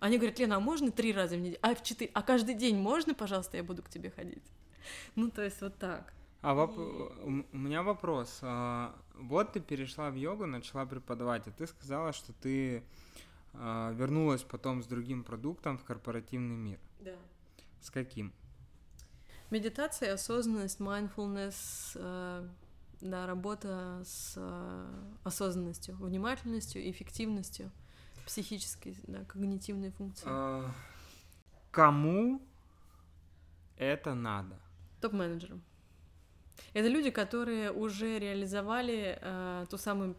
Они 0.00 0.16
говорят, 0.16 0.38
Лена, 0.38 0.56
а 0.56 0.60
можно 0.60 0.90
три 0.90 1.12
раза 1.12 1.36
в 1.36 1.40
неделю? 1.40 1.58
А 1.60 1.74
в 1.74 1.82
четыре? 1.82 2.10
А 2.14 2.22
каждый 2.22 2.54
день 2.54 2.76
можно, 2.76 3.14
пожалуйста, 3.14 3.56
я 3.56 3.64
буду 3.64 3.82
к 3.82 3.90
тебе 3.90 4.10
ходить? 4.10 4.44
Ну, 5.14 5.30
то 5.30 5.42
есть 5.42 5.60
вот 5.60 5.76
так. 5.76 6.14
А 6.40 6.54
воп... 6.54 6.78
у 6.78 7.56
меня 7.56 7.82
вопрос. 7.82 8.38
А, 8.42 8.94
вот 9.14 9.52
ты 9.52 9.60
перешла 9.60 10.10
в 10.10 10.14
йогу, 10.14 10.46
начала 10.46 10.86
преподавать, 10.86 11.48
а 11.48 11.50
ты 11.50 11.66
сказала, 11.66 12.12
что 12.12 12.32
ты 12.32 12.84
а, 13.54 13.92
вернулась 13.92 14.42
потом 14.42 14.82
с 14.82 14.86
другим 14.86 15.24
продуктом 15.24 15.78
в 15.78 15.84
корпоративный 15.84 16.56
мир. 16.56 16.78
Да. 17.00 17.16
С 17.80 17.90
каким? 17.90 18.32
Медитация, 19.50 20.12
осознанность, 20.12 20.78
mindfulness, 20.78 21.92
э, 21.94 22.48
да, 23.00 23.26
работа 23.26 24.02
с 24.04 24.34
э, 24.36 25.04
осознанностью, 25.24 25.96
внимательностью, 25.96 26.88
эффективностью, 26.90 27.72
психической, 28.26 28.94
да, 29.04 29.24
когнитивной 29.24 29.90
функции. 29.90 30.26
А, 30.28 30.70
кому 31.70 32.42
это 33.78 34.14
надо? 34.14 34.60
Топ-менеджерам. 35.00 35.62
Это 36.72 36.88
люди, 36.88 37.10
которые 37.10 37.72
уже 37.72 38.18
реализовали 38.18 39.18
э, 39.20 39.66
ту 39.70 39.78
самую 39.78 40.16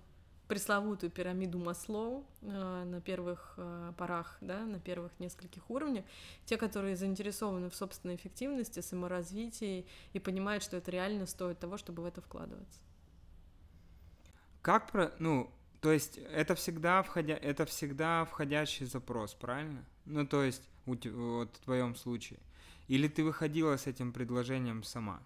пресловутую 0.49 1.11
пирамиду 1.11 1.59
Маслоу 1.59 2.25
э, 2.41 2.83
на 2.83 2.99
первых 3.01 3.53
э, 3.57 3.93
порах, 3.95 4.37
да, 4.41 4.65
на 4.65 4.79
первых 4.79 5.11
нескольких 5.19 5.69
уровнях, 5.69 6.03
те, 6.45 6.57
которые 6.57 6.95
заинтересованы 6.95 7.69
в 7.69 7.75
собственной 7.75 8.15
эффективности, 8.15 8.79
саморазвитии 8.79 9.85
и 10.13 10.19
понимают, 10.19 10.63
что 10.63 10.77
это 10.77 10.89
реально 10.89 11.27
стоит 11.27 11.59
того, 11.59 11.77
чтобы 11.77 12.01
в 12.01 12.05
это 12.07 12.21
вкладываться. 12.21 12.79
Как 14.63 14.91
про, 14.91 15.13
ну, 15.19 15.51
то 15.81 15.91
есть 15.91 16.17
это 16.17 16.55
всегда 16.55 17.03
входя, 17.03 17.35
это 17.35 17.65
всегда 17.65 18.25
входящий 18.25 18.87
запрос, 18.87 19.35
правильно? 19.35 19.85
Ну, 20.05 20.25
то 20.25 20.43
есть 20.43 20.63
вот 20.85 21.05
в 21.05 21.63
твоем 21.63 21.95
случае. 21.95 22.39
Или 22.87 23.07
ты 23.07 23.23
выходила 23.23 23.77
с 23.77 23.85
этим 23.85 24.11
предложением 24.11 24.83
сама? 24.83 25.21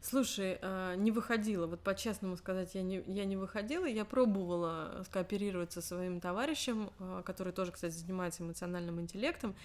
Слушай, 0.00 0.58
а, 0.62 0.94
не 0.94 1.10
выходила, 1.10 1.66
вот 1.66 1.80
по-честному 1.80 2.36
сказать, 2.36 2.74
я 2.74 2.82
не, 2.82 3.02
я 3.06 3.24
не 3.24 3.36
выходила, 3.36 3.84
я 3.84 4.04
пробовала 4.04 5.02
скооперироваться 5.06 5.80
со 5.80 5.88
своим 5.88 6.20
товарищем, 6.20 6.90
а, 7.00 7.22
который 7.22 7.52
тоже, 7.52 7.72
кстати, 7.72 7.94
занимается 7.94 8.44
эмоциональным 8.44 9.00
интеллектом, 9.00 9.56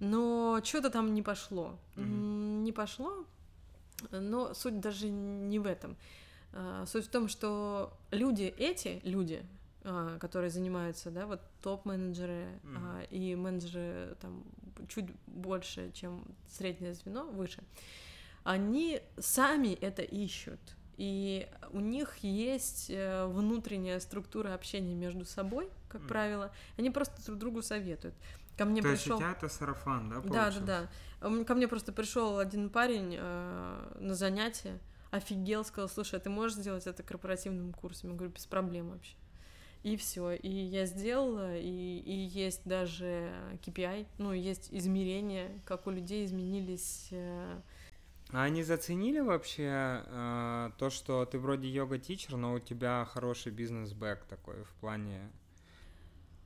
но 0.00 0.60
что-то 0.64 0.90
там 0.90 1.12
не 1.12 1.22
пошло. 1.22 1.78
Mm-hmm. 1.96 2.62
Не 2.62 2.72
пошло, 2.72 3.24
но 4.10 4.54
суть 4.54 4.80
даже 4.80 5.08
не 5.10 5.58
в 5.58 5.66
этом. 5.66 5.96
А, 6.52 6.86
суть 6.86 7.04
в 7.06 7.10
том, 7.10 7.28
что 7.28 7.92
люди 8.10 8.54
эти, 8.56 9.00
люди, 9.04 9.44
которые 10.18 10.48
занимаются, 10.48 11.10
да, 11.10 11.26
вот 11.26 11.42
топ-менеджеры 11.62 12.48
mm-hmm. 12.62 13.08
и 13.10 13.34
менеджеры 13.36 14.16
там 14.18 14.42
чуть 14.88 15.10
больше, 15.26 15.92
чем 15.92 16.24
среднее 16.48 16.94
звено, 16.94 17.24
выше, 17.24 17.62
они 18.44 19.00
сами 19.18 19.72
это 19.74 20.02
ищут. 20.02 20.60
И 20.96 21.48
у 21.72 21.80
них 21.80 22.18
есть 22.18 22.88
э, 22.88 23.26
внутренняя 23.26 23.98
структура 23.98 24.54
общения 24.54 24.94
между 24.94 25.24
собой, 25.24 25.68
как 25.88 26.02
mm. 26.02 26.06
правило. 26.06 26.52
Они 26.76 26.90
просто 26.90 27.24
друг 27.24 27.38
другу 27.38 27.62
советуют. 27.62 28.14
Ко 28.56 28.64
мне 28.64 28.80
То 28.80 28.90
пришел... 28.90 29.16
есть 29.16 29.16
у 29.16 29.18
тебя 29.18 29.32
это 29.32 29.48
сарафан, 29.48 30.08
да? 30.08 30.20
Да, 30.20 30.50
да, 30.60 30.88
да. 31.20 31.44
Ко 31.44 31.54
мне 31.54 31.66
просто 31.66 31.92
пришел 31.92 32.38
один 32.38 32.70
парень 32.70 33.16
э, 33.18 33.96
на 33.98 34.14
занятие, 34.14 34.78
офигел, 35.10 35.64
сказал, 35.64 35.88
слушай, 35.88 36.16
а 36.16 36.20
ты 36.20 36.30
можешь 36.30 36.58
сделать 36.58 36.86
это 36.86 37.02
корпоративным 37.02 37.72
курсом? 37.72 38.10
Я 38.10 38.16
говорю, 38.16 38.32
без 38.32 38.46
проблем 38.46 38.90
вообще. 38.90 39.16
И 39.82 39.96
все. 39.96 40.32
И 40.32 40.48
я 40.48 40.86
сделала, 40.86 41.56
и, 41.56 41.98
и 41.98 42.12
есть 42.12 42.62
даже 42.64 43.32
KPI, 43.66 44.06
ну, 44.18 44.32
есть 44.32 44.68
измерения, 44.70 45.50
как 45.66 45.86
у 45.86 45.90
людей 45.90 46.24
изменились 46.24 47.08
э, 47.10 47.60
А 48.34 48.42
они 48.42 48.64
заценили 48.64 49.20
вообще 49.20 50.02
э, 50.06 50.70
то, 50.76 50.90
что 50.90 51.24
ты 51.24 51.38
вроде 51.38 51.68
йога-тичер, 51.68 52.36
но 52.36 52.54
у 52.54 52.58
тебя 52.58 53.04
хороший 53.04 53.52
бизнес-бэк 53.52 54.24
такой 54.28 54.64
в 54.64 54.74
плане... 54.80 55.30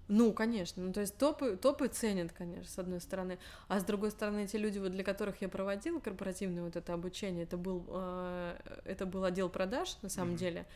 Ну, 0.06 0.32
конечно. 0.32 0.82
Ну, 0.82 0.92
то 0.92 1.00
есть 1.00 1.16
топы, 1.16 1.56
топы 1.56 1.88
ценят, 1.88 2.32
конечно, 2.32 2.70
с 2.70 2.78
одной 2.78 3.00
стороны. 3.00 3.38
А 3.68 3.80
с 3.80 3.84
другой 3.84 4.10
стороны, 4.10 4.46
те 4.46 4.58
люди, 4.58 4.78
вот, 4.78 4.92
для 4.92 5.04
которых 5.04 5.40
я 5.40 5.48
проводила 5.48 5.98
корпоративное 5.98 6.62
вот 6.62 6.76
это 6.76 6.92
обучение, 6.92 7.44
это 7.44 7.56
был, 7.56 7.84
э, 7.88 8.56
это 8.84 9.06
был 9.06 9.24
отдел 9.24 9.48
продаж, 9.48 9.96
на 10.02 10.10
самом 10.10 10.34
mm-hmm. 10.34 10.38
деле. 10.38 10.66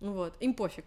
Вот. 0.00 0.36
Им 0.40 0.52
пофиг. 0.52 0.84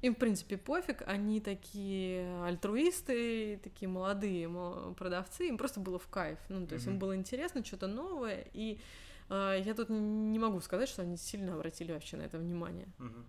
Им, 0.00 0.14
в 0.14 0.18
принципе, 0.18 0.56
пофиг, 0.56 1.02
они 1.06 1.40
такие 1.40 2.44
альтруисты, 2.44 3.58
такие 3.62 3.88
молодые 3.88 4.48
продавцы, 4.96 5.48
им 5.48 5.58
просто 5.58 5.80
было 5.80 5.98
в 5.98 6.06
кайф. 6.06 6.38
Ну, 6.48 6.66
то 6.66 6.74
есть 6.74 6.86
mm-hmm. 6.86 6.90
им 6.92 6.98
было 6.98 7.16
интересно 7.16 7.64
что-то 7.64 7.88
новое, 7.88 8.46
и 8.52 8.78
э, 9.28 9.62
я 9.64 9.74
тут 9.74 9.88
не 9.90 10.38
могу 10.38 10.60
сказать, 10.60 10.88
что 10.88 11.02
они 11.02 11.16
сильно 11.16 11.54
обратили 11.54 11.92
вообще 11.92 12.16
на 12.16 12.22
это 12.22 12.38
внимание. 12.38 12.86
Mm-hmm. 12.98 13.24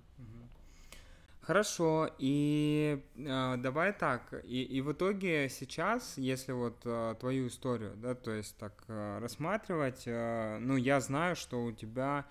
Хорошо, 1.41 2.11
и 2.20 3.03
э, 3.15 3.55
давай 3.57 3.91
так, 3.91 4.36
и, 4.43 4.61
и 4.61 4.82
в 4.82 4.91
итоге 4.91 5.49
сейчас, 5.49 6.15
если 6.20 6.51
вот 6.51 6.82
э, 6.86 7.15
твою 7.20 7.47
историю, 7.47 7.95
да, 7.95 8.13
то 8.13 8.30
есть 8.30 8.55
так 8.57 8.84
э, 8.88 9.17
рассматривать, 9.20 10.03
э, 10.05 10.59
ну, 10.59 10.76
я 10.76 10.99
знаю, 10.99 11.36
что 11.36 11.63
у 11.63 11.72
тебя 11.72 12.28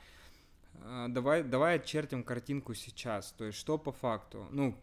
давай, 1.09 1.43
давай 1.43 1.77
очертим 1.77 2.23
картинку 2.23 2.75
сейчас. 2.75 3.33
То 3.33 3.45
есть, 3.45 3.59
что 3.59 3.79
по 3.79 3.93
факту? 3.93 4.47
Ну, 4.51 4.77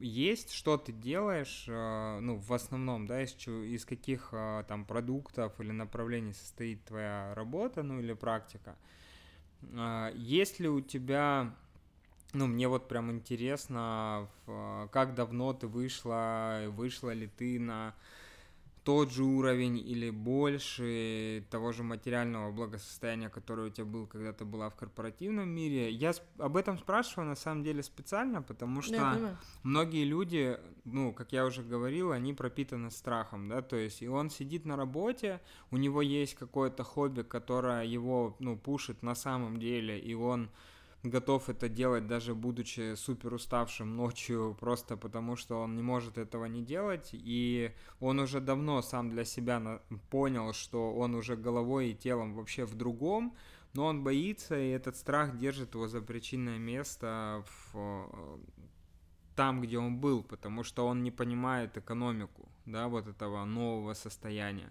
есть, 0.00 0.52
что 0.52 0.76
ты 0.76 0.92
делаешь, 0.92 1.66
а, 1.68 2.20
ну, 2.20 2.36
в 2.36 2.52
основном, 2.52 3.06
да, 3.06 3.22
из, 3.22 3.34
из 3.46 3.84
каких 3.84 4.30
а, 4.32 4.62
там 4.64 4.84
продуктов 4.84 5.60
или 5.60 5.72
направлений 5.72 6.32
состоит 6.32 6.84
твоя 6.84 7.34
работа, 7.34 7.82
ну, 7.82 8.00
или 8.00 8.12
практика. 8.12 8.76
Есть 10.14 10.58
ли 10.58 10.68
у 10.68 10.80
тебя, 10.80 11.54
ну, 12.32 12.48
мне 12.48 12.66
вот 12.66 12.88
прям 12.88 13.12
интересно, 13.12 14.28
как 14.90 15.14
давно 15.14 15.52
ты 15.52 15.68
вышла, 15.68 16.64
вышла 16.68 17.10
ли 17.12 17.28
ты 17.28 17.60
на 17.60 17.94
тот 18.84 19.12
же 19.12 19.22
уровень 19.22 19.78
или 19.78 20.10
больше 20.10 21.44
того 21.50 21.72
же 21.72 21.84
материального 21.84 22.50
благосостояния, 22.50 23.28
которое 23.28 23.68
у 23.68 23.70
тебя 23.70 23.84
был, 23.84 24.06
когда 24.06 24.32
ты 24.32 24.44
была 24.44 24.70
в 24.70 24.74
корпоративном 24.74 25.48
мире. 25.48 25.90
Я 25.90 26.12
об 26.38 26.56
этом 26.56 26.78
спрашиваю 26.78 27.28
на 27.28 27.36
самом 27.36 27.62
деле 27.62 27.82
специально, 27.82 28.42
потому 28.42 28.82
что 28.82 28.96
да, 28.96 29.38
многие 29.62 30.04
люди, 30.04 30.58
ну, 30.84 31.12
как 31.12 31.32
я 31.32 31.46
уже 31.46 31.62
говорил, 31.62 32.10
они 32.10 32.34
пропитаны 32.34 32.90
страхом, 32.90 33.48
да, 33.48 33.62
то 33.62 33.76
есть 33.76 34.02
и 34.02 34.08
он 34.08 34.30
сидит 34.30 34.64
на 34.64 34.76
работе, 34.76 35.40
у 35.70 35.76
него 35.76 36.02
есть 36.02 36.34
какое-то 36.34 36.82
хобби, 36.82 37.22
которое 37.22 37.84
его, 37.84 38.36
ну, 38.40 38.56
пушит 38.56 39.02
на 39.02 39.14
самом 39.14 39.60
деле, 39.60 39.98
и 39.98 40.14
он 40.14 40.50
готов 41.02 41.48
это 41.48 41.68
делать, 41.68 42.06
даже 42.06 42.34
будучи 42.34 42.94
супер 42.94 43.34
уставшим 43.34 43.96
ночью, 43.96 44.56
просто 44.60 44.96
потому 44.96 45.36
что 45.36 45.60
он 45.60 45.74
не 45.76 45.82
может 45.82 46.18
этого 46.18 46.44
не 46.44 46.62
делать, 46.62 47.10
и 47.12 47.72
он 48.00 48.20
уже 48.20 48.40
давно 48.40 48.82
сам 48.82 49.10
для 49.10 49.24
себя 49.24 49.80
понял, 50.10 50.52
что 50.52 50.94
он 50.94 51.14
уже 51.14 51.36
головой 51.36 51.90
и 51.90 51.94
телом 51.94 52.34
вообще 52.34 52.64
в 52.64 52.74
другом, 52.74 53.34
но 53.74 53.86
он 53.86 54.04
боится, 54.04 54.58
и 54.58 54.68
этот 54.68 54.96
страх 54.96 55.38
держит 55.38 55.74
его 55.74 55.88
за 55.88 56.02
причинное 56.02 56.58
место 56.58 57.44
в 57.72 58.38
там, 59.34 59.62
где 59.62 59.78
он 59.78 59.98
был, 59.98 60.22
потому 60.22 60.62
что 60.62 60.86
он 60.86 61.02
не 61.02 61.10
понимает 61.10 61.76
экономику, 61.78 62.48
да, 62.66 62.88
вот 62.88 63.06
этого 63.06 63.44
нового 63.44 63.94
состояния. 63.94 64.70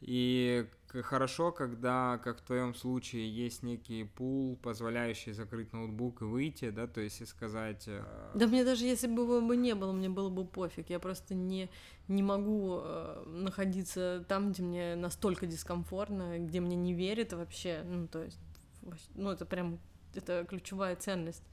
И 0.00 0.66
хорошо, 1.02 1.52
когда, 1.52 2.20
как 2.22 2.38
в 2.38 2.42
твоем 2.42 2.74
случае, 2.74 3.28
есть 3.28 3.62
некий 3.62 4.04
пул, 4.04 4.56
позволяющий 4.56 5.32
закрыть 5.32 5.72
ноутбук 5.72 6.22
и 6.22 6.24
выйти, 6.24 6.70
да, 6.70 6.86
то 6.86 7.00
есть 7.00 7.20
и 7.20 7.26
сказать... 7.26 7.84
Э, 7.86 8.04
да 8.34 8.46
мне 8.46 8.64
даже 8.64 8.84
если 8.84 9.06
бы 9.06 9.22
его 9.22 9.40
бы 9.40 9.56
не 9.56 9.74
было, 9.74 9.92
мне 9.92 10.08
было 10.08 10.28
бы 10.28 10.44
пофиг, 10.44 10.90
я 10.90 10.98
просто 10.98 11.34
не, 11.34 11.70
не 12.08 12.22
могу 12.22 12.80
э, 12.82 13.24
находиться 13.26 14.24
там, 14.28 14.52
где 14.52 14.62
мне 14.62 14.96
настолько 14.96 15.46
дискомфортно, 15.46 16.38
где 16.38 16.60
мне 16.60 16.76
не 16.76 16.94
верят 16.94 17.32
вообще, 17.32 17.82
ну, 17.84 18.06
то 18.06 18.22
есть, 18.22 18.38
ну, 19.14 19.30
это 19.30 19.46
прям, 19.46 19.78
это 20.14 20.44
ключевая 20.48 20.96
ценность. 20.96 21.44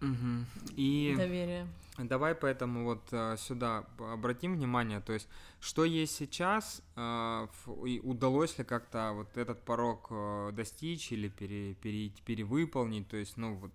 Угу. 0.00 0.72
И 0.76 1.14
доверие. 1.16 1.66
Давай 1.98 2.34
поэтому 2.36 2.84
вот 2.84 3.02
э, 3.10 3.36
сюда 3.38 3.84
обратим 3.98 4.54
внимание, 4.54 5.00
то 5.00 5.12
есть 5.12 5.28
что 5.60 5.84
есть 5.84 6.14
сейчас, 6.14 6.80
э, 6.94 7.46
удалось 7.66 8.56
ли 8.58 8.64
как-то 8.64 9.12
вот 9.14 9.36
этот 9.36 9.64
порог 9.64 10.06
э, 10.10 10.52
достичь 10.52 11.10
или 11.10 11.28
пере, 11.28 11.74
пере, 11.74 12.12
перевыполнить, 12.24 13.08
то 13.08 13.16
есть 13.16 13.36
ну 13.36 13.56
вот. 13.56 13.72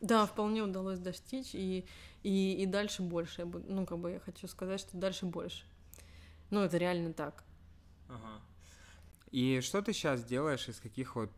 Да, 0.00 0.26
вполне 0.26 0.62
удалось 0.62 1.00
достичь 1.00 1.54
и 1.54 1.84
и 2.22 2.62
и 2.62 2.66
дальше 2.66 3.02
больше, 3.02 3.44
ну 3.44 3.84
как 3.84 3.98
бы 3.98 4.12
я 4.12 4.20
хочу 4.20 4.46
сказать, 4.46 4.78
что 4.80 4.96
дальше 4.96 5.26
больше. 5.26 5.64
Ну 6.50 6.60
это 6.60 6.78
реально 6.78 7.12
так. 7.12 7.42
Ага. 8.08 8.40
И 9.30 9.60
что 9.60 9.80
ты 9.80 9.92
сейчас 9.92 10.24
делаешь, 10.24 10.68
из 10.68 10.80
каких 10.80 11.16
вот, 11.16 11.32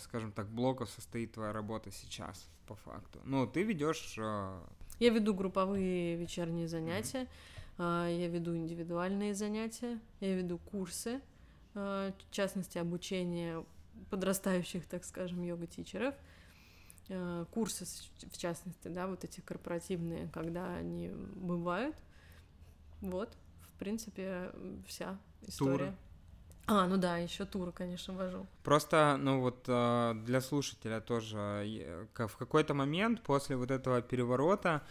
скажем 0.00 0.32
так, 0.32 0.48
блоков 0.48 0.90
состоит 0.90 1.32
твоя 1.32 1.52
работа 1.52 1.90
сейчас? 1.90 2.48
по 2.68 2.76
факту. 2.76 3.20
Ну, 3.24 3.46
ты 3.46 3.62
ведешь... 3.62 4.14
Э, 4.18 4.60
я 5.00 5.10
веду 5.10 5.34
групповые 5.34 6.16
вечерние 6.16 6.68
занятия, 6.68 7.26
mm-hmm. 7.78 8.20
я 8.20 8.28
веду 8.28 8.56
индивидуальные 8.56 9.34
занятия, 9.34 9.98
я 10.20 10.34
веду 10.34 10.58
курсы, 10.58 11.20
э, 11.74 12.12
в 12.30 12.30
частности, 12.30 12.78
обучение 12.78 13.64
подрастающих, 14.10 14.86
так 14.86 15.04
скажем, 15.04 15.42
йога-тичеров, 15.42 16.14
курсы, 17.52 17.86
в 18.30 18.36
частности, 18.36 18.88
да, 18.88 19.06
вот 19.06 19.24
эти 19.24 19.40
корпоративные, 19.40 20.28
когда 20.32 20.76
они 20.76 21.08
бывают. 21.08 21.96
Вот, 23.00 23.34
в 23.62 23.78
принципе, 23.78 24.52
вся 24.86 25.18
история. 25.42 25.76
Туры. 25.76 25.94
А, 26.70 26.86
ну 26.86 26.98
да, 26.98 27.16
еще 27.16 27.46
туры, 27.46 27.72
конечно, 27.72 28.12
вожу. 28.12 28.46
Просто, 28.62 29.16
ну 29.18 29.40
вот 29.40 29.64
э, 29.68 30.14
для 30.26 30.42
слушателя 30.42 31.00
тоже, 31.00 32.06
в 32.14 32.36
какой-то 32.36 32.74
момент 32.74 33.22
после 33.22 33.56
вот 33.56 33.70
этого 33.70 34.02
переворота 34.02 34.82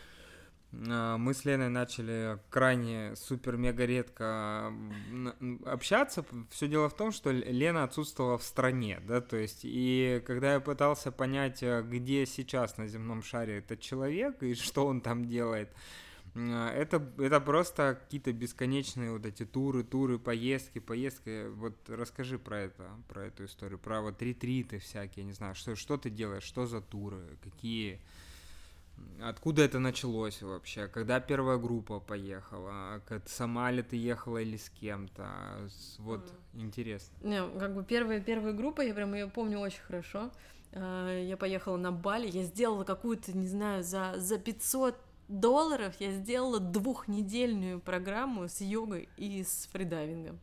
э, 0.71 1.15
мы 1.17 1.35
с 1.35 1.45
Леной 1.45 1.69
начали 1.69 2.39
крайне 2.49 3.15
супер-мега 3.15 3.85
редко 3.85 4.73
общаться. 5.67 6.25
Все 6.49 6.67
дело 6.67 6.89
в 6.89 6.95
том, 6.95 7.11
что 7.11 7.29
Лена 7.29 7.83
отсутствовала 7.83 8.39
в 8.39 8.43
стране, 8.43 8.99
да, 9.07 9.21
то 9.21 9.37
есть, 9.37 9.59
и 9.61 10.23
когда 10.25 10.53
я 10.53 10.59
пытался 10.59 11.11
понять, 11.11 11.61
э, 11.61 11.83
где 11.83 12.25
сейчас 12.25 12.77
на 12.77 12.87
земном 12.87 13.21
шаре 13.21 13.59
этот 13.59 13.81
человек 13.81 14.41
и 14.41 14.55
что 14.55 14.87
он 14.87 15.01
там 15.01 15.27
делает, 15.27 15.69
а, 15.69 16.06
это, 16.37 17.01
это 17.17 17.39
просто 17.39 17.99
какие-то 18.01 18.31
бесконечные 18.33 19.11
вот 19.11 19.25
эти 19.25 19.45
туры, 19.45 19.83
туры, 19.83 20.19
поездки, 20.19 20.79
поездки. 20.79 21.47
Вот 21.47 21.89
расскажи 21.89 22.37
про 22.37 22.59
это, 22.59 22.89
про 23.07 23.25
эту 23.25 23.45
историю, 23.45 23.79
про 23.79 24.01
вот 24.01 24.21
ретриты 24.21 24.79
всякие, 24.79 25.25
не 25.25 25.33
знаю, 25.33 25.55
что, 25.55 25.75
что 25.75 25.97
ты 25.97 26.09
делаешь, 26.09 26.43
что 26.43 26.65
за 26.65 26.81
туры, 26.81 27.37
какие, 27.43 27.99
откуда 29.21 29.63
это 29.63 29.79
началось 29.79 30.41
вообще, 30.41 30.87
когда 30.87 31.19
первая 31.19 31.57
группа 31.57 31.99
поехала, 31.99 33.01
сама 33.25 33.71
ли 33.71 33.81
ты 33.81 33.95
ехала 33.95 34.37
или 34.37 34.57
с 34.57 34.69
кем-то, 34.69 35.69
вот 35.99 36.31
mm. 36.53 36.61
интересно. 36.61 37.17
Не, 37.21 37.59
как 37.59 37.73
бы 37.73 37.83
первая, 37.83 38.21
первая 38.21 38.53
группа, 38.53 38.81
я 38.81 38.93
прям 38.93 39.13
ее 39.13 39.27
помню 39.27 39.59
очень 39.59 39.81
хорошо, 39.81 40.31
а, 40.73 41.19
я 41.19 41.37
поехала 41.37 41.77
на 41.77 41.91
Бали, 41.91 42.27
я 42.27 42.43
сделала 42.43 42.83
какую-то, 42.83 43.35
не 43.35 43.47
знаю, 43.47 43.83
за, 43.83 44.13
за 44.17 44.37
500 44.37 45.06
долларов 45.27 45.95
я 45.99 46.11
сделала 46.11 46.59
двухнедельную 46.59 47.79
программу 47.79 48.47
с 48.47 48.61
йогой 48.61 49.09
и 49.17 49.43
с 49.43 49.67
фридайвингом. 49.71 50.39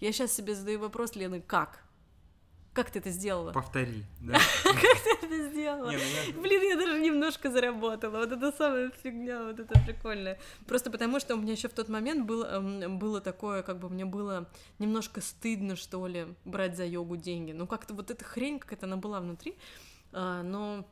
Я 0.00 0.12
сейчас 0.12 0.32
себе 0.32 0.54
задаю 0.54 0.80
вопрос, 0.80 1.16
Лена, 1.16 1.40
как? 1.40 1.86
Как 2.76 2.90
ты 2.90 2.98
это 2.98 3.08
сделала? 3.08 3.52
Повтори, 3.52 4.04
да. 4.20 4.34
Как 4.64 5.02
ты 5.02 5.26
это 5.26 5.48
сделала? 5.48 5.92
Ну 5.92 6.42
Блин, 6.42 6.62
я 6.68 6.76
даже 6.76 7.00
немножко 7.00 7.50
заработала. 7.50 8.18
Вот 8.18 8.32
это 8.32 8.52
самая 8.52 8.90
фигня, 9.02 9.44
вот 9.44 9.58
это 9.58 9.80
прикольное. 9.86 10.38
Просто 10.66 10.90
потому, 10.90 11.18
что 11.18 11.36
у 11.36 11.38
меня 11.38 11.52
еще 11.52 11.68
в 11.68 11.72
тот 11.72 11.88
момент 11.88 12.26
было, 12.26 12.44
эм, 12.56 12.98
было 12.98 13.22
такое, 13.22 13.62
как 13.62 13.78
бы 13.78 13.88
мне 13.88 14.04
было 14.04 14.46
немножко 14.78 15.22
стыдно, 15.22 15.74
что 15.74 16.06
ли, 16.06 16.26
брать 16.44 16.76
за 16.76 16.84
йогу 16.84 17.16
деньги. 17.16 17.52
Ну, 17.52 17.66
как-то 17.66 17.94
вот 17.94 18.10
эта 18.10 18.26
хрень, 18.26 18.58
как 18.58 18.74
это 18.74 18.84
она 18.84 18.98
была 18.98 19.20
внутри. 19.20 19.56
А, 20.12 20.42
но 20.42 20.86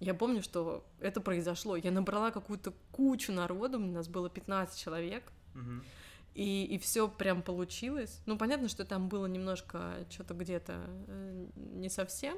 я 0.00 0.14
помню, 0.14 0.42
что 0.42 0.84
это 1.00 1.20
произошло. 1.20 1.76
Я 1.76 1.90
набрала 1.90 2.30
какую-то 2.30 2.72
кучу 2.92 3.32
народу, 3.32 3.78
у 3.78 3.80
нас 3.80 4.08
было 4.08 4.30
15 4.30 4.78
человек, 4.78 5.32
угу. 5.54 5.82
и, 6.34 6.64
и 6.64 6.78
все 6.78 7.08
прям 7.08 7.42
получилось. 7.42 8.20
Ну, 8.26 8.36
понятно, 8.36 8.68
что 8.68 8.84
там 8.84 9.08
было 9.08 9.26
немножко 9.26 10.06
что-то 10.10 10.34
где-то 10.34 10.80
э, 11.08 11.46
не 11.56 11.88
совсем, 11.88 12.36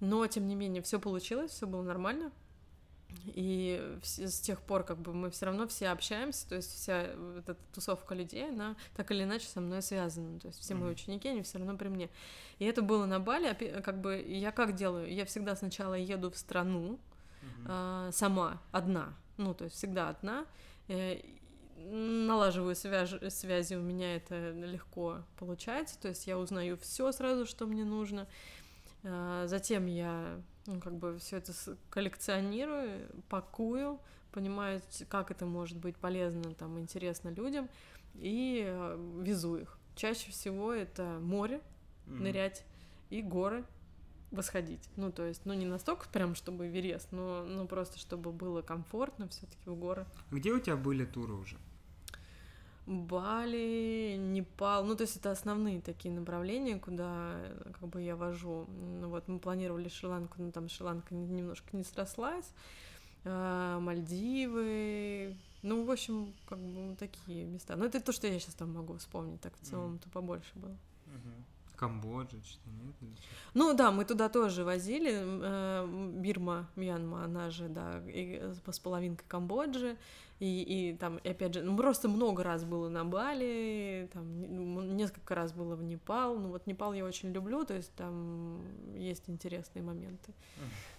но 0.00 0.26
тем 0.26 0.46
не 0.46 0.54
менее 0.54 0.82
все 0.82 0.98
получилось, 0.98 1.52
все 1.52 1.66
было 1.66 1.82
нормально. 1.82 2.32
И 3.34 3.82
с 4.02 4.40
тех 4.40 4.60
пор 4.60 4.84
как 4.84 4.98
бы 4.98 5.12
мы 5.12 5.30
все 5.30 5.46
равно 5.46 5.66
все 5.66 5.88
общаемся, 5.88 6.48
то 6.48 6.56
есть 6.56 6.74
вся 6.74 7.10
вот 7.16 7.48
эта 7.48 7.56
тусовка 7.72 8.14
людей, 8.14 8.48
она 8.48 8.76
так 8.96 9.10
или 9.10 9.24
иначе 9.24 9.46
со 9.46 9.60
мной 9.60 9.82
связана, 9.82 10.38
то 10.40 10.48
есть 10.48 10.60
все 10.60 10.74
мои 10.74 10.90
ученики, 10.90 11.28
они 11.28 11.42
все 11.42 11.58
равно 11.58 11.76
при 11.76 11.88
мне. 11.88 12.10
И 12.58 12.64
это 12.64 12.82
было 12.82 13.06
на 13.06 13.20
Бали, 13.20 13.52
как 13.84 14.00
бы 14.00 14.22
я 14.26 14.52
как 14.52 14.74
делаю? 14.74 15.12
Я 15.12 15.24
всегда 15.24 15.56
сначала 15.56 15.94
еду 15.94 16.30
в 16.30 16.36
страну 16.36 16.98
mm-hmm. 17.66 18.12
сама, 18.12 18.62
одна, 18.72 19.14
ну 19.36 19.54
то 19.54 19.64
есть 19.64 19.76
всегда 19.76 20.08
одна, 20.08 20.46
э, 20.88 21.20
налаживаю 21.76 22.74
связь, 22.74 23.14
связи, 23.28 23.74
у 23.74 23.82
меня 23.82 24.16
это 24.16 24.50
легко 24.52 25.22
получается, 25.38 25.98
то 26.00 26.08
есть 26.08 26.26
я 26.26 26.38
узнаю 26.38 26.76
все 26.78 27.12
сразу, 27.12 27.46
что 27.46 27.66
мне 27.66 27.84
нужно. 27.84 28.26
А, 29.04 29.46
затем 29.46 29.86
я 29.86 30.40
ну, 30.66 30.80
как 30.80 30.94
бы 30.94 31.18
все 31.18 31.38
это 31.38 31.52
коллекционирую, 31.90 33.08
пакую, 33.28 34.00
понимаю, 34.32 34.82
как 35.08 35.30
это 35.30 35.46
может 35.46 35.78
быть 35.78 35.96
полезно, 35.96 36.54
там, 36.54 36.78
интересно 36.78 37.30
людям, 37.30 37.68
и 38.14 38.64
э, 38.66 39.20
везу 39.22 39.56
их. 39.56 39.78
Чаще 39.94 40.30
всего 40.30 40.72
это 40.72 41.18
море, 41.20 41.60
mm-hmm. 42.06 42.22
нырять, 42.22 42.64
и 43.10 43.22
горы, 43.22 43.64
восходить. 44.30 44.88
Ну, 44.96 45.10
то 45.10 45.24
есть, 45.24 45.46
ну, 45.46 45.54
не 45.54 45.66
настолько 45.66 46.08
прям, 46.08 46.34
чтобы 46.34 46.68
Эверест, 46.68 47.12
но 47.12 47.44
ну, 47.44 47.66
просто 47.66 47.98
чтобы 47.98 48.32
было 48.32 48.62
комфортно 48.62 49.28
все 49.28 49.46
таки 49.46 49.70
в 49.70 49.76
горы. 49.76 50.06
Где 50.30 50.52
у 50.52 50.60
тебя 50.60 50.76
были 50.76 51.04
туры 51.04 51.34
уже? 51.34 51.56
Бали, 52.86 54.16
Непал, 54.16 54.84
ну 54.84 54.94
то 54.94 55.02
есть 55.02 55.16
это 55.16 55.32
основные 55.32 55.80
такие 55.80 56.14
направления, 56.14 56.78
куда 56.78 57.36
как 57.64 57.88
бы 57.88 58.00
я 58.00 58.14
вожу. 58.14 58.66
Ну, 59.00 59.08
вот 59.08 59.26
мы 59.26 59.40
планировали 59.40 59.88
Шри-Ланку, 59.88 60.36
но 60.38 60.52
там 60.52 60.68
Шри-Ланка 60.68 61.12
немножко 61.12 61.76
не 61.76 61.82
срослась, 61.82 62.48
а, 63.24 63.80
Мальдивы, 63.80 65.36
ну 65.62 65.84
в 65.84 65.90
общем 65.90 66.32
как 66.48 66.60
бы 66.60 66.94
такие 66.94 67.44
места. 67.44 67.74
Но 67.74 67.86
это 67.86 68.00
то, 68.00 68.12
что 68.12 68.28
я 68.28 68.38
сейчас 68.38 68.54
там 68.54 68.72
могу 68.72 68.96
вспомнить, 68.98 69.40
так 69.40 69.52
в 69.56 69.66
целом-то 69.66 70.08
побольше 70.10 70.52
было. 70.54 70.76
Mm-hmm. 71.06 71.55
Камбоджа, 71.76 72.38
что 72.44 72.70
нет? 72.70 72.94
Ну 73.54 73.74
да, 73.74 73.90
мы 73.90 74.04
туда 74.04 74.28
тоже 74.28 74.64
возили. 74.64 75.12
Э, 75.14 75.86
Бирма, 76.14 76.68
Мьянма, 76.76 77.24
она 77.24 77.50
же, 77.50 77.68
да, 77.68 78.02
и 78.06 78.52
с 78.66 78.78
половинкой 78.78 79.26
Камбоджи. 79.28 79.96
И, 80.38 80.90
и 80.90 80.96
там, 80.96 81.16
и 81.16 81.30
опять 81.30 81.54
же, 81.54 81.62
ну 81.62 81.74
просто 81.76 82.10
много 82.10 82.42
раз 82.42 82.62
было 82.64 82.90
на 82.90 83.06
Бали, 83.06 84.10
там 84.12 84.42
ну, 84.42 84.82
несколько 84.82 85.34
раз 85.34 85.52
было 85.52 85.76
в 85.76 85.82
Непал. 85.82 86.36
Ну 86.38 86.50
вот 86.50 86.66
Непал 86.66 86.92
я 86.92 87.06
очень 87.06 87.32
люблю, 87.32 87.64
то 87.64 87.72
есть 87.72 87.92
там 87.94 88.62
есть 88.94 89.30
интересные 89.30 89.82
моменты. 89.82 90.34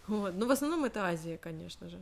Вот. 0.08 0.34
Но 0.34 0.48
в 0.48 0.52
основном 0.52 0.86
это 0.86 1.06
Азия, 1.06 1.38
конечно 1.38 1.88
же. 1.88 2.02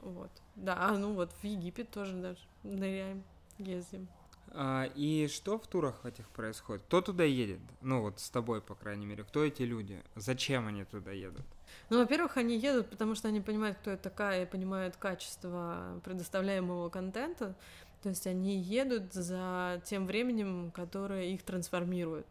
Вот. 0.00 0.30
Да, 0.54 0.76
а 0.78 0.96
ну 0.96 1.14
вот 1.14 1.32
в 1.32 1.44
Египет 1.44 1.90
тоже 1.90 2.14
даже 2.16 2.38
ныряем, 2.62 3.24
ездим. 3.58 4.06
А, 4.52 4.88
и 4.94 5.28
что 5.28 5.58
в 5.58 5.66
турах 5.66 6.04
этих 6.04 6.28
происходит? 6.28 6.82
Кто 6.84 7.00
туда 7.00 7.24
едет? 7.24 7.60
Ну 7.80 8.02
вот 8.02 8.20
с 8.20 8.30
тобой, 8.30 8.60
по 8.60 8.74
крайней 8.74 9.06
мере. 9.06 9.24
Кто 9.24 9.44
эти 9.44 9.62
люди? 9.62 10.02
Зачем 10.14 10.66
они 10.66 10.84
туда 10.84 11.10
едут? 11.10 11.44
Ну, 11.90 11.98
во-первых, 11.98 12.36
они 12.36 12.56
едут, 12.56 12.90
потому 12.90 13.14
что 13.14 13.28
они 13.28 13.40
понимают, 13.40 13.76
кто 13.78 13.90
я 13.90 13.96
такая, 13.96 14.42
и 14.42 14.46
понимают 14.46 14.96
качество 14.96 16.00
предоставляемого 16.04 16.88
контента. 16.88 17.54
То 18.02 18.10
есть 18.10 18.26
они 18.26 18.56
едут 18.58 19.12
за 19.12 19.82
тем 19.84 20.06
временем, 20.06 20.70
которое 20.70 21.26
их 21.26 21.42
трансформирует. 21.42 22.26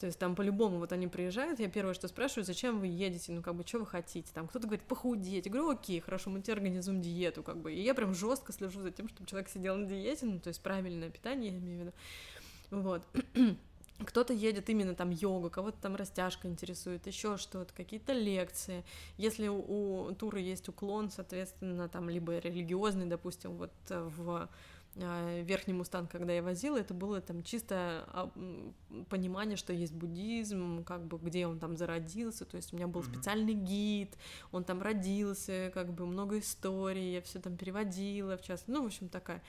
То 0.00 0.06
есть 0.06 0.18
там 0.18 0.34
по-любому 0.34 0.78
вот 0.78 0.92
они 0.92 1.06
приезжают, 1.06 1.60
я 1.60 1.68
первое, 1.68 1.94
что 1.94 2.08
спрашиваю, 2.08 2.44
зачем 2.44 2.80
вы 2.80 2.88
едете, 2.88 3.32
ну 3.32 3.42
как 3.42 3.54
бы, 3.54 3.64
что 3.66 3.78
вы 3.78 3.86
хотите? 3.86 4.30
Там 4.34 4.48
кто-то 4.48 4.66
говорит, 4.66 4.84
похудеть. 4.86 5.46
Я 5.46 5.52
говорю, 5.52 5.70
окей, 5.70 6.00
хорошо, 6.00 6.30
мы 6.30 6.40
тебе 6.42 6.54
организуем 6.54 7.00
диету, 7.00 7.42
как 7.42 7.58
бы. 7.58 7.72
И 7.72 7.80
я 7.80 7.94
прям 7.94 8.14
жестко 8.14 8.52
слежу 8.52 8.80
за 8.80 8.90
тем, 8.90 9.08
чтобы 9.08 9.28
человек 9.28 9.48
сидел 9.48 9.76
на 9.76 9.86
диете, 9.86 10.26
ну 10.26 10.40
то 10.40 10.48
есть 10.48 10.60
правильное 10.60 11.10
питание, 11.10 11.52
я 11.52 11.58
имею 11.58 11.76
в 11.76 11.80
виду. 11.80 11.92
Вот. 12.70 13.02
Кто-то 14.04 14.32
едет 14.32 14.68
именно 14.68 14.96
там 14.96 15.10
йога, 15.10 15.50
кого-то 15.50 15.78
там 15.80 15.94
растяжка 15.94 16.48
интересует, 16.48 17.06
еще 17.06 17.36
что-то, 17.36 17.72
какие-то 17.72 18.12
лекции. 18.12 18.84
Если 19.16 19.46
у, 19.46 20.06
у 20.06 20.14
тура 20.14 20.40
есть 20.40 20.68
уклон, 20.68 21.12
соответственно, 21.12 21.88
там 21.88 22.10
либо 22.10 22.36
религиозный, 22.38 23.06
допустим, 23.06 23.52
вот 23.56 23.72
в 23.88 24.30
а, 24.30 24.48
верхний 24.96 25.74
мустанг, 25.74 26.10
когда 26.10 26.32
я 26.32 26.42
возила, 26.42 26.78
это 26.78 26.94
было 26.94 27.20
там 27.20 27.42
чисто 27.42 28.04
а, 28.08 28.30
понимание, 29.08 29.56
что 29.56 29.72
есть 29.72 29.92
буддизм, 29.92 30.84
как 30.84 31.04
бы 31.06 31.18
где 31.18 31.46
он 31.46 31.58
там 31.58 31.76
зародился, 31.76 32.44
то 32.44 32.56
есть 32.56 32.72
у 32.72 32.76
меня 32.76 32.86
был 32.86 33.00
mm-hmm. 33.00 33.14
специальный 33.14 33.54
гид, 33.54 34.16
он 34.52 34.64
там 34.64 34.82
родился, 34.82 35.70
как 35.74 35.92
бы 35.92 36.06
много 36.06 36.38
историй, 36.38 37.14
я 37.14 37.22
все 37.22 37.40
там 37.40 37.56
переводила, 37.56 38.36
в 38.36 38.42
частности, 38.42 38.70
ну, 38.70 38.82
в 38.82 38.86
общем, 38.86 39.08
такая 39.08 39.42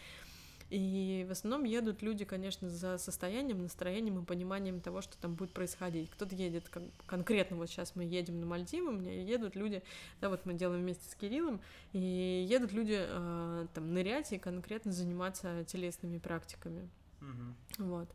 и 0.70 1.26
в 1.28 1.32
основном 1.32 1.64
едут 1.64 2.02
люди, 2.02 2.26
конечно, 2.26 2.70
за 2.70 2.98
состоянием, 2.98 3.62
настроением 3.62 4.20
и 4.20 4.26
пониманием 4.26 4.82
того, 4.82 5.02
что 5.02 5.18
там 5.18 5.36
будет 5.36 5.52
происходить. 5.52 6.10
Кто-то 6.10 6.34
едет 6.36 6.70
как, 6.70 6.84
конкретно, 7.06 7.58
вот 7.58 7.70
сейчас 7.70 7.96
мы 7.96 8.04
едем 8.04 8.40
на 8.40 8.48
Мальдивы, 8.48 8.90
у 8.90 8.98
меня 8.98 9.22
едут 9.22 9.56
люди, 9.56 9.84
да, 10.22 10.30
вот 10.30 10.46
мы 10.46 10.56
делаем 10.56 10.82
вместе 10.82 11.08
с 11.10 11.16
Кириллом, 11.16 11.62
и 11.94 12.46
едут 12.50 12.72
люди 12.72 12.98
э, 12.98 13.68
там 13.74 13.94
нырять 13.94 14.32
и 14.32 14.40
конкретно 14.40 14.92
заниматься 14.92 15.64
телесными 15.66 16.18
практиками. 16.18 16.90
Угу. 17.22 17.86
Вот. 17.86 18.10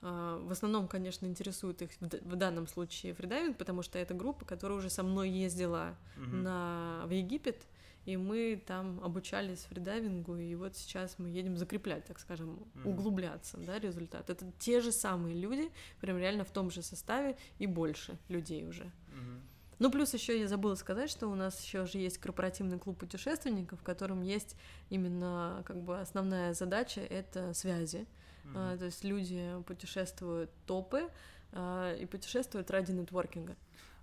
Uh, 0.00 0.44
в 0.48 0.50
основном, 0.50 0.88
конечно, 0.88 1.26
интересует 1.26 1.80
их 1.80 1.90
в 2.00 2.34
данном 2.34 2.66
случае 2.66 3.14
фридайвинг, 3.14 3.56
потому 3.56 3.82
что 3.82 4.00
это 4.00 4.14
группа, 4.14 4.44
которая 4.44 4.78
уже 4.78 4.90
со 4.90 5.04
мной 5.04 5.30
ездила 5.30 5.96
uh 6.16 6.26
на, 6.26 7.04
в 7.06 7.10
Египет, 7.10 7.64
и 8.04 8.16
мы 8.16 8.60
там 8.66 9.00
обучались 9.02 9.60
фридайвингу, 9.60 10.36
и 10.36 10.54
вот 10.54 10.76
сейчас 10.76 11.18
мы 11.18 11.28
едем 11.28 11.56
закреплять, 11.56 12.04
так 12.04 12.18
скажем, 12.18 12.58
mm-hmm. 12.74 12.88
углубляться, 12.88 13.58
да, 13.58 13.78
результат. 13.78 14.28
Это 14.28 14.50
те 14.58 14.80
же 14.80 14.90
самые 14.90 15.36
люди, 15.36 15.70
прям 16.00 16.18
реально 16.18 16.44
в 16.44 16.50
том 16.50 16.70
же 16.70 16.82
составе 16.82 17.36
и 17.58 17.66
больше 17.66 18.18
людей 18.28 18.66
уже. 18.66 18.84
Mm-hmm. 18.84 19.40
Ну, 19.78 19.90
плюс 19.90 20.14
еще 20.14 20.38
я 20.38 20.48
забыла 20.48 20.74
сказать, 20.74 21.10
что 21.10 21.28
у 21.28 21.34
нас 21.34 21.62
еще 21.64 21.86
же 21.86 21.98
есть 21.98 22.18
корпоративный 22.18 22.78
клуб 22.78 22.98
путешественников, 22.98 23.80
в 23.80 23.82
котором 23.82 24.22
есть 24.22 24.56
именно 24.90 25.62
как 25.64 25.82
бы 25.82 26.00
основная 26.00 26.54
задача 26.54 27.00
это 27.00 27.54
связи. 27.54 28.06
Mm-hmm. 28.44 28.52
А, 28.56 28.76
то 28.78 28.84
есть 28.84 29.04
люди 29.04 29.44
путешествуют 29.66 30.50
топы 30.66 31.08
а, 31.52 31.94
и 31.94 32.06
путешествуют 32.06 32.70
ради 32.70 32.92
нетворкинга. 32.92 33.56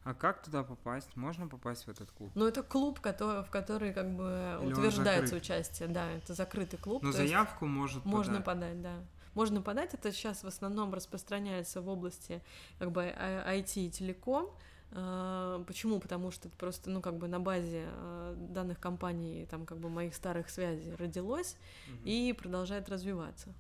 А 0.03 0.13
как 0.13 0.41
туда 0.41 0.63
попасть? 0.63 1.15
Можно 1.15 1.47
попасть 1.47 1.85
в 1.85 1.89
этот 1.89 2.11
клуб? 2.11 2.31
Ну, 2.35 2.47
это 2.47 2.63
клуб, 2.63 2.99
который, 2.99 3.43
в 3.43 3.49
который 3.49 3.93
как 3.93 4.09
бы 4.09 4.57
Или 4.61 4.71
утверждается 4.71 5.35
участие, 5.35 5.87
да, 5.89 6.09
это 6.11 6.33
закрытый 6.33 6.79
клуб. 6.79 7.03
Но 7.03 7.11
заявку 7.11 7.65
есть 7.65 7.75
может 7.75 8.05
Можно 8.05 8.41
подать, 8.41 8.81
да. 8.81 8.93
Можно 9.35 9.61
подать, 9.61 9.93
это 9.93 10.11
сейчас 10.11 10.43
в 10.43 10.47
основном 10.47 10.93
распространяется 10.93 11.81
в 11.81 11.89
области 11.89 12.41
как 12.79 12.91
бы 12.91 13.03
IT 13.03 13.73
и 13.75 13.89
телеком. 13.89 14.49
А, 14.91 15.63
почему? 15.65 15.99
Потому 15.99 16.31
что 16.31 16.47
это 16.47 16.57
просто, 16.57 16.89
ну, 16.89 17.01
как 17.01 17.17
бы 17.17 17.27
на 17.27 17.39
базе 17.39 17.85
а, 17.87 18.35
данных 18.35 18.79
компаний, 18.79 19.47
там, 19.49 19.65
как 19.65 19.77
бы 19.77 19.89
моих 19.89 20.15
старых 20.15 20.49
связей 20.49 20.95
родилось 20.95 21.55
угу. 21.87 21.99
и 22.05 22.33
продолжает 22.33 22.89
развиваться. 22.89 23.53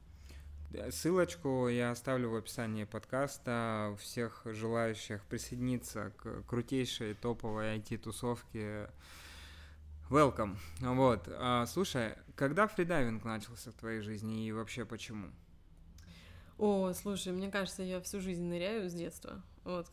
Ссылочку 0.91 1.67
я 1.67 1.89
оставлю 1.91 2.29
в 2.29 2.35
описании 2.35 2.83
подкаста. 2.83 3.97
Всех 3.99 4.43
желающих 4.45 5.25
присоединиться 5.25 6.13
к 6.17 6.43
крутейшей 6.43 7.15
топовой 7.15 7.77
IT-тусовке. 7.77 8.89
Welcome. 10.11 10.57
Вот. 10.79 11.27
А, 11.27 11.65
слушай, 11.65 12.13
когда 12.35 12.67
фридайвинг 12.67 13.23
начался 13.23 13.71
в 13.71 13.75
твоей 13.75 14.01
жизни 14.01 14.45
и 14.45 14.51
вообще 14.51 14.85
почему? 14.85 15.31
О, 16.59 16.93
слушай, 16.93 17.33
мне 17.33 17.49
кажется, 17.49 17.81
я 17.81 17.99
всю 18.01 18.19
жизнь 18.19 18.43
ныряю 18.43 18.91
с 18.91 18.93
детства. 18.93 19.41
Вот, 19.63 19.89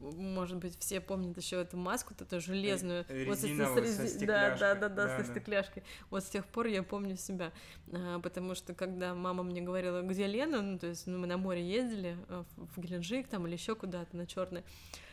может 0.00 0.56
быть, 0.56 0.78
все 0.78 1.00
помнят 1.00 1.36
еще 1.36 1.60
эту 1.60 1.76
маску, 1.76 2.14
эту 2.18 2.40
железную. 2.40 3.04
Вот 3.26 3.38
с, 3.38 3.42
с, 3.42 3.44
с, 3.44 4.16
да, 4.16 4.56
да, 4.56 4.74
да, 4.74 4.74
да, 4.74 4.88
да, 4.88 5.18
со 5.18 5.30
стекляшкой. 5.30 5.82
Вот 6.08 6.24
с 6.24 6.28
тех 6.28 6.46
пор 6.46 6.66
я 6.66 6.82
помню 6.82 7.16
себя. 7.16 7.52
А, 7.92 8.18
потому 8.20 8.54
что 8.54 8.74
когда 8.74 9.14
мама 9.14 9.42
мне 9.42 9.60
говорила, 9.60 10.00
где 10.02 10.26
Лена, 10.26 10.62
ну, 10.62 10.78
то 10.78 10.86
есть 10.86 11.06
ну, 11.06 11.18
мы 11.18 11.26
на 11.26 11.36
море 11.36 11.62
ездили, 11.62 12.16
а, 12.28 12.44
в 12.56 12.80
Геленджик 12.80 13.28
там 13.28 13.46
или 13.46 13.54
еще 13.54 13.74
куда-то 13.74 14.16
на 14.16 14.26
черный. 14.26 14.64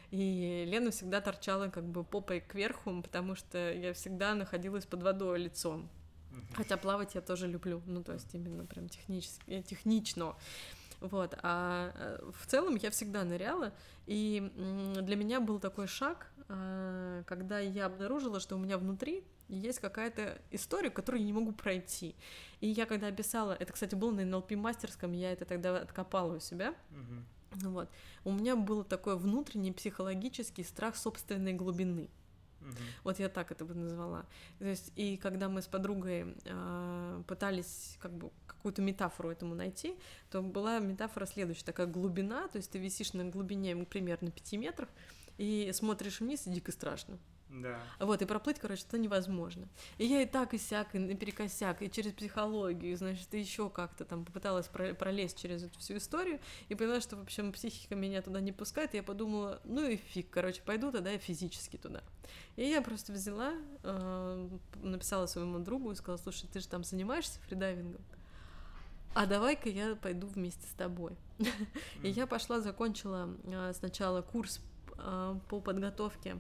И 0.09 0.63
Лена 0.65 0.91
всегда 0.91 1.19
торчала 1.19 1.67
как 1.67 1.83
бы 1.83 2.05
попой 2.05 2.39
кверху, 2.39 3.01
потому 3.01 3.35
что 3.35 3.73
я 3.73 3.93
всегда 3.93 4.35
находилась 4.35 4.85
под 4.85 5.03
водой 5.03 5.39
лицом. 5.39 5.89
Хотя 6.53 6.77
плавать 6.77 7.15
я 7.15 7.21
тоже 7.21 7.47
люблю, 7.47 7.81
ну 7.87 8.03
то 8.03 8.13
есть 8.13 8.33
именно 8.33 8.65
прям 8.65 8.89
технически, 8.89 9.61
технично. 9.63 10.35
Вот, 10.99 11.37
а 11.43 11.91
э, 11.93 12.31
в 12.31 12.47
целом 12.47 12.75
я 12.75 12.89
всегда 12.89 13.23
ныряла, 13.23 13.71
и 14.07 14.51
для 15.01 15.15
меня 15.15 15.39
был 15.39 15.59
такой 15.59 15.87
шаг, 15.87 16.31
э, 16.49 17.23
когда 17.27 17.59
я 17.59 17.85
обнаружила, 17.85 18.39
что 18.39 18.55
у 18.55 18.59
меня 18.59 18.77
внутри 18.77 19.23
есть 19.47 19.79
какая-то 19.79 20.41
история, 20.51 20.89
которую 20.89 21.21
я 21.21 21.27
не 21.27 21.33
могу 21.33 21.51
пройти. 21.51 22.15
И 22.59 22.67
я 22.67 22.85
когда 22.85 23.07
описала, 23.07 23.53
это, 23.53 23.71
кстати, 23.73 23.95
было 23.95 24.11
на 24.11 24.25
НЛП 24.25 24.51
мастерском, 24.53 25.11
я 25.11 25.31
это 25.31 25.45
тогда 25.45 25.77
откопала 25.77 26.35
у 26.35 26.39
себя. 26.39 26.73
Угу. 26.91 27.69
Вот. 27.69 27.89
У 28.23 28.31
меня 28.31 28.55
был 28.55 28.83
такой 28.83 29.17
внутренний 29.17 29.71
психологический 29.71 30.63
страх 30.63 30.95
собственной 30.95 31.53
глубины. 31.53 32.09
Вот 33.03 33.19
я 33.19 33.29
так 33.29 33.51
это 33.51 33.65
бы 33.65 33.73
назвала. 33.73 34.25
То 34.59 34.65
есть, 34.65 34.91
и 34.95 35.17
когда 35.17 35.49
мы 35.49 35.61
с 35.61 35.67
подругой 35.67 36.35
э, 36.45 37.23
пытались 37.27 37.97
как 37.99 38.11
бы 38.13 38.31
какую-то 38.45 38.81
метафору 38.81 39.29
этому 39.29 39.55
найти, 39.55 39.95
то 40.29 40.41
была 40.41 40.79
метафора 40.79 41.25
следующая, 41.25 41.65
такая 41.65 41.87
глубина, 41.87 42.47
то 42.47 42.57
есть 42.57 42.71
ты 42.71 42.79
висишь 42.79 43.13
на 43.13 43.25
глубине 43.25 43.75
примерно 43.85 44.31
5 44.31 44.53
метров, 44.53 44.89
и 45.37 45.69
смотришь 45.73 46.19
вниз, 46.19 46.47
и 46.47 46.51
дико 46.51 46.71
страшно. 46.71 47.17
Да. 47.49 47.79
Вот, 47.99 48.21
и 48.21 48.25
проплыть, 48.25 48.59
короче, 48.59 48.83
это 48.87 48.97
невозможно. 48.97 49.67
И 49.97 50.05
я 50.05 50.21
и 50.21 50.25
так, 50.25 50.53
и 50.53 50.57
сяк, 50.57 50.93
и 50.95 50.99
наперекосяк, 50.99 51.81
и 51.81 51.89
через 51.89 52.11
психологию, 52.11 52.97
значит, 52.97 53.33
и 53.33 53.39
еще 53.39 53.69
как-то 53.69 54.05
там 54.05 54.25
попыталась 54.25 54.67
пролезть 54.67 55.39
через 55.39 55.63
эту 55.63 55.79
всю 55.79 55.97
историю, 55.97 56.39
и 56.67 56.75
поняла, 56.75 56.99
что, 56.99 57.15
в 57.15 57.21
общем, 57.21 57.53
психика 57.53 57.95
меня 57.95 58.21
туда 58.21 58.41
не 58.41 58.51
пускает, 58.51 58.93
и 58.93 58.97
я 58.97 59.03
подумала, 59.03 59.61
ну 59.63 59.87
и 59.87 59.95
фиг, 59.95 60.29
короче, 60.29 60.61
пойду 60.61 60.91
тогда 60.91 61.11
я 61.11 61.17
физически 61.17 61.77
туда. 61.77 62.03
И 62.57 62.67
я 62.67 62.81
просто 62.81 63.13
взяла, 63.13 63.53
э, 63.83 64.49
написала 64.83 65.25
своему 65.25 65.59
другу 65.59 65.91
и 65.91 65.95
сказала, 65.95 66.17
слушай, 66.17 66.49
ты 66.51 66.59
же 66.59 66.67
там 66.67 66.83
занимаешься 66.83 67.39
фридайвингом? 67.47 68.01
а 69.13 69.25
давай-ка 69.25 69.67
я 69.69 69.95
пойду 69.95 70.27
вместе 70.27 70.67
с 70.67 70.73
тобой. 70.73 71.13
И 72.03 72.09
я 72.09 72.27
пошла, 72.27 72.59
закончила 72.59 73.29
э, 73.45 73.73
сначала 73.73 74.21
курс 74.21 74.59
э, 74.95 75.35
по 75.49 75.59
подготовке 75.59 76.37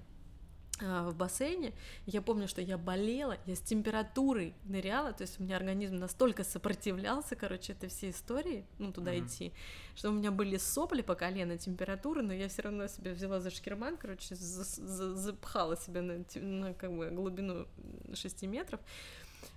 в 0.79 1.15
бассейне. 1.15 1.73
Я 2.05 2.21
помню, 2.21 2.47
что 2.47 2.61
я 2.61 2.77
болела, 2.77 3.37
я 3.45 3.55
с 3.55 3.59
температурой 3.61 4.53
ныряла, 4.65 5.11
то 5.13 5.23
есть 5.23 5.39
у 5.39 5.43
меня 5.43 5.57
организм 5.57 5.95
настолько 5.95 6.43
сопротивлялся, 6.43 7.35
короче, 7.35 7.73
этой 7.73 7.89
всей 7.89 8.11
истории, 8.11 8.65
ну, 8.77 8.91
туда 8.91 9.15
mm-hmm. 9.15 9.25
идти, 9.25 9.53
что 9.95 10.09
у 10.09 10.13
меня 10.13 10.31
были 10.31 10.57
сопли 10.57 11.01
по 11.01 11.15
колено, 11.15 11.57
температуры, 11.57 12.21
но 12.21 12.33
я 12.33 12.47
все 12.47 12.61
равно 12.63 12.87
себя 12.87 13.13
взяла 13.13 13.39
за 13.39 13.49
шкирман, 13.49 13.97
короче, 13.97 14.35
за- 14.35 14.63
за- 14.63 15.15
запхала 15.15 15.75
себя 15.77 16.01
на, 16.01 16.23
на 16.35 16.73
как 16.73 16.95
бы 16.95 17.09
глубину 17.09 17.67
6 18.13 18.43
метров 18.43 18.79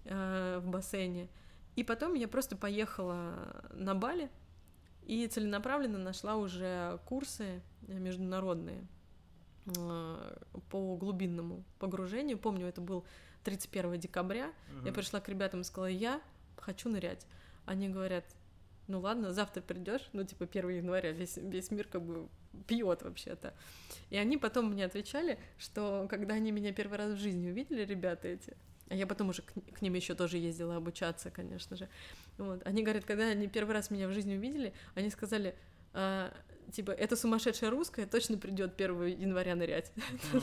э, 0.05 0.59
в 0.63 0.69
бассейне. 0.69 1.29
И 1.77 1.85
потом 1.85 2.15
я 2.15 2.29
просто 2.29 2.57
поехала 2.57 3.65
на 3.73 3.95
Бали 3.95 4.31
и 5.07 5.27
целенаправленно 5.27 5.99
нашла 5.99 6.37
уже 6.37 6.99
курсы 7.05 7.63
международные 7.83 8.79
Э, 8.79 9.00
по 9.65 10.97
глубинному 10.97 11.65
погружению. 11.79 12.39
Помню, 12.39 12.67
это 12.67 12.81
был 12.81 13.05
31 13.45 13.99
декабря. 13.99 14.53
Угу. 14.77 14.87
Я 14.87 14.93
пришла 14.93 15.21
к 15.21 15.29
ребятам 15.29 15.61
и 15.61 15.65
сказала, 15.65 15.87
я 15.87 16.21
хочу 16.57 16.89
нырять. 16.89 17.27
Они 17.67 17.89
говорят, 17.89 18.25
ну 18.87 19.01
ладно, 19.01 19.33
завтра 19.33 19.61
придешь, 19.61 20.09
ну 20.13 20.25
типа 20.25 20.45
1 20.45 20.69
января, 20.71 21.13
весь, 21.13 21.37
весь 21.37 21.71
мир 21.71 21.87
как 21.87 22.03
бы 22.03 22.29
пьет 22.67 23.03
вообще-то. 23.03 23.55
И 24.11 24.17
они 24.17 24.37
потом 24.37 24.71
мне 24.71 24.85
отвечали, 24.85 25.39
что 25.59 26.07
когда 26.11 26.35
они 26.35 26.51
меня 26.51 26.73
первый 26.73 26.99
раз 26.99 27.13
в 27.13 27.17
жизни 27.17 27.51
увидели, 27.51 27.85
ребята 27.85 28.29
эти, 28.29 28.57
а 28.89 28.95
я 28.95 29.07
потом 29.07 29.29
уже 29.29 29.43
к, 29.43 29.53
к 29.53 29.83
ним 29.83 29.95
еще 29.95 30.15
тоже 30.15 30.39
ездила 30.39 30.77
обучаться, 30.77 31.31
конечно 31.31 31.77
же. 31.77 31.89
Вот. 32.39 32.67
Они 32.67 32.83
говорят, 32.83 33.05
когда 33.05 33.27
они 33.27 33.47
первый 33.47 33.73
раз 33.73 33.91
меня 33.91 34.09
в 34.09 34.13
жизни 34.13 34.37
увидели, 34.37 34.75
они 34.95 35.11
сказали, 35.11 35.55
а, 35.93 36.33
типа, 36.73 36.91
эта 36.93 37.17
сумасшедшая 37.17 37.71
русская 37.71 38.07
точно 38.07 38.39
придет 38.39 38.81
1 38.81 39.07
января 39.07 39.55
нырять. 39.55 39.93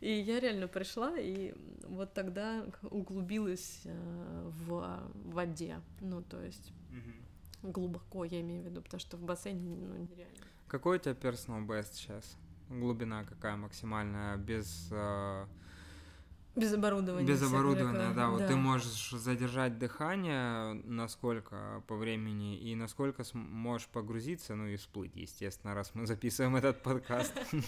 И 0.00 0.10
я 0.10 0.40
реально 0.40 0.68
пришла, 0.68 1.18
и 1.18 1.54
вот 1.86 2.14
тогда 2.14 2.66
углубилась 2.82 3.82
э, 3.84 4.50
в 4.66 5.02
воде. 5.14 5.80
Ну, 6.00 6.22
то 6.22 6.42
есть 6.42 6.72
глубоко, 7.62 8.24
я 8.24 8.40
имею 8.40 8.62
в 8.62 8.66
виду, 8.66 8.82
потому 8.82 9.00
что 9.00 9.16
в 9.16 9.22
бассейне 9.22 9.76
ну, 9.76 9.96
нереально. 9.96 10.38
Какой 10.66 10.96
у 10.96 11.00
тебя 11.00 11.12
personal 11.12 11.66
best 11.66 11.94
сейчас? 11.94 12.36
Глубина 12.68 13.24
какая 13.24 13.56
максимальная, 13.56 14.36
без... 14.36 14.88
Э 14.90 15.46
без 16.56 16.72
оборудования. 16.72 17.26
Без 17.26 17.42
оборудования, 17.42 18.12
да. 18.14 18.28
Вот 18.28 18.40
да. 18.40 18.48
ты 18.48 18.56
можешь 18.56 19.10
задержать 19.10 19.78
дыхание 19.78 20.74
насколько 20.84 21.82
по 21.86 21.96
времени 21.96 22.56
и 22.56 22.74
насколько 22.74 23.24
можешь 23.34 23.88
погрузиться, 23.88 24.54
ну 24.54 24.66
и 24.66 24.76
всплыть, 24.76 25.16
естественно, 25.16 25.74
раз 25.74 25.92
мы 25.94 26.06
записываем 26.06 26.56
этот 26.56 26.82
подкаст. 26.82 27.32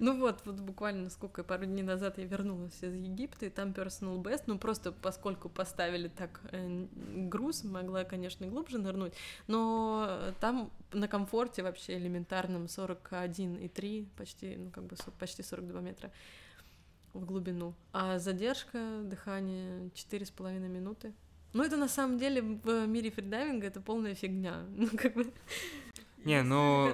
Ну 0.00 0.18
вот, 0.18 0.40
вот 0.44 0.56
буквально 0.56 1.10
сколько, 1.10 1.44
пару 1.44 1.64
дней 1.64 1.82
назад 1.82 2.18
я 2.18 2.24
вернулась 2.24 2.82
из 2.82 2.92
Египта, 2.92 3.46
и 3.46 3.50
там 3.50 3.70
personal 3.70 4.20
best, 4.20 4.44
ну 4.46 4.58
просто 4.58 4.90
поскольку 4.90 5.48
поставили 5.48 6.08
так 6.08 6.40
э, 6.50 6.86
груз, 7.28 7.62
могла, 7.62 8.02
конечно, 8.02 8.46
глубже 8.46 8.78
нырнуть, 8.78 9.12
но 9.46 10.32
там 10.40 10.72
на 10.92 11.06
комфорте 11.06 11.62
вообще 11.62 11.98
элементарном 11.98 12.64
41,3, 12.64 14.08
почти, 14.16 14.56
ну 14.56 14.70
как 14.70 14.84
бы 14.84 14.96
почти 15.18 15.42
42 15.44 15.80
метра 15.80 16.10
в 17.16 17.24
глубину. 17.24 17.74
А 17.92 18.18
задержка 18.18 19.02
дыхания 19.04 19.90
четыре 19.94 20.26
с 20.26 20.30
половиной 20.30 20.68
минуты. 20.68 21.12
Ну, 21.52 21.62
это 21.62 21.76
на 21.76 21.88
самом 21.88 22.18
деле 22.18 22.42
в 22.42 22.86
мире 22.86 23.10
фридайвинга 23.10 23.66
это 23.66 23.80
полная 23.80 24.14
фигня. 24.14 24.66
Ну, 24.76 24.88
как 24.96 25.14
бы... 25.14 25.32
Не, 26.26 26.42
ну, 26.42 26.92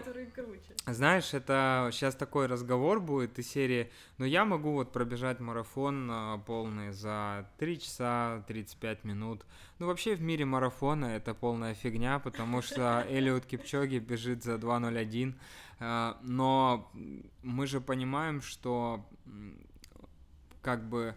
знаешь, 0.87 1.33
это 1.33 1.89
сейчас 1.91 2.15
такой 2.15 2.47
разговор 2.47 3.01
будет 3.01 3.39
из 3.39 3.49
серии, 3.49 3.91
но 4.19 4.27
я 4.27 4.45
могу 4.45 4.73
вот 4.73 4.93
пробежать 4.93 5.41
марафон 5.41 6.09
а, 6.11 6.39
полный 6.39 6.93
за 6.93 7.49
3 7.59 7.81
часа 7.81 8.45
35 8.47 9.05
минут. 9.05 9.47
Ну, 9.79 9.87
вообще 9.87 10.17
в 10.17 10.21
мире 10.21 10.45
марафона 10.45 11.07
это 11.07 11.33
полная 11.33 11.73
фигня, 11.75 12.19
потому 12.19 12.61
что 12.61 13.07
Элиот 13.11 13.47
Кипчоги 13.47 13.99
бежит 13.99 14.45
за 14.45 14.57
2.01, 14.57 15.35
а, 15.81 16.19
но 16.23 16.91
мы 17.43 17.67
же 17.67 17.81
понимаем, 17.81 18.43
что 18.43 19.05
как 20.63 20.89
бы 20.89 21.15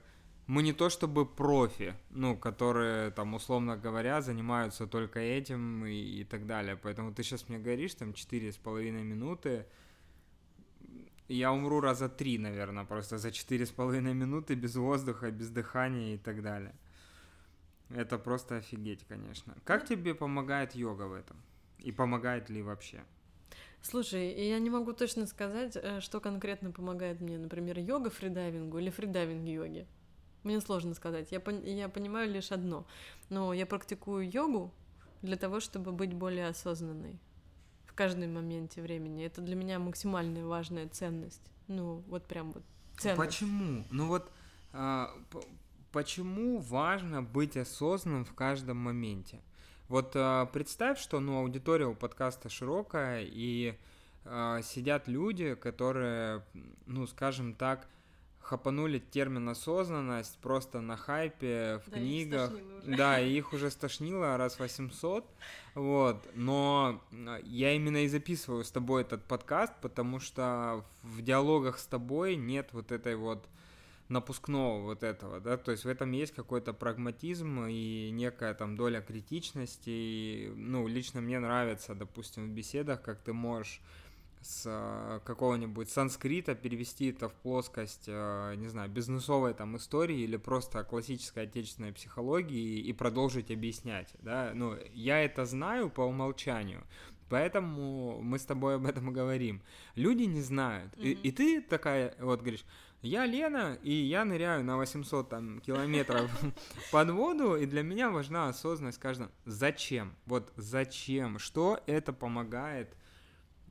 мы 0.47 0.61
не 0.61 0.73
то 0.73 0.89
чтобы 0.89 1.25
профи, 1.25 1.95
ну, 2.09 2.37
которые 2.37 3.11
там, 3.11 3.33
условно 3.33 3.77
говоря, 3.77 4.21
занимаются 4.21 4.85
только 4.85 5.19
этим 5.19 5.85
и, 5.85 6.21
и 6.21 6.23
так 6.23 6.45
далее. 6.45 6.75
Поэтому 6.75 7.13
ты 7.13 7.23
сейчас 7.23 7.49
мне 7.49 7.57
говоришь, 7.57 7.95
там, 7.95 8.13
четыре 8.13 8.51
с 8.51 8.57
половиной 8.57 9.03
минуты, 9.03 9.65
я 11.27 11.51
умру 11.51 11.79
раза 11.79 12.09
три, 12.09 12.37
наверное, 12.37 12.85
просто 12.85 13.17
за 13.17 13.31
четыре 13.31 13.65
с 13.65 13.71
половиной 13.71 14.13
минуты 14.13 14.53
без 14.53 14.75
воздуха, 14.75 15.31
без 15.31 15.49
дыхания 15.49 16.15
и 16.15 16.17
так 16.17 16.43
далее. 16.43 16.75
Это 17.89 18.19
просто 18.19 18.57
офигеть, 18.57 19.05
конечно. 19.07 19.55
Как 19.63 19.85
тебе 19.87 20.13
помогает 20.13 20.75
йога 20.75 21.03
в 21.03 21.13
этом? 21.13 21.37
И 21.79 21.91
помогает 21.91 22.49
ли 22.49 22.61
вообще? 22.61 23.03
Слушай, 23.85 24.33
я 24.47 24.57
не 24.57 24.71
могу 24.71 24.93
точно 24.93 25.27
сказать, 25.27 25.75
э, 25.75 26.01
что 26.01 26.19
конкретно 26.19 26.71
помогает 26.71 27.21
мне, 27.21 27.37
например, 27.37 27.77
йога 27.77 28.09
фридайвингу 28.09 28.79
или 28.79 28.89
фридайвинг 28.89 29.47
йоге. 29.47 29.85
Мне 30.41 30.59
сложно 30.59 30.95
сказать. 30.95 31.31
Я, 31.31 31.37
пон- 31.37 31.63
я 31.69 31.87
понимаю 31.87 32.31
лишь 32.31 32.51
одно. 32.51 32.87
Но 33.29 33.53
я 33.53 33.67
практикую 33.67 34.27
йогу 34.27 34.73
для 35.21 35.35
того, 35.35 35.59
чтобы 35.59 35.91
быть 35.91 36.13
более 36.13 36.47
осознанной 36.47 37.19
в 37.85 37.93
каждом 37.93 38.33
моменте 38.33 38.81
времени. 38.81 39.23
Это 39.23 39.41
для 39.41 39.55
меня 39.55 39.77
максимальная 39.77 40.45
важная 40.45 40.89
ценность. 40.89 41.51
Ну, 41.67 42.03
вот 42.07 42.25
прям 42.25 42.53
вот 42.53 42.63
ценность. 42.97 43.17
Почему? 43.17 43.83
Ну 43.91 44.07
вот 44.07 44.31
а, 44.73 45.11
почему 45.91 46.57
важно 46.57 47.21
быть 47.21 47.55
осознанным 47.55 48.25
в 48.25 48.33
каждом 48.33 48.77
моменте? 48.77 49.41
Вот 49.87 50.11
э, 50.15 50.47
представь, 50.51 50.99
что 50.99 51.19
ну, 51.19 51.39
аудитория 51.39 51.85
у 51.85 51.93
подкаста 51.93 52.49
широкая, 52.49 53.23
и 53.23 53.75
э, 54.25 54.59
сидят 54.63 55.07
люди, 55.07 55.55
которые, 55.55 56.43
ну, 56.85 57.05
скажем 57.07 57.53
так, 57.53 57.87
хапанули 58.45 58.99
термин 58.99 59.49
осознанность 59.49 60.37
просто 60.39 60.79
на 60.81 60.97
хайпе 60.97 61.81
в 61.85 61.89
да, 61.89 61.97
книгах. 61.97 62.51
Да, 62.85 63.19
и 63.19 63.31
их 63.31 63.53
уже 63.53 63.71
стошнило 63.71 64.37
раз 64.37 64.59
800. 64.59 65.25
Вот. 65.73 66.27
Но 66.35 67.01
я 67.43 67.73
именно 67.73 68.03
и 68.05 68.07
записываю 68.07 68.63
с 68.63 68.71
тобой 68.71 69.01
этот 69.01 69.23
подкаст, 69.23 69.73
потому 69.81 70.19
что 70.19 70.85
в 71.01 71.21
диалогах 71.21 71.79
с 71.79 71.85
тобой 71.85 72.35
нет 72.35 72.69
вот 72.71 72.91
этой 72.91 73.15
вот 73.15 73.47
напускного 74.07 74.81
вот 74.81 75.03
этого, 75.03 75.39
да, 75.39 75.57
то 75.57 75.71
есть 75.71 75.83
в 75.83 75.87
этом 75.87 76.11
есть 76.11 76.33
какой-то 76.33 76.73
прагматизм 76.73 77.65
и 77.65 78.11
некая 78.11 78.53
там 78.53 78.75
доля 78.75 79.01
критичности, 79.01 79.89
и, 79.89 80.53
ну, 80.55 80.87
лично 80.87 81.21
мне 81.21 81.39
нравится, 81.39 81.95
допустим, 81.95 82.47
в 82.47 82.51
беседах, 82.51 83.01
как 83.01 83.21
ты 83.21 83.33
можешь 83.33 83.81
с 84.41 84.63
э, 84.67 85.19
какого-нибудь 85.25 85.89
санскрита 85.89 86.53
перевести 86.53 87.09
это 87.09 87.29
в 87.29 87.33
плоскость, 87.33 88.03
э, 88.05 88.53
не 88.57 88.67
знаю, 88.67 88.91
бизнесовой 88.91 89.55
там 89.55 89.75
истории 89.75 90.19
или 90.19 90.37
просто 90.37 90.83
классической 90.83 91.45
отечественной 91.45 91.91
психологии 91.91 92.79
и 92.79 92.93
продолжить 92.93 93.49
объяснять, 93.49 94.13
да, 94.21 94.51
ну, 94.53 94.77
я 94.93 95.23
это 95.23 95.45
знаю 95.45 95.89
по 95.89 96.01
умолчанию, 96.01 96.83
Поэтому 97.27 98.21
мы 98.21 98.37
с 98.37 98.45
тобой 98.45 98.75
об 98.75 98.85
этом 98.85 99.11
говорим. 99.11 99.61
Люди 99.95 100.23
не 100.23 100.41
знают. 100.41 100.93
Mm-hmm. 100.93 101.03
И, 101.23 101.27
и 101.27 101.31
ты 101.31 101.61
такая, 101.61 102.15
вот 102.19 102.41
говоришь, 102.41 102.65
я 103.05 103.25
Лена, 103.25 103.77
и 103.83 103.93
я 103.93 104.25
ныряю 104.25 104.63
на 104.63 104.77
800 104.77 105.29
там, 105.29 105.59
километров 105.61 106.31
под 106.91 107.09
воду, 107.11 107.55
и 107.55 107.65
для 107.65 107.83
меня 107.83 108.09
важна 108.09 108.49
осознанность 108.49 108.99
каждого. 108.99 109.31
Зачем? 109.45 110.15
Вот 110.25 110.51
зачем? 110.55 111.39
Что 111.39 111.81
это 111.85 112.13
помогает 112.13 112.95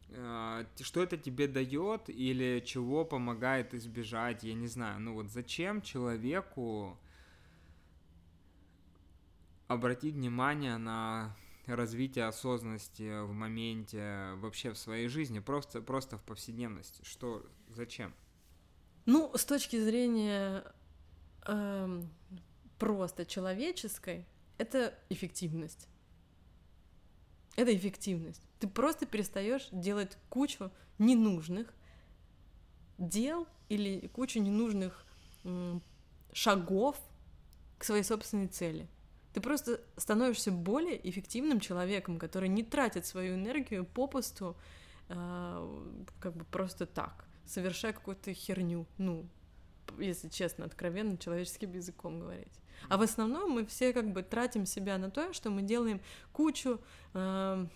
э, 0.08 0.64
что 0.80 1.02
это 1.02 1.16
тебе 1.16 1.48
дает 1.48 2.08
или 2.08 2.62
чего 2.64 3.04
помогает 3.04 3.74
избежать, 3.74 4.44
я 4.44 4.54
не 4.54 4.68
знаю. 4.68 5.00
Ну 5.00 5.14
вот 5.14 5.30
зачем 5.30 5.82
человеку 5.82 6.98
обратить 9.66 10.14
внимание 10.14 10.76
на 10.76 11.36
развитие 11.66 12.26
осознанности 12.26 13.22
в 13.24 13.32
моменте 13.32 14.34
вообще 14.36 14.72
в 14.72 14.78
своей 14.78 15.08
жизни, 15.08 15.40
просто, 15.40 15.80
просто 15.80 16.18
в 16.18 16.22
повседневности? 16.22 17.02
Что, 17.04 17.44
зачем? 17.70 18.14
Ну, 19.06 19.30
с 19.34 19.44
точки 19.44 19.82
зрения 19.82 20.64
эм, 21.46 22.08
просто 22.78 23.26
человеческой, 23.26 24.26
это 24.58 24.94
эффективность. 25.10 25.88
Это 27.56 27.74
эффективность. 27.74 28.42
Ты 28.58 28.68
просто 28.68 29.06
перестаешь 29.06 29.68
делать 29.70 30.16
кучу 30.28 30.70
ненужных 30.98 31.72
дел 32.98 33.46
или 33.68 34.06
кучу 34.08 34.40
ненужных 34.40 35.04
шагов 36.32 36.96
к 37.78 37.84
своей 37.84 38.02
собственной 38.02 38.48
цели. 38.48 38.88
Ты 39.32 39.40
просто 39.40 39.80
становишься 39.96 40.52
более 40.52 41.08
эффективным 41.08 41.60
человеком, 41.60 42.18
который 42.18 42.48
не 42.48 42.62
тратит 42.62 43.04
свою 43.04 43.34
энергию 43.34 43.84
попусту, 43.84 44.56
э, 45.08 45.96
как 46.20 46.36
бы 46.36 46.44
просто 46.44 46.86
так, 46.86 47.24
совершая 47.46 47.92
какую-то 47.92 48.32
херню. 48.32 48.86
Ну, 48.98 49.26
если 49.98 50.28
честно, 50.28 50.64
откровенно, 50.64 51.16
человеческим 51.16 51.72
языком 51.72 52.20
говорить. 52.20 52.52
А 52.88 52.96
в 52.96 53.02
основном 53.02 53.50
мы 53.50 53.66
все 53.66 53.92
как 53.92 54.12
бы 54.12 54.22
тратим 54.22 54.66
себя 54.66 54.98
на 54.98 55.10
то, 55.10 55.32
что 55.32 55.50
мы 55.50 55.62
делаем 55.62 56.00
кучу 56.32 56.80
э, 57.14 57.66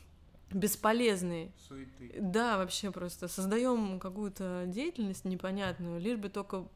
бесполезной. 0.50 1.52
Суеты. 1.68 2.14
Да, 2.20 2.58
вообще 2.58 2.90
просто 2.90 3.28
создаем 3.28 4.00
какую-то 4.00 4.64
деятельность 4.66 5.24
непонятную, 5.24 6.00
лишь 6.00 6.18
бы 6.18 6.28
только 6.28 6.66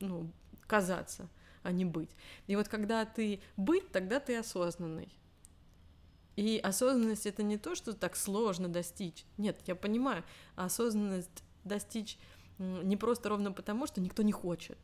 ну, 0.00 0.30
казаться, 0.66 1.28
а 1.62 1.72
не 1.72 1.84
быть. 1.84 2.10
И 2.46 2.56
вот 2.56 2.68
когда 2.68 3.04
ты 3.04 3.40
быть, 3.56 3.90
тогда 3.90 4.20
ты 4.20 4.36
осознанный. 4.36 5.12
И 6.36 6.58
осознанность 6.62 7.26
это 7.26 7.42
не 7.42 7.56
то, 7.56 7.74
что 7.74 7.94
так 7.94 8.14
сложно 8.14 8.68
достичь. 8.68 9.24
Нет, 9.38 9.58
я 9.66 9.74
понимаю, 9.74 10.22
осознанность 10.54 11.42
достичь 11.66 12.18
не 12.58 12.96
просто 12.96 13.28
ровно 13.28 13.52
потому, 13.52 13.86
что 13.86 14.00
никто 14.00 14.22
не 14.22 14.32
хочет. 14.32 14.78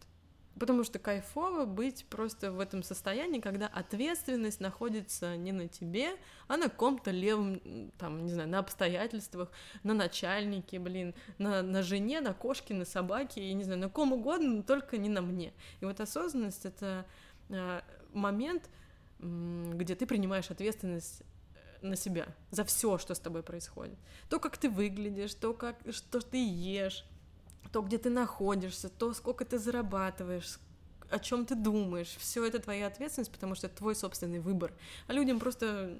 Потому 0.58 0.84
что 0.84 0.98
кайфово 0.98 1.64
быть 1.64 2.04
просто 2.10 2.52
в 2.52 2.60
этом 2.60 2.82
состоянии, 2.82 3.40
когда 3.40 3.66
ответственность 3.68 4.60
находится 4.60 5.34
не 5.34 5.50
на 5.50 5.66
тебе, 5.66 6.10
а 6.46 6.58
на 6.58 6.68
ком-то 6.68 7.10
левом, 7.10 7.90
там, 7.98 8.26
не 8.26 8.32
знаю, 8.32 8.50
на 8.50 8.58
обстоятельствах, 8.58 9.50
на 9.82 9.94
начальнике, 9.94 10.78
блин, 10.78 11.14
на, 11.38 11.62
на 11.62 11.82
жене, 11.82 12.20
на 12.20 12.34
кошке, 12.34 12.74
на 12.74 12.84
собаке, 12.84 13.42
и 13.42 13.54
не 13.54 13.64
знаю, 13.64 13.80
на 13.80 13.88
ком 13.88 14.12
угодно, 14.12 14.56
но 14.56 14.62
только 14.62 14.98
не 14.98 15.08
на 15.08 15.22
мне. 15.22 15.54
И 15.80 15.86
вот 15.86 16.00
осознанность— 16.00 16.64
это 16.66 17.06
э, 17.48 17.80
момент, 18.12 18.68
где 19.18 19.94
ты 19.94 20.04
принимаешь 20.04 20.50
ответственность 20.50 21.22
на 21.82 21.96
себя 21.96 22.28
за 22.50 22.64
все, 22.64 22.98
что 22.98 23.14
с 23.14 23.18
тобой 23.18 23.42
происходит. 23.42 23.98
То, 24.28 24.38
как 24.40 24.56
ты 24.56 24.70
выглядишь, 24.70 25.34
то, 25.34 25.54
как, 25.54 25.76
что 25.90 26.20
ты 26.20 26.38
ешь, 26.38 27.04
то, 27.72 27.82
где 27.82 27.98
ты 27.98 28.10
находишься, 28.10 28.88
то, 28.88 29.12
сколько 29.14 29.44
ты 29.44 29.58
зарабатываешь, 29.58 30.58
о 31.10 31.18
чем 31.18 31.44
ты 31.44 31.54
думаешь, 31.54 32.16
все 32.18 32.44
это 32.44 32.58
твоя 32.58 32.86
ответственность, 32.86 33.32
потому 33.32 33.54
что 33.54 33.66
это 33.66 33.76
твой 33.76 33.94
собственный 33.94 34.40
выбор. 34.40 34.72
А 35.08 35.12
людям 35.12 35.38
просто 35.38 35.96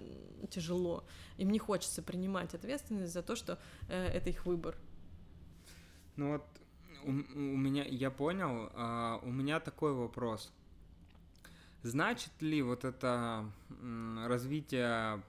тяжело. 0.50 1.04
Им 1.36 1.50
не 1.50 1.58
хочется 1.58 2.02
принимать 2.02 2.54
ответственность 2.54 3.12
за 3.12 3.22
то, 3.22 3.36
что 3.36 3.58
э, 3.88 4.06
это 4.06 4.30
их 4.30 4.46
выбор. 4.46 4.76
Ну 6.16 6.32
вот 6.32 6.44
у, 7.04 7.10
у 7.10 7.56
меня, 7.56 7.84
я 7.84 8.10
понял, 8.10 8.70
а, 8.74 9.20
у 9.22 9.30
меня 9.30 9.60
такой 9.60 9.92
вопрос. 9.92 10.52
Значит 11.82 12.30
ли 12.40 12.62
вот 12.62 12.84
это 12.84 13.44
развитие, 14.26 15.20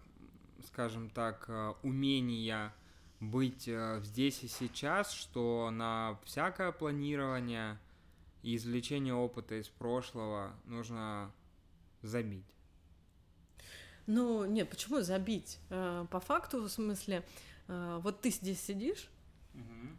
скажем 0.68 1.10
так, 1.10 1.46
э, 1.48 1.74
умения 1.84 2.74
быть 3.20 3.68
э, 3.68 4.02
здесь 4.04 4.44
и 4.44 4.48
сейчас, 4.48 5.12
что 5.12 5.70
на 5.72 6.20
всякое 6.24 6.72
планирование 6.72 7.78
и 8.42 8.56
извлечение 8.56 9.14
опыта 9.14 9.56
из 9.56 9.68
прошлого 9.70 10.54
нужно 10.66 11.32
забить. 12.02 12.46
Ну, 14.06 14.46
нет, 14.46 14.70
почему 14.70 15.02
забить? 15.02 15.60
Э, 15.70 16.06
по 16.10 16.20
факту, 16.20 16.62
в 16.62 16.70
смысле, 16.70 17.26
вот 17.68 18.20
ты 18.20 18.30
здесь 18.30 18.60
сидишь, 18.60 19.08
угу. 19.54 19.96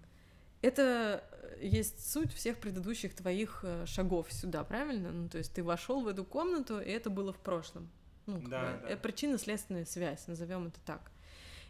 это 0.60 1.24
есть 1.62 2.12
суть 2.12 2.30
всех 2.34 2.58
предыдущих 2.58 3.14
твоих 3.14 3.64
шагов 3.86 4.30
сюда, 4.30 4.64
правильно? 4.64 5.10
Ну, 5.10 5.30
то 5.30 5.38
есть 5.38 5.54
ты 5.54 5.62
вошел 5.62 6.02
в 6.02 6.08
эту 6.08 6.24
комнату, 6.24 6.78
и 6.78 6.90
это 6.90 7.08
было 7.08 7.32
в 7.32 7.38
прошлом. 7.38 7.88
Ну, 8.26 8.40
да, 8.48 8.80
да. 8.88 8.96
причинно-следственная 8.96 9.84
связь, 9.84 10.26
назовем 10.26 10.66
это 10.66 10.80
так. 10.84 11.10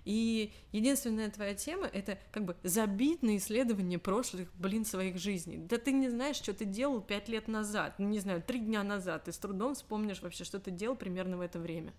И 0.05 0.53
единственная 0.73 1.31
твоя 1.31 1.55
тема— 1.55 1.87
это 1.93 2.19
как 2.31 2.45
бы 2.45 2.57
забить 2.63 3.23
на 3.23 3.37
исследование 3.39 3.99
прошлых, 3.99 4.49
блин, 4.57 4.85
своих 4.85 5.19
жизней. 5.19 5.57
Да 5.57 5.79
ты 5.79 5.93
не 5.93 6.11
знаешь, 6.11 6.37
что 6.37 6.53
ты 6.53 6.67
делал 6.67 7.01
пять 7.01 7.29
лет 7.29 7.49
назад, 7.49 7.95
ну, 7.99 8.09
не 8.09 8.19
знаю, 8.19 8.43
три 8.43 8.61
дня 8.61 8.83
назад. 8.83 9.25
Ты 9.25 9.33
с 9.33 9.39
трудом 9.39 9.75
вспомнишь 9.75 10.21
вообще, 10.21 10.45
что 10.45 10.61
ты 10.61 10.71
делал 10.71 10.95
примерно 10.95 11.39
в 11.39 11.41
это 11.41 11.59
время. 11.59 11.95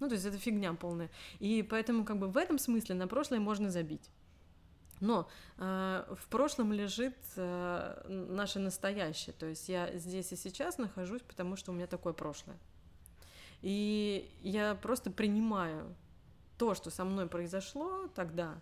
Ну, 0.00 0.08
то 0.08 0.14
есть 0.14 0.26
это 0.26 0.36
фигня 0.36 0.74
полная. 0.74 1.10
И 1.38 1.62
поэтому 1.62 2.04
как 2.04 2.18
бы 2.18 2.26
в 2.26 2.36
этом 2.36 2.58
смысле 2.58 2.96
на 2.96 3.06
прошлое 3.06 3.38
можно 3.38 3.70
забить. 3.70 4.10
Но 4.98 5.28
э, 5.58 6.14
в 6.16 6.28
прошлом 6.28 6.72
лежит 6.72 7.16
э, 7.36 8.04
наше 8.08 8.58
настоящее. 8.58 9.32
То 9.32 9.46
есть 9.46 9.68
я 9.68 9.96
здесь 9.96 10.32
и 10.32 10.36
сейчас 10.36 10.78
нахожусь, 10.78 11.22
потому 11.22 11.54
что 11.54 11.70
у 11.70 11.74
меня 11.74 11.86
такое 11.86 12.12
прошлое. 12.12 12.56
И 13.62 14.30
я 14.42 14.74
просто 14.74 15.10
принимаю 15.10 15.94
то, 16.58 16.74
что 16.74 16.90
со 16.90 17.04
мной 17.04 17.28
произошло 17.28 18.08
тогда, 18.14 18.60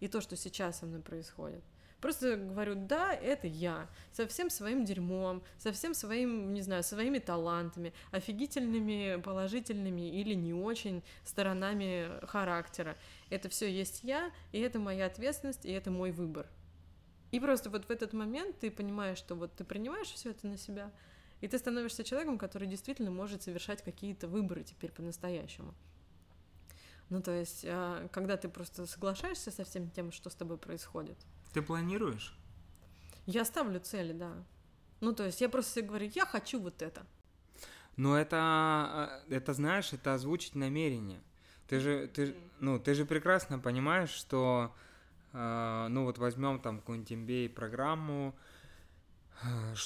и 0.00 0.08
то, 0.08 0.20
что 0.20 0.36
сейчас 0.36 0.78
со 0.78 0.86
мной 0.86 1.00
происходит. 1.00 1.62
Просто 2.02 2.36
говорю, 2.36 2.74
да, 2.74 3.14
это 3.14 3.46
я, 3.46 3.88
со 4.10 4.26
всем 4.26 4.50
своим 4.50 4.84
дерьмом, 4.84 5.40
со 5.56 5.70
всем 5.70 5.94
своим, 5.94 6.52
не 6.52 6.60
знаю, 6.60 6.82
своими 6.82 7.20
талантами, 7.20 7.94
офигительными, 8.10 9.20
положительными 9.22 10.10
или 10.10 10.34
не 10.34 10.52
очень 10.52 11.04
сторонами 11.24 12.08
характера. 12.26 12.96
Это 13.30 13.48
все 13.48 13.70
есть 13.70 14.02
я, 14.02 14.32
и 14.50 14.58
это 14.58 14.80
моя 14.80 15.06
ответственность, 15.06 15.64
и 15.64 15.70
это 15.70 15.92
мой 15.92 16.10
выбор. 16.10 16.48
И 17.30 17.38
просто 17.38 17.70
вот 17.70 17.84
в 17.84 17.90
этот 17.90 18.12
момент 18.12 18.58
ты 18.58 18.72
понимаешь, 18.72 19.18
что 19.18 19.36
вот 19.36 19.54
ты 19.54 19.62
принимаешь 19.62 20.08
все 20.08 20.30
это 20.30 20.48
на 20.48 20.58
себя, 20.58 20.90
и 21.42 21.48
ты 21.48 21.58
становишься 21.58 22.04
человеком, 22.04 22.38
который 22.38 22.68
действительно 22.68 23.10
может 23.10 23.42
совершать 23.42 23.82
какие-то 23.82 24.28
выборы 24.28 24.62
теперь 24.62 24.92
по-настоящему. 24.92 25.74
Ну, 27.10 27.20
то 27.20 27.32
есть, 27.32 27.66
а, 27.68 28.08
когда 28.08 28.36
ты 28.36 28.48
просто 28.48 28.86
соглашаешься 28.86 29.50
со 29.50 29.64
всем 29.64 29.90
тем, 29.90 30.12
что 30.12 30.30
с 30.30 30.34
тобой 30.36 30.56
происходит. 30.56 31.18
Ты 31.52 31.60
планируешь? 31.60 32.38
Я 33.26 33.44
ставлю 33.44 33.80
цели, 33.80 34.12
да. 34.12 34.32
Ну, 35.00 35.12
то 35.12 35.24
есть, 35.26 35.40
я 35.40 35.48
просто 35.48 35.72
себе 35.72 35.88
говорю, 35.88 36.10
я 36.14 36.26
хочу 36.26 36.60
вот 36.60 36.80
это. 36.80 37.04
Но 37.96 38.16
это, 38.16 38.36
а, 38.38 39.22
это 39.28 39.52
знаешь, 39.52 39.92
это 39.92 40.14
озвучить 40.14 40.54
намерение. 40.54 41.20
Ты 41.66 41.80
же, 41.80 42.06
ты, 42.06 42.36
ну, 42.60 42.78
ты 42.78 42.94
же 42.94 43.04
прекрасно 43.04 43.58
понимаешь, 43.58 44.10
что, 44.10 44.72
э, 45.32 45.86
ну, 45.90 46.04
вот 46.04 46.18
возьмем 46.18 46.60
там 46.60 46.78
какую-нибудь 46.78 47.12
MBA-программу, 47.12 48.34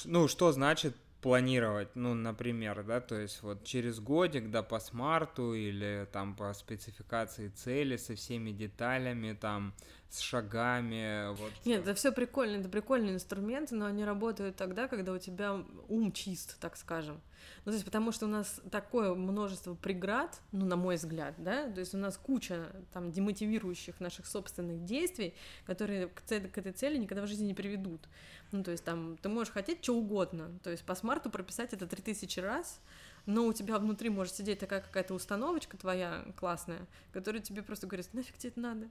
ну, 0.05 0.27
что 0.27 0.51
значит 0.51 0.95
планировать, 1.21 1.95
ну, 1.95 2.13
например, 2.13 2.83
да, 2.83 3.01
то 3.01 3.15
есть 3.15 3.41
вот 3.41 3.63
через 3.63 3.99
годик, 3.99 4.49
да, 4.51 4.63
по 4.63 4.79
смарту 4.79 5.53
или 5.53 6.07
там 6.11 6.35
по 6.35 6.53
спецификации 6.53 7.49
цели 7.49 7.97
со 7.97 8.15
всеми 8.15 8.51
деталями, 8.51 9.33
там, 9.33 9.73
с 10.09 10.19
шагами, 10.19 11.33
вот. 11.35 11.51
Нет, 11.65 11.81
это 11.81 11.93
все 11.93 12.11
прикольно, 12.11 12.57
это 12.57 12.69
прикольные 12.69 13.15
инструменты, 13.15 13.75
но 13.75 13.85
они 13.85 14.05
работают 14.05 14.55
тогда, 14.55 14.87
когда 14.87 15.11
у 15.11 15.17
тебя 15.17 15.63
ум 15.89 16.11
чист, 16.11 16.57
так 16.59 16.77
скажем. 16.77 17.21
Ну, 17.65 17.71
то 17.71 17.73
есть 17.73 17.85
потому 17.85 18.11
что 18.11 18.25
у 18.25 18.29
нас 18.29 18.61
такое 18.71 19.13
множество 19.13 19.75
преград, 19.75 20.39
ну, 20.51 20.65
на 20.65 20.75
мой 20.75 20.95
взгляд, 20.95 21.35
да, 21.37 21.69
то 21.69 21.79
есть 21.79 21.93
у 21.93 21.97
нас 21.97 22.17
куча 22.17 22.67
там 22.93 23.11
демотивирующих 23.11 23.99
наших 23.99 24.25
собственных 24.25 24.85
действий, 24.85 25.33
которые 25.65 26.07
к, 26.07 26.21
цели, 26.21 26.47
к 26.47 26.57
этой 26.57 26.71
цели 26.71 26.97
никогда 26.97 27.23
в 27.23 27.27
жизни 27.27 27.47
не 27.47 27.53
приведут. 27.53 28.07
Ну, 28.51 28.63
то 28.63 28.71
есть 28.71 28.83
там 28.83 29.17
ты 29.17 29.29
можешь 29.29 29.53
хотеть 29.53 29.83
что 29.83 29.95
угодно, 29.95 30.57
то 30.63 30.69
есть 30.69 30.83
по 30.83 30.95
смарту 30.95 31.29
прописать 31.29 31.73
это 31.73 31.85
3000 31.85 32.39
раз, 32.39 32.79
но 33.25 33.45
у 33.45 33.53
тебя 33.53 33.77
внутри 33.77 34.09
может 34.09 34.35
сидеть 34.35 34.59
такая 34.59 34.81
какая-то 34.81 35.13
установочка 35.13 35.77
твоя 35.77 36.25
классная, 36.37 36.87
которая 37.11 37.41
тебе 37.41 37.61
просто 37.61 37.85
говорит, 37.85 38.13
нафиг 38.13 38.37
тебе 38.37 38.51
это 38.51 38.59
надо, 38.61 38.87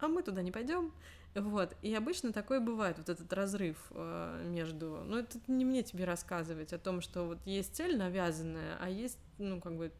а 0.00 0.08
мы 0.08 0.22
туда 0.22 0.42
не 0.42 0.52
пойдем. 0.52 0.92
Вот. 1.34 1.76
И 1.82 1.94
обычно 1.94 2.32
такое 2.32 2.60
бывает, 2.60 2.98
вот 2.98 3.08
этот 3.08 3.32
разрыв 3.32 3.76
э, 3.90 4.42
между... 4.46 5.02
Ну, 5.04 5.18
это 5.18 5.38
не 5.46 5.64
мне 5.64 5.82
тебе 5.82 6.04
рассказывать 6.04 6.72
о 6.72 6.78
том, 6.78 7.00
что 7.00 7.24
вот 7.24 7.38
есть 7.44 7.74
цель 7.74 7.96
навязанная, 7.96 8.76
а 8.80 8.88
есть, 8.88 9.18
ну, 9.38 9.60
как 9.60 9.76
бы... 9.76 9.92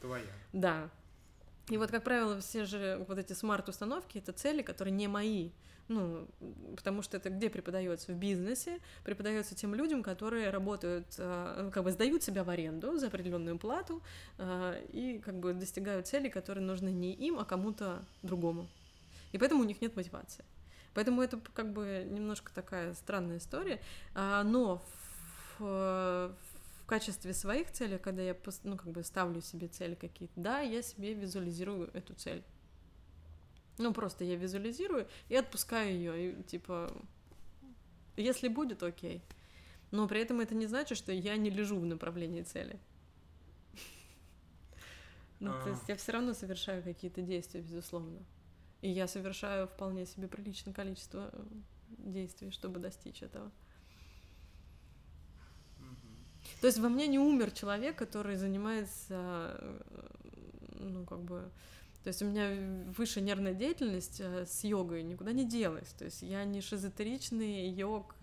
Твоя. 0.00 0.24
Да. 0.52 0.90
И 1.68 1.78
вот, 1.78 1.90
как 1.90 2.02
правило, 2.02 2.40
все 2.40 2.64
же 2.64 3.04
вот 3.08 3.18
эти 3.18 3.32
смарт-установки— 3.32 4.18
это 4.18 4.32
цели, 4.32 4.62
которые 4.62 4.92
не 4.92 5.08
мои. 5.08 5.50
Ну, 5.88 6.26
потому 6.76 7.02
что 7.02 7.16
это 7.16 7.30
где 7.30 7.50
преподается? 7.50 8.12
В 8.12 8.16
бизнесе. 8.16 8.80
Преподается 9.04 9.54
тем 9.54 9.74
людям, 9.74 10.02
которые 10.02 10.50
работают, 10.50 11.06
э, 11.18 11.70
как 11.72 11.84
бы 11.84 11.90
сдают 11.90 12.22
себя 12.22 12.44
в 12.44 12.50
аренду 12.50 12.98
за 12.98 13.08
определенную 13.08 13.58
плату 13.58 14.02
э, 14.38 14.84
и 14.92 15.18
как 15.18 15.38
бы 15.38 15.52
достигают 15.52 16.06
целей, 16.06 16.30
которые 16.30 16.64
нужны 16.64 16.90
не 16.90 17.12
им, 17.12 17.38
а 17.38 17.44
кому-то 17.44 18.04
другому. 18.22 18.68
И 19.32 19.38
поэтому 19.38 19.62
у 19.62 19.64
них 19.64 19.80
нет 19.80 19.96
мотивации. 19.96 20.44
Поэтому 20.94 21.22
это 21.22 21.40
как 21.54 21.72
бы 21.72 22.06
немножко 22.08 22.52
такая 22.54 22.94
странная 22.94 23.38
история. 23.38 23.80
А, 24.14 24.42
но 24.44 24.84
в, 25.58 25.62
в 25.62 26.86
качестве 26.86 27.32
своих 27.32 27.70
целей, 27.72 27.98
когда 27.98 28.22
я 28.22 28.36
ну, 28.64 28.76
как 28.76 28.90
бы 28.90 29.02
ставлю 29.02 29.40
себе 29.40 29.68
цели 29.68 29.94
какие-то, 29.94 30.34
да, 30.36 30.60
я 30.60 30.82
себе 30.82 31.14
визуализирую 31.14 31.90
эту 31.94 32.14
цель. 32.14 32.42
Ну, 33.78 33.94
просто 33.94 34.24
я 34.24 34.36
визуализирую 34.36 35.08
и 35.28 35.36
отпускаю 35.36 35.92
ее. 35.92 36.32
И, 36.32 36.42
типа, 36.42 36.94
если 38.16 38.48
будет, 38.48 38.82
окей. 38.82 39.22
Но 39.90 40.06
при 40.08 40.20
этом 40.20 40.40
это 40.40 40.54
не 40.54 40.66
значит, 40.66 40.98
что 40.98 41.12
я 41.12 41.36
не 41.36 41.50
лежу 41.50 41.78
в 41.78 41.86
направлении 41.86 42.42
цели. 42.42 42.78
Ну, 45.40 45.50
то 45.64 45.70
есть 45.70 45.88
я 45.88 45.96
все 45.96 46.12
равно 46.12 46.34
совершаю 46.34 46.84
какие-то 46.84 47.20
действия, 47.20 47.62
безусловно. 47.62 48.20
И 48.82 48.90
я 48.90 49.06
совершаю 49.06 49.68
вполне 49.68 50.06
себе 50.06 50.26
приличное 50.26 50.74
количество 50.74 51.30
э, 51.32 51.44
действий, 51.98 52.50
чтобы 52.50 52.80
достичь 52.80 53.22
этого. 53.22 53.50
То 56.60 56.66
есть 56.66 56.78
во 56.78 56.88
мне 56.88 57.06
не 57.06 57.20
умер 57.20 57.52
человек, 57.52 57.96
который 57.96 58.34
занимается, 58.34 59.56
э, 59.56 59.80
ну, 60.80 61.04
как 61.04 61.20
бы, 61.22 61.48
то 62.02 62.08
есть 62.08 62.22
у 62.22 62.26
меня 62.26 62.90
выше 62.96 63.20
нервная 63.20 63.54
деятельность 63.54 64.20
э, 64.20 64.46
с 64.46 64.64
йогой 64.64 65.04
никуда 65.04 65.30
не 65.30 65.48
делась. 65.48 65.92
То 65.92 66.04
есть 66.04 66.22
я 66.22 66.44
не 66.44 66.60
шизотеричный 66.60 67.68
йог. 67.68 68.16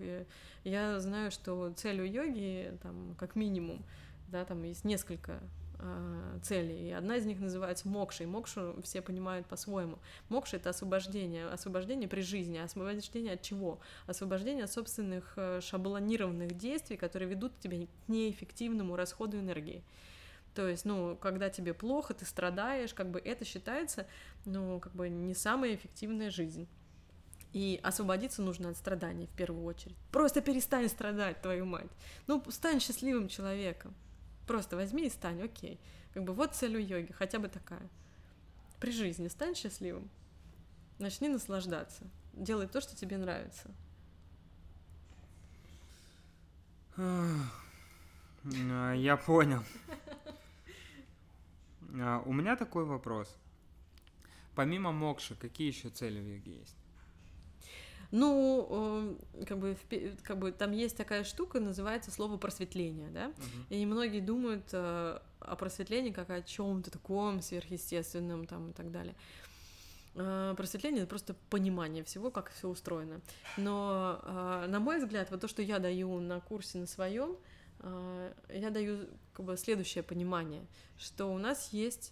Я 0.66 1.00
знаю, 1.00 1.32
что 1.32 1.72
целью 1.72 2.12
йоги, 2.12 2.78
там, 2.84 3.16
как 3.18 3.38
минимум, 3.38 3.82
да, 4.28 4.44
там 4.44 4.62
есть 4.64 4.84
несколько 4.84 5.40
э, 5.80 6.40
целей. 6.44 6.90
И 6.90 6.92
одна 6.92 7.18
из 7.18 7.26
них 7.26 7.40
называется 7.40 7.88
мокша, 7.88 8.24
и 8.24 8.28
мокшу 8.28 8.76
все 8.84 9.02
понимают 9.02 9.48
по-своему. 9.48 10.00
Мокша— 10.30 10.56
это 10.58 10.70
освобождение, 10.70 11.48
освобождение 11.48 12.08
при 12.08 12.22
жизни. 12.22 12.58
Освобождение 12.58 13.34
от 13.34 13.42
чего? 13.42 13.80
Освобождение 14.08 14.66
от 14.66 14.72
собственных 14.72 15.34
э, 15.36 15.62
шаблонированных 15.62 16.58
действий, 16.58 16.98
которые 16.98 17.30
ведут 17.30 17.58
тебя 17.60 17.86
к 17.86 18.10
неэффективному 18.10 18.96
расходу 18.96 19.38
энергии. 19.40 19.84
То 20.56 20.68
есть, 20.68 20.86
ну, 20.86 21.16
когда 21.16 21.50
тебе 21.50 21.74
плохо, 21.74 22.14
ты 22.14 22.26
страдаешь, 22.26 22.94
как 22.94 23.10
бы 23.10 23.20
это 23.20 23.46
считается, 23.46 24.08
ну, 24.46 24.80
как 24.80 24.94
бы 24.94 25.10
не 25.10 25.34
самая 25.34 25.76
эффективная 25.76 26.32
жизнь. 26.32 26.68
И 27.54 27.80
освободиться 27.82 28.42
нужно 28.42 28.70
от 28.70 28.78
страданий 28.78 29.26
в 29.26 29.36
первую 29.36 29.66
очередь. 29.66 29.96
Просто 30.12 30.42
перестань 30.42 30.88
страдать, 30.88 31.42
твою 31.42 31.66
мать. 31.66 31.90
Ну, 32.28 32.44
стань 32.50 32.80
счастливым 32.80 33.28
человеком. 33.28 33.96
Просто 34.50 34.76
возьми 34.76 35.06
и 35.06 35.10
стань, 35.12 35.44
окей. 35.44 35.80
Как 36.12 36.24
бы 36.24 36.34
вот 36.34 36.56
цель 36.56 36.76
у 36.76 36.80
йоги, 36.80 37.12
хотя 37.12 37.38
бы 37.38 37.50
такая. 37.50 37.88
При 38.80 38.92
жизни 38.92 39.28
стань 39.28 39.54
счастливым. 39.54 40.10
Начни 40.98 41.30
наслаждаться. 41.30 42.10
Делай 42.34 42.68
то, 42.68 42.82
что 42.82 42.96
тебе 42.96 43.18
нравится. 43.18 43.70
Я 46.98 49.18
понял. 49.24 49.64
А, 52.02 52.24
у 52.26 52.34
меня 52.34 52.56
такой 52.56 52.86
вопрос. 52.86 53.38
Помимо 54.56 54.92
мокши, 54.92 55.36
какие 55.36 55.68
еще 55.68 55.90
цели 55.90 56.20
в 56.20 56.28
йоге 56.28 56.58
есть? 56.58 56.79
Ну, 58.12 59.18
эм, 59.38 59.46
как 59.46 59.60
бы, 59.60 59.78
как 60.24 60.40
бы 60.40 60.52
там 60.52 60.72
есть 60.72 60.98
такая 60.98 61.24
штука, 61.24 61.60
называется 61.60 62.10
слово 62.10 62.38
просветление, 62.38 63.10
да? 63.12 63.28
Uh-huh. 63.28 63.66
И 63.70 63.86
многие 63.86 64.20
думают 64.20 64.66
э, 64.72 65.20
о 65.40 65.56
просветлении 65.56 66.12
как 66.12 66.32
о 66.32 66.42
чем-то 66.42 66.90
таком 66.90 67.42
сверхъестественном 67.42 68.48
там 68.48 68.72
и 68.72 68.74
так 68.74 68.92
далее. 68.92 69.14
Э, 70.16 70.56
просветление 70.58 71.02
это 71.02 71.10
просто 71.10 71.36
понимание 71.52 72.04
всего, 72.04 72.32
как 72.32 72.50
все 72.50 72.68
устроено. 72.68 73.22
Но, 73.58 74.20
э, 74.24 74.66
на 74.68 74.80
мой 74.80 74.98
взгляд, 74.98 75.30
вот 75.30 75.42
то, 75.42 75.48
что 75.48 75.62
я 75.62 75.78
даю 75.78 76.20
на 76.20 76.40
курсе 76.40 76.80
на 76.80 76.88
своем, 76.88 77.38
я 78.54 78.72
даю 78.72 79.08
как 79.32 79.46
бы 79.46 79.56
следующее 79.56 80.04
понимание, 80.04 80.66
что 80.98 81.28
у 81.28 81.38
нас 81.38 81.70
есть 81.72 82.12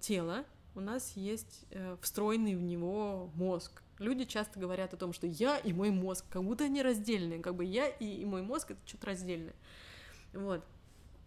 тело, 0.00 0.44
у 0.76 0.80
нас 0.80 1.16
есть 1.16 1.64
встроенный 2.00 2.54
в 2.54 2.62
него 2.62 3.32
мозг, 3.34 3.82
Люди 3.98 4.24
часто 4.24 4.58
говорят 4.58 4.92
о 4.92 4.96
том, 4.96 5.12
что 5.12 5.26
я 5.26 5.56
и 5.58 5.72
мой 5.72 5.90
мозг, 5.90 6.24
как 6.28 6.44
будто 6.44 6.64
они 6.64 6.82
раздельные, 6.82 7.40
как 7.40 7.54
бы 7.54 7.64
я 7.64 7.88
и, 7.88 8.04
и 8.04 8.24
мой 8.24 8.42
мозг 8.42 8.72
это 8.72 8.80
что-то 8.84 9.06
раздельное. 9.06 9.54
Вот. 10.32 10.62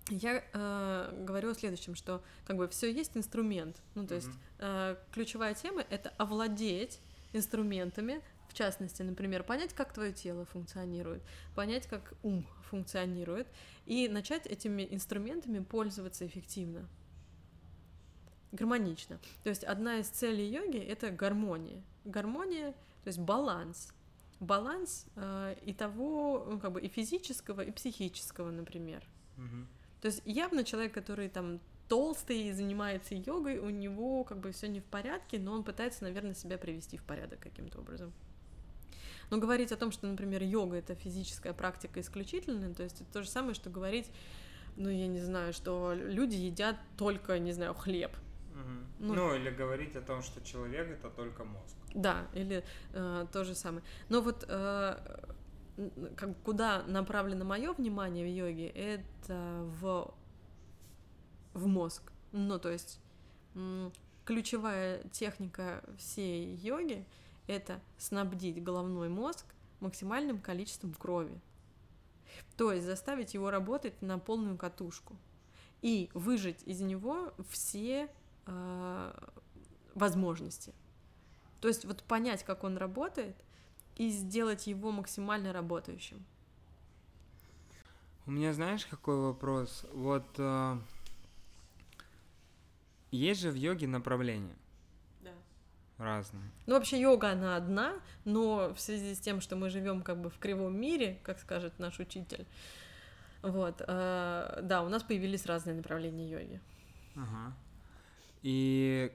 Я 0.09 0.43
э, 0.53 1.23
говорю 1.25 1.51
о 1.51 1.55
следующем, 1.55 1.95
что 1.95 2.23
как 2.45 2.57
бы 2.57 2.67
все 2.67 2.91
есть 2.91 3.15
инструмент. 3.15 3.81
Ну, 3.95 4.05
то 4.05 4.13
mm-hmm. 4.13 4.17
есть 4.17 4.29
э, 4.59 4.95
ключевая 5.11 5.53
тема 5.53 5.83
это 5.89 6.09
овладеть 6.17 6.99
инструментами, 7.33 8.21
в 8.49 8.53
частности, 8.53 9.03
например, 9.03 9.43
понять, 9.43 9.73
как 9.73 9.93
твое 9.93 10.11
тело 10.11 10.45
функционирует, 10.45 11.21
понять, 11.55 11.87
как 11.87 12.13
ум 12.23 12.45
функционирует, 12.69 13.47
и 13.85 14.07
начать 14.07 14.47
этими 14.47 14.87
инструментами 14.89 15.59
пользоваться 15.59 16.25
эффективно 16.25 16.87
гармонично. 18.51 19.19
То 19.43 19.49
есть 19.49 19.63
одна 19.63 19.99
из 19.99 20.07
целей 20.07 20.49
йоги 20.49 20.79
это 20.79 21.11
гармония. 21.11 21.83
Гармония, 22.09 22.71
то 23.03 23.07
есть 23.07 23.19
баланс. 23.19 23.93
Баланс 24.39 25.05
э, 25.15 25.55
и 25.65 25.73
того, 25.73 26.45
ну, 26.49 26.59
как 26.59 26.71
бы 26.71 26.81
и 26.81 26.87
физического, 26.87 27.61
и 27.61 27.71
психического, 27.71 28.51
например. 28.51 29.03
Угу. 29.37 29.65
То 30.01 30.07
есть 30.07 30.21
явно 30.25 30.63
человек, 30.63 30.93
который 30.93 31.29
там 31.29 31.59
толстый 31.89 32.47
и 32.47 32.51
занимается 32.53 33.15
йогой, 33.15 33.57
у 33.57 33.69
него 33.69 34.23
как 34.23 34.39
бы 34.39 34.51
все 34.51 34.67
не 34.67 34.79
в 34.79 34.85
порядке, 34.85 35.39
но 35.39 35.53
он 35.53 35.63
пытается, 35.63 36.03
наверное, 36.03 36.35
себя 36.35 36.57
привести 36.57 36.97
в 36.97 37.03
порядок 37.03 37.39
каким-то 37.39 37.79
образом. 37.79 38.13
Но 39.29 39.37
говорить 39.37 39.71
о 39.71 39.77
том, 39.77 39.91
что, 39.91 40.07
например, 40.07 40.41
йога 40.41 40.77
это 40.77 40.95
физическая 40.95 41.53
практика 41.53 41.99
исключительно, 41.99 42.73
то 42.73 42.83
есть 42.83 43.01
это 43.01 43.11
то 43.11 43.23
же 43.23 43.29
самое, 43.29 43.53
что 43.53 43.69
говорить, 43.69 44.09
ну, 44.75 44.89
я 44.89 45.07
не 45.07 45.19
знаю, 45.19 45.51
что 45.51 45.93
люди 45.93 46.35
едят 46.35 46.77
только, 46.97 47.37
не 47.39 47.51
знаю, 47.51 47.73
хлеб. 47.73 48.11
Ну, 48.99 49.13
ну, 49.13 49.35
или 49.35 49.49
говорить 49.49 49.95
о 49.95 50.01
том, 50.01 50.21
что 50.21 50.41
человек 50.41 50.89
это 50.89 51.09
только 51.09 51.43
мозг. 51.45 51.75
Да, 51.93 52.27
или 52.33 52.63
э, 52.93 53.27
то 53.31 53.43
же 53.43 53.55
самое. 53.55 53.83
Но 54.09 54.21
вот 54.21 54.45
э, 54.47 55.29
как, 56.15 56.41
куда 56.43 56.83
направлено 56.83 57.45
мое 57.45 57.73
внимание 57.73 58.25
в 58.25 58.29
йоге, 58.29 58.67
это 58.67 59.63
в, 59.81 60.13
в 61.53 61.67
мозг. 61.67 62.11
Ну, 62.31 62.59
то 62.59 62.69
есть 62.69 62.99
ключевая 64.25 65.03
техника 65.09 65.83
всей 65.97 66.55
йоги 66.55 67.05
это 67.47 67.81
снабдить 67.97 68.63
головной 68.63 69.09
мозг 69.09 69.45
максимальным 69.79 70.39
количеством 70.39 70.93
крови. 70.93 71.41
То 72.55 72.71
есть 72.71 72.85
заставить 72.85 73.33
его 73.33 73.49
работать 73.49 74.01
на 74.01 74.19
полную 74.19 74.55
катушку 74.55 75.15
и 75.81 76.11
выжать 76.13 76.61
из 76.63 76.81
него 76.81 77.33
все 77.49 78.09
возможности. 79.95 80.73
То 81.61 81.67
есть 81.67 81.85
вот 81.85 82.03
понять, 82.03 82.43
как 82.43 82.63
он 82.63 82.77
работает, 82.77 83.35
и 83.95 84.09
сделать 84.09 84.67
его 84.67 84.91
максимально 84.91 85.51
работающим. 85.51 86.25
У 88.25 88.31
меня, 88.31 88.53
знаешь, 88.53 88.85
какой 88.85 89.17
вопрос? 89.17 89.85
Вот 89.91 90.25
э, 90.37 90.77
есть 93.11 93.41
же 93.41 93.51
в 93.51 93.55
йоге 93.55 93.87
направления. 93.87 94.55
Да. 95.21 95.31
Разные. 95.97 96.49
Ну, 96.65 96.75
вообще 96.75 97.01
йога, 97.01 97.31
она 97.31 97.57
одна, 97.57 97.95
но 98.23 98.73
в 98.73 98.79
связи 98.79 99.15
с 99.15 99.19
тем, 99.19 99.41
что 99.41 99.57
мы 99.57 99.69
живем 99.69 100.01
как 100.01 100.21
бы 100.21 100.29
в 100.29 100.37
кривом 100.37 100.79
мире, 100.79 101.19
как 101.23 101.39
скажет 101.39 101.77
наш 101.79 101.99
учитель, 101.99 102.45
вот, 103.41 103.81
э, 103.85 104.59
да, 104.63 104.83
у 104.83 104.89
нас 104.89 105.03
появились 105.03 105.45
разные 105.45 105.75
направления 105.75 106.29
йоги. 106.29 106.61
Ага. 107.15 107.53
И 108.41 109.11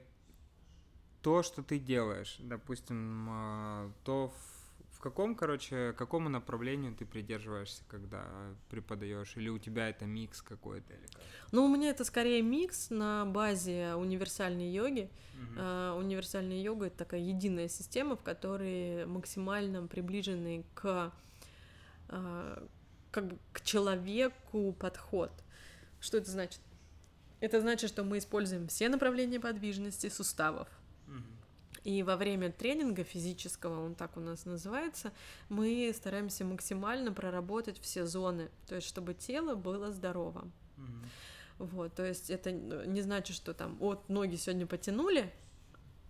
то, 1.21 1.41
что 1.41 1.63
ты 1.63 1.79
делаешь, 1.79 2.35
допустим, 2.39 3.27
а, 3.29 3.91
то 4.03 4.27
в, 4.27 4.97
в 4.97 4.99
каком, 4.99 5.35
короче, 5.35 5.93
какому 5.93 6.29
направлению 6.29 6.93
ты 6.93 7.05
придерживаешься, 7.05 7.83
когда 7.87 8.25
преподаешь, 8.69 9.35
или 9.35 9.49
у 9.49 9.57
тебя 9.57 9.89
это 9.89 10.05
микс 10.05 10.43
какой-то? 10.43 10.93
Или 10.93 11.07
как? 11.07 11.21
Ну, 11.51 11.65
у 11.65 11.67
меня 11.67 11.89
это 11.89 12.03
скорее 12.05 12.43
микс 12.43 12.91
на 12.91 13.25
базе 13.25 13.95
универсальной 13.95 14.69
йоги. 14.69 15.09
Угу. 15.33 15.59
Uh, 15.59 15.97
универсальная 15.97 16.61
йога 16.61 16.87
это 16.87 16.97
такая 16.97 17.21
единая 17.21 17.69
система, 17.69 18.15
в 18.15 18.21
которой 18.21 19.05
максимально 19.05 19.87
приближенный 19.87 20.65
к 20.75 21.11
uh, 22.09 22.69
как 23.09 23.27
бы 23.27 23.37
к 23.51 23.61
человеку 23.61 24.73
подход. 24.73 25.31
Что 25.99 26.17
это 26.19 26.29
значит? 26.29 26.59
Это 27.45 27.61
значит, 27.61 27.91
что 27.91 28.03
мы 28.03 28.17
используем 28.17 28.67
все 28.67 28.89
направления 28.89 29.39
подвижности 29.39 30.09
суставов. 30.09 30.67
И 31.83 32.01
во 32.01 32.17
время 32.17 32.51
тренинга 32.51 33.03
физического, 33.03 33.85
он 33.85 33.93
так 33.93 34.17
у 34.17 34.19
нас 34.19 34.45
называется, 34.45 35.11
мы 35.49 35.93
стараемся 35.95 36.43
максимально 36.43 37.11
проработать 37.13 37.79
все 37.79 38.07
зоны, 38.07 38.49
то 38.67 38.73
есть 38.73 38.87
чтобы 38.87 39.13
тело 39.13 39.53
было 39.53 39.91
здорово. 39.91 40.49
Вот, 41.59 41.93
то 41.93 42.03
есть 42.03 42.31
это 42.31 42.51
не 42.51 43.01
значит, 43.01 43.35
что 43.35 43.53
там 43.53 43.75
вот 43.75 44.09
ноги 44.09 44.37
сегодня 44.37 44.65
потянули, 44.65 45.31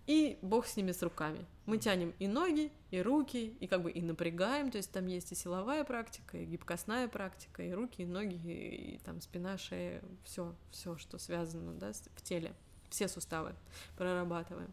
и 0.06 0.38
бог 0.42 0.66
с 0.66 0.76
ними 0.76 0.92
с 0.92 1.02
руками. 1.02 1.44
Мы 1.66 1.78
тянем 1.78 2.14
и 2.18 2.28
ноги, 2.28 2.70
и 2.90 3.00
руки, 3.00 3.56
и 3.58 3.66
как 3.66 3.82
бы 3.82 3.90
и 3.90 4.00
напрягаем, 4.00 4.70
то 4.70 4.78
есть 4.78 4.92
там 4.92 5.06
есть 5.06 5.32
и 5.32 5.34
силовая 5.34 5.84
практика, 5.84 6.38
и 6.38 6.44
гибкостная 6.44 7.08
практика, 7.08 7.62
и 7.62 7.72
руки, 7.72 8.02
и 8.02 8.06
ноги, 8.06 8.36
и, 8.36 8.94
и 8.94 8.98
там 8.98 9.20
спина, 9.20 9.58
шея, 9.58 10.02
все, 10.24 10.54
все, 10.70 10.96
что 10.96 11.18
связано, 11.18 11.72
да, 11.74 11.92
в 12.14 12.22
теле, 12.22 12.54
все 12.88 13.08
суставы 13.08 13.54
прорабатываем. 13.96 14.72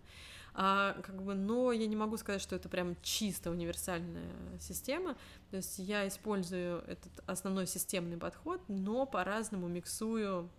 А, 0.55 0.93
как 1.01 1.23
бы, 1.23 1.33
но 1.33 1.71
я 1.71 1.87
не 1.87 1.95
могу 1.95 2.17
сказать, 2.17 2.41
что 2.41 2.55
это 2.55 2.69
прям 2.69 2.95
чисто 3.01 3.49
универсальная 3.49 4.29
система. 4.59 5.15
То 5.49 5.57
есть 5.57 5.79
я 5.79 6.07
использую 6.07 6.83
этот 6.83 7.11
основной 7.25 7.65
системный 7.65 8.17
подход, 8.17 8.61
но 8.67 9.07
по-разному 9.07 9.67
миксую 9.67 10.49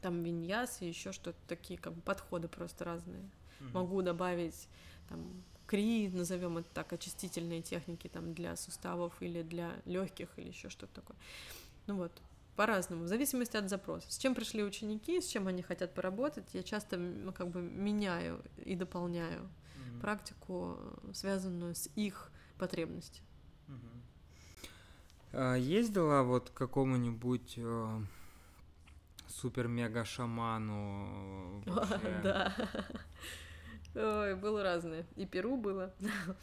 там 0.00 0.22
виньяс 0.22 0.82
и 0.82 0.86
еще 0.86 1.10
что-то 1.10 1.38
такие 1.48 1.80
как 1.80 1.94
бы 1.94 2.02
подходы 2.02 2.46
просто 2.46 2.84
разные. 2.84 3.28
Mm-hmm. 3.60 3.72
Могу 3.72 4.02
добавить 4.02 4.68
там 5.08 5.44
кри, 5.66 6.08
назовем 6.08 6.58
это 6.58 6.68
так, 6.72 6.92
очистительные 6.92 7.62
техники 7.62 8.08
там 8.08 8.34
для 8.34 8.56
суставов 8.56 9.14
или 9.20 9.42
для 9.42 9.72
легких 9.84 10.28
или 10.36 10.48
еще 10.48 10.68
что-то 10.68 11.00
такое. 11.00 11.16
Ну 11.86 11.96
вот, 11.96 12.12
по-разному, 12.56 13.04
в 13.04 13.08
зависимости 13.08 13.56
от 13.56 13.68
запроса. 13.68 14.12
С 14.12 14.18
чем 14.18 14.34
пришли 14.34 14.62
ученики, 14.62 15.20
с 15.20 15.26
чем 15.26 15.48
они 15.48 15.62
хотят 15.62 15.94
поработать, 15.94 16.46
я 16.52 16.62
часто 16.62 16.96
ну, 16.96 17.32
как 17.32 17.48
бы 17.48 17.60
меняю 17.60 18.40
и 18.64 18.76
дополняю 18.76 19.42
mm-hmm. 19.42 20.00
практику, 20.00 20.78
связанную 21.12 21.74
с 21.74 21.88
их 21.96 22.30
потребностью. 22.58 23.24
Mm-hmm. 23.68 25.58
Ездила 25.58 26.22
вот 26.22 26.50
к 26.50 26.54
какому-нибудь 26.54 27.54
э, 27.56 28.00
супер-мега-шаману? 29.26 31.64
Да. 32.22 32.54
Ой, 33.94 34.34
было 34.34 34.62
разное. 34.62 35.06
И 35.16 35.26
Перу 35.26 35.56
было. 35.56 35.92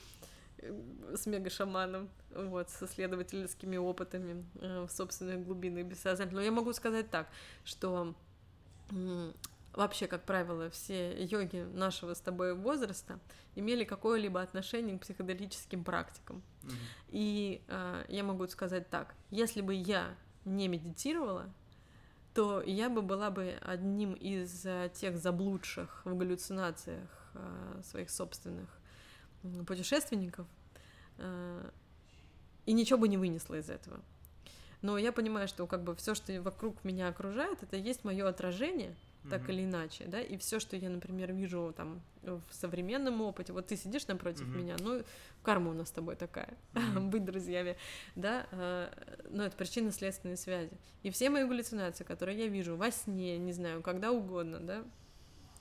с 1.16 1.26
мега-шаманом, 1.26 2.10
вот, 2.36 2.70
с 2.70 2.84
исследовательскими 2.84 3.78
опытами 3.78 4.46
э, 4.60 4.86
в 4.86 4.92
собственных 4.92 5.44
глубинах 5.46 5.86
бессознательного. 5.86 6.42
Но 6.42 6.46
я 6.46 6.52
могу 6.52 6.74
сказать 6.74 7.10
так, 7.10 7.28
что 7.64 8.14
вообще, 9.74 10.08
как 10.08 10.24
правило, 10.26 10.70
все 10.70 11.24
йоги 11.24 11.66
нашего 11.74 12.14
с 12.14 12.20
тобой 12.20 12.54
возраста 12.54 13.20
имели 13.56 13.84
какое-либо 13.84 14.42
отношение 14.42 14.98
к 14.98 15.02
психоделическим 15.02 15.84
практикам. 15.84 16.42
Mm-hmm. 16.64 16.76
И 17.10 17.62
э, 17.68 18.06
я 18.10 18.24
могу 18.24 18.48
сказать 18.48 18.90
так, 18.90 19.16
если 19.30 19.62
бы 19.62 19.74
я 19.74 20.16
не 20.46 20.68
медитировала, 20.68 21.52
то 22.34 22.62
я 22.62 22.90
бы 22.90 23.02
была 23.02 23.30
бы 23.30 23.58
одним 23.62 24.14
из 24.14 24.66
э, 24.66 24.92
тех 24.94 25.18
заблудших 25.18 26.02
в 26.06 26.16
галлюцинациях 26.16 27.21
своих 27.84 28.10
собственных 28.10 28.70
путешественников, 29.68 30.48
э, 31.18 31.70
и 32.66 32.74
ничего 32.74 33.00
бы 33.00 33.08
не 33.08 33.18
вынесла 33.18 33.56
из 33.56 33.70
этого. 33.70 34.00
Но 34.82 34.98
я 34.98 35.12
понимаю, 35.12 35.48
что 35.48 35.68
как 35.68 35.84
бы 35.84 35.96
все, 35.96 36.16
что 36.16 36.40
вокруг 36.42 36.84
меня 36.84 37.08
окружает, 37.08 37.62
это 37.62 37.78
есть 37.78 38.04
мое 38.04 38.28
отражение, 38.28 38.96
так 39.30 39.44
mm-hmm. 39.44 39.54
или 39.54 39.64
иначе, 39.66 40.06
да, 40.08 40.20
и 40.20 40.38
все, 40.38 40.60
что 40.60 40.76
я, 40.76 40.90
например, 40.90 41.32
вижу 41.32 41.74
там 41.78 42.02
в 42.24 42.42
современном 42.50 43.22
опыте, 43.22 43.54
вот 43.54 43.68
ты 43.68 43.78
сидишь 43.78 44.08
напротив 44.08 44.48
mm-hmm. 44.48 44.58
меня, 44.58 44.76
ну, 44.80 45.04
карма 45.44 45.70
у 45.70 45.74
нас 45.74 45.90
с 45.90 45.92
тобой 45.92 46.16
такая, 46.16 46.58
mm-hmm. 46.74 47.00
быть 47.10 47.24
друзьями, 47.24 47.78
да, 48.16 48.48
э, 48.52 48.90
но 49.30 49.44
это 49.44 49.56
причинно-следственные 49.56 50.38
связи. 50.38 50.72
И 51.04 51.12
все 51.12 51.30
мои 51.30 51.44
галлюцинации, 51.44 52.04
которые 52.04 52.40
я 52.40 52.48
вижу 52.48 52.76
во 52.76 52.90
сне, 52.90 53.38
не 53.38 53.54
знаю, 53.54 53.84
когда 53.84 54.12
угодно, 54.12 54.60
да, 54.60 54.84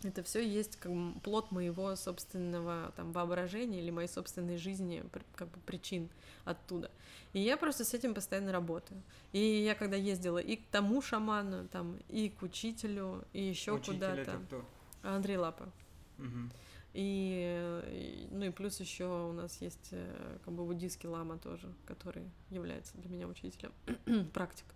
это 0.03 0.22
все 0.22 0.46
есть 0.46 0.76
как 0.76 0.92
бы 0.92 1.18
плод 1.20 1.51
моего 1.51 1.94
собственного 1.96 2.92
там 2.96 3.12
воображения 3.12 3.80
или 3.80 3.90
моей 3.90 4.09
собственной 4.09 4.57
жизни, 4.57 5.05
как 5.34 5.48
бы 5.48 5.59
причин 5.61 6.09
оттуда. 6.44 6.90
И 7.32 7.40
я 7.40 7.57
просто 7.57 7.84
с 7.84 7.94
этим 7.94 8.14
постоянно 8.14 8.53
работаю. 8.53 9.03
И 9.32 9.38
я 9.38 9.74
когда 9.74 9.96
ездила 9.96 10.38
и 10.38 10.57
к 10.57 10.66
тому 10.66 11.01
шаману, 11.01 11.68
там, 11.68 11.98
и 12.09 12.28
к 12.28 12.42
учителю, 12.42 13.24
и 13.32 13.42
еще 13.42 13.78
куда-то. 13.78 14.40
Андрей 15.03 15.36
Лапа. 15.36 15.68
Угу. 16.18 16.51
И, 16.92 18.28
ну 18.32 18.46
и 18.46 18.51
плюс 18.51 18.80
еще 18.80 19.28
у 19.28 19.32
нас 19.32 19.61
есть 19.61 19.90
э, 19.92 20.38
как 20.44 20.53
бы 20.53 20.64
буддийский 20.64 21.09
лама 21.09 21.38
тоже, 21.38 21.72
который 21.86 22.28
является 22.51 22.96
для 22.98 23.09
меня 23.09 23.28
учителем, 23.28 23.72
практик. 24.32 24.66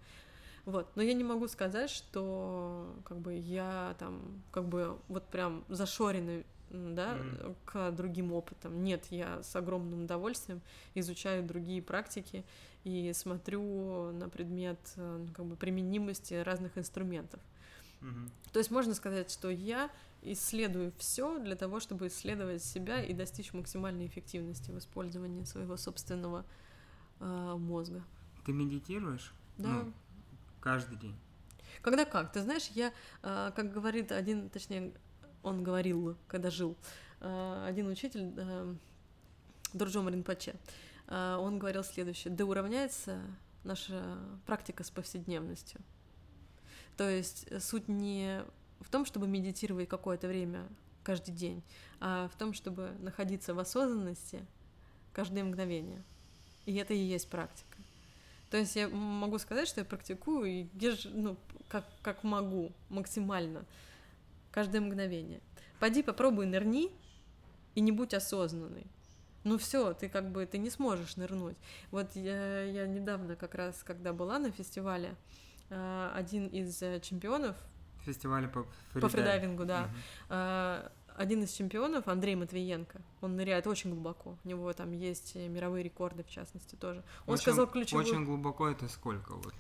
Вот. 0.67 0.89
Но 0.97 1.03
я 1.03 1.13
не 1.13 1.25
могу 1.25 1.47
сказать, 1.49 1.91
что 1.91 2.95
как 3.05 3.19
бы 3.19 3.35
я 3.35 3.95
там 3.99 4.43
как 4.51 4.67
бы 4.67 4.99
вот 5.09 5.25
прям 5.29 5.65
зашоренный 5.69 6.47
да, 6.71 7.17
mm-hmm. 7.17 7.57
к 7.65 7.91
другим 7.93 8.33
опытам. 8.33 8.83
Нет, 8.83 9.07
я 9.11 9.43
с 9.43 9.55
огромным 9.55 10.05
удовольствием 10.05 10.61
изучаю 10.95 11.45
другие 11.45 11.83
практики 11.83 12.45
и 12.85 13.13
смотрю 13.15 14.13
на 14.13 14.29
предмет 14.29 14.79
ну, 14.97 15.29
как 15.35 15.47
бы 15.47 15.57
применимости 15.57 16.35
разных 16.35 16.77
инструментов. 16.79 17.41
Mm-hmm. 18.01 18.31
То 18.53 18.59
есть 18.59 18.71
можно 18.71 18.95
сказать, 18.95 19.31
что 19.31 19.51
я 19.51 19.91
исследую 20.23 20.93
все 20.99 21.39
для 21.39 21.55
того, 21.55 21.81
чтобы 21.81 22.09
исследовать 22.09 22.65
себя 22.65 23.03
и 23.03 23.13
достичь 23.13 23.53
максимальной 23.53 24.07
эффективности 24.07 24.71
в 24.71 24.79
использовании 24.79 25.45
своего 25.45 25.77
собственного 25.77 26.45
э, 27.21 27.55
мозга. 27.59 28.03
Ты 28.45 28.53
медитируешь? 28.53 29.33
Да. 29.59 29.69
Ну, 29.69 29.93
Каждый 30.65 30.97
день. 30.97 31.15
Когда 31.83 32.07
как? 32.07 32.33
Ты 32.33 32.41
знаешь, 32.41 32.69
я, 32.69 32.91
а, 33.23 33.51
как 33.51 33.71
говорит 33.71 34.11
один, 34.13 34.49
точнее, 34.49 34.95
он 35.43 35.63
говорил, 35.63 36.17
когда 36.27 36.49
жил, 36.51 36.75
а, 37.21 37.67
один 37.69 37.87
учитель, 37.89 38.33
а, 38.39 38.75
Дурджом 39.75 40.09
Ринпаче, 40.09 40.55
он 41.07 41.59
говорил 41.59 41.85
следующее. 41.85 42.33
Да 42.33 42.47
уравняется 42.47 43.21
наша 43.63 44.19
практика 44.47 44.85
с 44.85 44.91
повседневностью. 44.91 45.83
То 46.97 47.11
есть 47.11 47.47
суть 47.63 47.89
не 47.89 48.43
в 48.81 48.89
том, 48.89 49.05
чтобы 49.05 49.27
медитировать 49.27 49.87
какое-то 49.87 50.29
время 50.29 50.67
каждый 51.03 51.35
день, 51.35 51.63
а 52.01 52.29
в 52.29 52.39
том, 52.39 52.55
чтобы 52.55 52.93
находиться 53.01 53.53
в 53.53 53.59
осознанности 53.59 54.47
каждое 55.13 55.45
мгновение. 55.45 56.03
И 56.65 56.75
это 56.77 56.95
и 56.95 56.99
есть 56.99 57.29
практика. 57.29 57.74
То 58.55 58.59
есть 58.59 58.77
я 58.77 58.89
могу 58.89 59.39
сказать, 59.39 59.67
что 59.67 59.81
я 59.81 59.85
практикую 59.85 60.45
и 60.47 60.63
держу, 60.75 61.11
ну, 61.13 61.37
как, 61.67 61.85
как 62.03 62.23
могу, 62.23 62.71
максимально, 62.89 63.65
каждое 64.53 64.81
мгновение. 64.81 65.41
Пойди 65.81 66.05
попробуй 66.05 66.47
нырни 66.47 66.93
и 67.75 67.81
не 67.81 67.91
будь 67.91 68.15
осознанный. 68.15 68.87
Ну 69.43 69.59
все, 69.59 69.93
ты 69.93 70.09
как 70.09 70.31
бы 70.31 70.47
ты 70.47 70.59
не 70.59 70.71
сможешь 70.71 71.17
нырнуть. 71.17 71.57
Вот 71.91 72.15
я, 72.15 72.63
я 72.63 72.87
недавно 72.87 73.35
как 73.35 73.57
раз, 73.57 73.83
когда 73.83 74.13
была 74.13 74.39
на 74.39 74.53
фестивале, 74.53 75.17
а, 75.69 76.13
один 76.15 76.47
из 76.47 76.81
э, 76.81 77.01
чемпионов 77.01 77.57
фестиваля 78.05 78.47
по, 78.47 78.69
по 78.93 79.09
фридайвингу, 79.09 79.65
да, 79.65 79.91
угу 80.29 80.93
один 81.17 81.43
из 81.43 81.53
чемпионов, 81.53 82.09
Андрей 82.09 82.35
Матвиенко, 82.35 83.01
он 83.21 83.37
ныряет 83.37 83.67
очень 83.67 83.91
глубоко. 83.91 84.37
У 84.45 84.49
него 84.49 84.73
там 84.73 84.93
есть 84.93 85.35
мировые 85.35 85.83
рекорды, 85.83 86.25
в 86.25 86.31
частности, 86.31 86.75
тоже. 86.75 87.03
Он 87.27 87.35
очень, 87.35 87.43
сказал 87.43 87.67
ключевую... 87.67 88.05
Очень 88.05 88.25
глубоко 88.25 88.69
это 88.69 88.89
сколько? 88.89 89.35
Вот? 89.35 89.55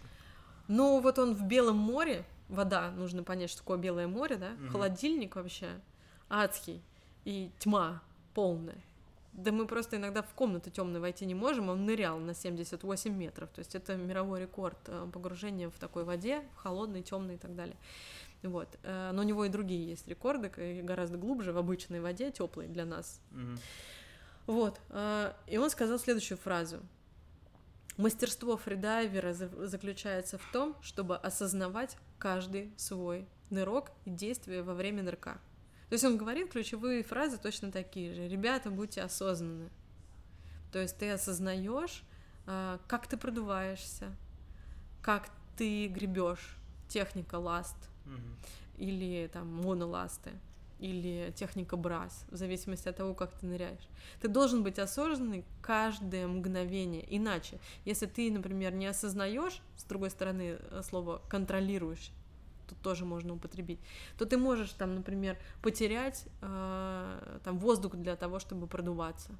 Ну, 0.69 1.01
вот 1.01 1.19
он 1.19 1.35
в 1.35 1.43
Белом 1.47 1.77
море, 1.77 2.25
вода, 2.49 2.91
нужно 2.91 3.23
понять, 3.23 3.51
что 3.51 3.61
такое 3.61 3.79
Белое 3.79 4.09
море, 4.09 4.37
да? 4.37 4.53
Угу. 4.63 4.73
Холодильник 4.73 5.37
вообще 5.37 5.81
адский. 6.29 6.83
И 7.25 7.51
тьма 7.59 8.03
полная. 8.35 8.83
Да 9.33 9.51
мы 9.51 9.67
просто 9.67 9.97
иногда 9.97 10.23
в 10.23 10.33
комнату 10.35 10.71
темную 10.71 11.01
войти 11.01 11.27
не 11.27 11.35
можем, 11.35 11.69
он 11.69 11.85
нырял 11.87 12.19
на 12.19 12.35
78 12.35 13.13
метров. 13.13 13.51
То 13.51 13.61
есть 13.61 13.75
это 13.75 13.97
мировой 13.97 14.43
рекорд 14.43 14.79
э, 14.87 15.09
погружения 15.13 15.69
в 15.71 15.79
такой 15.79 16.05
воде, 16.05 16.45
холодной, 16.55 17.03
темной 17.03 17.35
и 17.35 17.39
так 17.39 17.57
далее. 17.57 17.77
Вот. 18.45 18.79
Э, 18.83 19.11
но 19.13 19.23
у 19.23 19.25
него 19.25 19.45
и 19.45 19.49
другие 19.49 19.89
есть 19.89 20.07
рекорды, 20.07 20.51
гораздо 20.83 21.17
глубже, 21.17 21.53
в 21.53 21.59
обычной 21.59 22.01
воде, 22.01 22.31
теплой 22.31 22.69
для 22.69 22.85
нас. 22.85 23.21
Mm-hmm. 23.31 23.59
Вот. 24.47 24.81
Э, 24.91 25.33
и 25.47 25.57
он 25.57 25.71
сказал 25.71 25.99
следующую 25.99 26.39
фразу. 26.39 26.81
Мастерство 27.97 28.57
фридайвера 28.57 29.33
заключается 29.33 30.37
в 30.37 30.53
том, 30.53 30.77
чтобы 30.83 31.17
осознавать 31.17 31.97
каждый 32.19 32.73
свой 32.77 33.27
нырок 33.51 33.93
и 34.05 34.11
действие 34.11 34.63
во 34.63 34.75
время 34.75 35.03
нырка. 35.03 35.41
То 35.89 35.95
есть 35.95 36.05
он 36.05 36.17
говорит 36.17 36.51
ключевые 36.51 37.03
фразы 37.03 37.39
точно 37.39 37.71
такие 37.71 38.13
же. 38.13 38.29
Ребята, 38.29 38.71
будьте 38.71 39.01
осознанны. 39.01 39.71
То 40.73 40.81
есть 40.81 40.99
ты 40.99 41.11
осознаешь, 41.11 42.03
э, 42.47 42.79
как 42.89 43.07
ты 43.07 43.17
продуваешься, 43.17 44.15
как 45.01 45.31
ты 45.57 45.87
гребешь, 45.87 46.59
техника 46.89 47.37
ласт– 47.37 47.77
или 48.77 49.29
там 49.33 49.49
моноласты, 49.63 50.33
или 50.79 51.33
техника 51.37 51.77
брас, 51.77 52.27
в 52.31 52.37
зависимости 52.37 52.89
от 52.89 52.97
того, 52.97 53.15
как 53.15 53.33
ты 53.33 53.47
ныряешь. 53.47 53.89
Ты 54.21 54.29
должен 54.29 54.63
быть 54.63 54.79
осознанный 54.79 55.45
каждое 55.63 56.27
мгновение. 56.27 57.05
Иначе, 57.09 57.59
если 57.85 58.07
ты, 58.07 58.31
например, 58.31 58.75
не 58.75 58.87
осознаешь, 58.87 59.61
с 59.77 59.85
другой 59.85 60.11
стороны, 60.11 60.59
э, 60.59 60.83
слово 60.83 61.23
контролируешь, 61.29 62.11
тут 62.69 62.79
тоже 62.81 63.05
можно 63.05 63.35
употребить, 63.35 63.81
то 64.19 64.27
ты 64.27 64.37
можешь 64.37 64.71
там, 64.71 64.95
например, 64.95 65.39
потерять 65.63 66.27
э, 66.43 67.39
там 67.45 67.59
воздух 67.59 67.95
для 67.97 68.17
того, 68.17 68.39
чтобы 68.39 68.67
продуваться. 68.67 69.31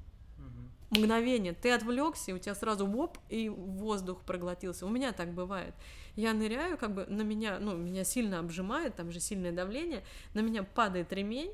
Мгновение, 0.91 1.53
ты 1.53 1.71
отвлекся, 1.71 2.31
и 2.31 2.33
у 2.33 2.37
тебя 2.37 2.53
сразу 2.53 2.85
воп, 2.85 3.17
и 3.29 3.49
воздух 3.49 4.21
проглотился. 4.21 4.85
У 4.85 4.89
меня 4.89 5.13
так 5.13 5.33
бывает. 5.33 5.73
Я 6.15 6.33
ныряю, 6.33 6.77
как 6.77 6.93
бы 6.93 7.05
на 7.07 7.23
меня, 7.23 7.59
ну, 7.59 7.75
меня 7.75 8.03
сильно 8.03 8.39
обжимает, 8.39 8.95
там 8.95 9.11
же 9.11 9.19
сильное 9.19 9.51
давление, 9.51 10.03
на 10.33 10.41
меня 10.41 10.63
падает 10.63 11.11
ремень, 11.11 11.53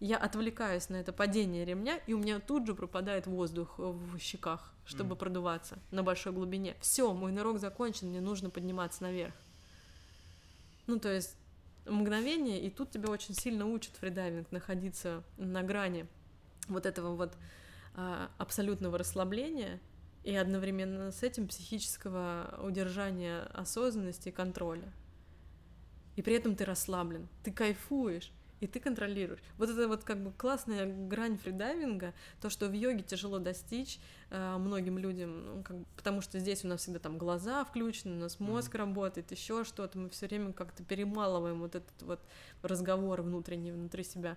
я 0.00 0.16
отвлекаюсь 0.16 0.88
на 0.90 0.96
это 0.96 1.12
падение 1.12 1.64
ремня, 1.64 1.96
и 2.06 2.12
у 2.12 2.18
меня 2.18 2.38
тут 2.40 2.66
же 2.66 2.74
пропадает 2.74 3.26
воздух 3.26 3.78
в 3.78 4.18
щеках, 4.18 4.72
чтобы 4.84 5.14
mm. 5.14 5.18
продуваться 5.18 5.78
на 5.90 6.02
большой 6.02 6.32
глубине. 6.32 6.76
Все, 6.80 7.12
мой 7.12 7.32
нырок 7.32 7.58
закончен, 7.58 8.08
мне 8.08 8.20
нужно 8.20 8.50
подниматься 8.50 9.02
наверх. 9.02 9.34
Ну, 10.86 11.00
то 11.00 11.12
есть 11.12 11.36
мгновение, 11.84 12.60
и 12.60 12.70
тут 12.70 12.90
тебя 12.90 13.10
очень 13.10 13.34
сильно 13.34 13.66
учат 13.66 13.96
фридайвинг 13.96 14.52
находиться 14.52 15.24
на 15.36 15.62
грани 15.62 16.06
вот 16.68 16.86
этого 16.86 17.16
вот 17.16 17.36
абсолютного 17.94 18.98
расслабления 18.98 19.80
и 20.24 20.34
одновременно 20.34 21.10
с 21.10 21.22
этим 21.22 21.48
психического 21.48 22.60
удержания 22.62 23.42
осознанности 23.54 24.28
и 24.28 24.32
контроля. 24.32 24.92
И 26.16 26.22
при 26.22 26.34
этом 26.34 26.56
ты 26.56 26.64
расслаблен, 26.64 27.28
ты 27.44 27.52
кайфуешь, 27.52 28.32
и 28.60 28.66
ты 28.66 28.80
контролируешь. 28.80 29.40
Вот 29.56 29.70
это 29.70 29.86
вот 29.88 30.04
как 30.04 30.22
бы 30.22 30.32
классная 30.32 30.86
грань 30.86 31.38
фридайвинга, 31.38 32.12
то, 32.40 32.50
что 32.50 32.66
в 32.66 32.72
йоге 32.72 33.02
тяжело 33.02 33.38
достичь 33.38 34.00
э, 34.30 34.56
многим 34.58 34.98
людям, 34.98 35.44
ну, 35.46 35.62
как, 35.62 35.76
потому 35.96 36.20
что 36.20 36.38
здесь 36.38 36.64
у 36.64 36.68
нас 36.68 36.80
всегда 36.80 36.98
там 36.98 37.18
глаза 37.18 37.64
включены, 37.64 38.16
у 38.16 38.20
нас 38.20 38.40
мозг 38.40 38.74
mm-hmm. 38.74 38.78
работает, 38.78 39.30
еще 39.30 39.64
что-то, 39.64 39.98
мы 39.98 40.10
все 40.10 40.26
время 40.26 40.52
как-то 40.52 40.82
перемалываем 40.82 41.60
вот 41.60 41.74
этот 41.76 42.02
вот 42.02 42.20
разговор 42.62 43.22
внутренний 43.22 43.72
внутри 43.72 44.04
себя. 44.04 44.36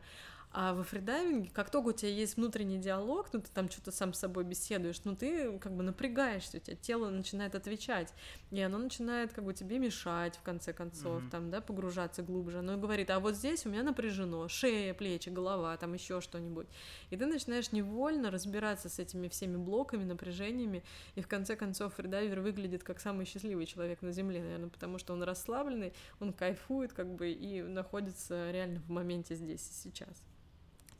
А 0.53 0.73
во 0.73 0.83
фридайвинге, 0.83 1.49
как 1.53 1.69
только 1.69 1.87
у 1.87 1.91
тебя 1.93 2.11
есть 2.11 2.35
внутренний 2.35 2.77
диалог, 2.77 3.29
ну 3.31 3.39
ты 3.39 3.49
там 3.53 3.69
что-то 3.69 3.91
сам 3.91 4.13
с 4.13 4.19
собой 4.19 4.43
беседуешь, 4.43 5.01
ну 5.05 5.15
ты 5.15 5.57
как 5.59 5.73
бы 5.73 5.81
напрягаешься, 5.81 6.57
у 6.57 6.59
тебя 6.59 6.75
тело 6.75 7.09
начинает 7.09 7.55
отвечать, 7.55 8.13
и 8.49 8.59
оно 8.59 8.77
начинает 8.77 9.31
как 9.31 9.45
бы 9.45 9.53
тебе 9.53 9.79
мешать 9.79 10.35
в 10.35 10.41
конце 10.41 10.73
концов, 10.73 11.23
mm-hmm. 11.23 11.29
там, 11.29 11.51
да, 11.51 11.61
погружаться 11.61 12.21
глубже. 12.21 12.59
Оно 12.59 12.75
говорит, 12.75 13.09
а 13.11 13.21
вот 13.21 13.35
здесь 13.35 13.65
у 13.65 13.69
меня 13.69 13.83
напряжено, 13.83 14.49
шея, 14.49 14.93
плечи, 14.93 15.29
голова, 15.29 15.77
там 15.77 15.93
еще 15.93 16.19
что-нибудь. 16.19 16.67
И 17.11 17.15
ты 17.15 17.25
начинаешь 17.25 17.71
невольно 17.71 18.29
разбираться 18.29 18.89
с 18.89 18.99
этими 18.99 19.29
всеми 19.29 19.55
блоками, 19.55 20.03
напряжениями, 20.03 20.83
и 21.15 21.21
в 21.21 21.29
конце 21.29 21.55
концов 21.55 21.93
фридайвер 21.95 22.41
выглядит 22.41 22.83
как 22.83 22.99
самый 22.99 23.25
счастливый 23.25 23.65
человек 23.65 24.01
на 24.01 24.11
Земле, 24.11 24.41
наверное, 24.41 24.69
потому 24.69 24.97
что 24.97 25.13
он 25.13 25.23
расслабленный, 25.23 25.93
он 26.19 26.33
кайфует 26.33 26.91
как 26.91 27.15
бы 27.15 27.31
и 27.31 27.61
находится 27.61 28.51
реально 28.51 28.81
в 28.81 28.89
моменте 28.89 29.35
здесь 29.35 29.65
и 29.69 29.73
сейчас. 29.73 30.21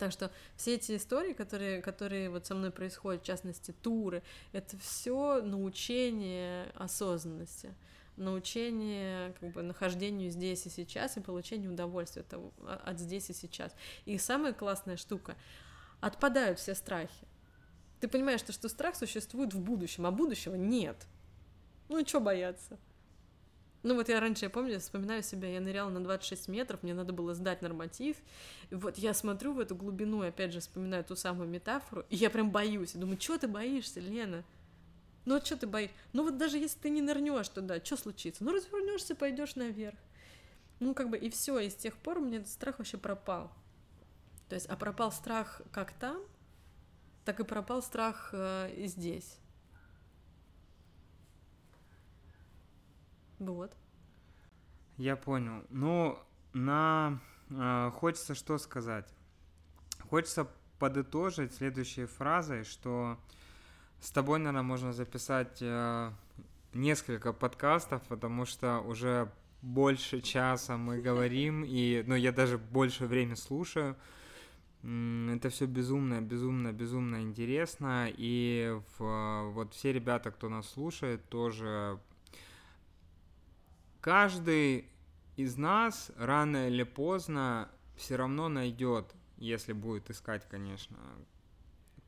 Так 0.02 0.12
что 0.12 0.32
все 0.56 0.74
эти 0.74 0.98
истории, 0.98 1.34
которые, 1.34 1.80
которые 1.80 2.32
вот 2.32 2.48
со 2.48 2.56
мной 2.56 2.72
происходят, 2.72 3.22
в 3.22 3.26
частности, 3.26 3.72
туры, 3.84 4.24
это 4.52 4.76
все 4.80 5.44
научение 5.44 6.72
осознанности 6.74 7.76
научение 8.18 9.34
как 9.40 9.52
бы 9.52 9.62
нахождению 9.62 10.32
здесь 10.32 10.66
и 10.66 10.70
сейчас 10.70 11.18
и 11.18 11.22
получению 11.22 11.72
удовольствия 11.72 12.24
от, 12.24 12.34
а, 12.34 12.82
от 12.84 13.00
здесь 13.00 13.30
и 13.30 13.34
сейчас. 13.34 13.76
И 14.06 14.18
самая 14.18 14.54
классная 14.54 14.98
штука— 14.98 15.36
отпадают 16.02 16.58
все 16.58 16.74
страхи. 16.74 17.28
Ты 18.00 18.08
понимаешь, 18.08 18.40
что, 18.40 18.54
что 18.54 18.70
страх 18.70 18.96
существует 18.96 19.54
в 19.54 19.62
будущем, 19.62 20.08
а 20.08 20.12
будущего 20.12 20.56
нет. 20.56 20.98
Ну 21.90 22.00
и 22.00 22.06
что 22.06 22.20
бояться? 22.20 22.80
Ну 23.84 23.96
вот 23.96 24.10
я 24.10 24.20
раньше, 24.20 24.46
я 24.46 24.50
помню, 24.50 24.80
вспоминаю 24.80 25.24
себя, 25.24 25.48
я 25.50 25.60
ныряла 25.60 25.90
на 25.90 26.04
26 26.04 26.48
метров, 26.50 26.84
мне 26.84 26.94
надо 26.94 27.14
было 27.14 27.34
сдать 27.34 27.64
норматив, 27.64 28.16
и 28.70 28.76
вот 28.76 28.98
я 28.98 29.14
смотрю 29.14 29.54
в 29.54 29.60
эту 29.60 29.76
глубину, 29.76 30.22
опять 30.22 30.54
же 30.54 30.60
вспоминаю 30.60 31.04
ту 31.04 31.16
самую 31.16 31.50
метафору, 31.50 32.06
и 32.10 32.16
я 32.16 32.30
прям 32.30 32.52
боюсь, 32.52 32.94
и 32.94 33.00
думаю, 33.00 33.20
что 33.20 33.40
ты 33.40 33.48
боишься, 33.48 34.00
Лена? 34.00 34.44
Ну 35.26 35.36
вот 35.36 35.46
что 35.46 35.58
ты 35.58 35.68
боишься? 35.68 35.96
Ну 36.14 36.24
вот 36.24 36.38
даже 36.38 36.58
если 36.58 36.80
ты 36.80 36.90
не 36.90 37.02
нырнешь 37.02 37.50
туда, 37.50 37.84
что 37.84 37.98
случится? 37.98 38.44
Ну 38.44 38.52
развернешься, 38.52 39.16
пойдешь 39.16 39.56
наверх. 39.56 39.98
Ну 40.80 40.94
как 40.94 41.10
бы 41.10 41.18
и 41.18 41.30
все, 41.30 41.60
и 41.60 41.70
с 41.70 41.76
тех 41.76 41.96
пор 41.98 42.20
у 42.20 42.22
меня 42.22 42.38
этот 42.38 42.50
страх 42.50 42.80
вообще 42.80 42.98
пропал. 42.98 43.52
То 44.50 44.56
есть, 44.56 44.68
а 44.68 44.76
пропал 44.76 45.12
страх 45.12 45.62
как 45.72 45.92
там, 45.94 46.22
так 47.24 47.40
и 47.40 47.44
пропал 47.44 47.82
страх 47.82 48.30
э, 48.34 48.74
и 48.76 48.88
здесь. 48.88 49.38
Вот. 53.42 53.76
Я 54.98 55.16
понял. 55.16 55.64
Ну, 55.70 56.20
на 56.54 57.20
э, 57.50 57.92
хочется 57.96 58.36
что 58.36 58.60
сказать. 58.60 59.12
Хочется 60.10 60.48
подытожить 60.78 61.54
следующей 61.54 62.06
фразой, 62.06 62.64
что 62.64 63.18
с 64.00 64.12
тобой, 64.12 64.38
наверное, 64.38 64.62
можно 64.62 64.94
записать 64.94 65.58
э, 65.60 66.12
несколько 66.74 67.34
подкастов, 67.34 68.04
потому 68.04 68.46
что 68.46 68.80
уже 68.82 69.32
больше 69.64 70.22
часа 70.22 70.78
мы 70.78 71.02
говорим, 71.02 71.64
и, 71.66 72.04
ну, 72.06 72.14
я 72.14 72.32
даже 72.32 72.60
больше 72.60 73.08
времени 73.08 73.36
слушаю. 73.36 73.96
Это 74.84 75.50
все 75.50 75.66
безумно, 75.66 76.22
безумно, 76.22 76.74
безумно 76.74 77.22
интересно, 77.22 78.08
и 78.12 78.80
в, 78.98 79.52
вот 79.54 79.74
все 79.74 79.94
ребята, 79.94 80.30
кто 80.32 80.50
нас 80.50 80.70
слушает, 80.70 81.28
тоже 81.30 82.00
каждый 84.02 84.86
из 85.38 85.58
нас 85.58 86.12
рано 86.18 86.68
или 86.68 86.84
поздно 86.84 87.70
все 87.96 88.16
равно 88.16 88.50
найдет, 88.50 89.16
если 89.38 89.74
будет 89.74 90.10
искать, 90.10 90.48
конечно, 90.50 90.98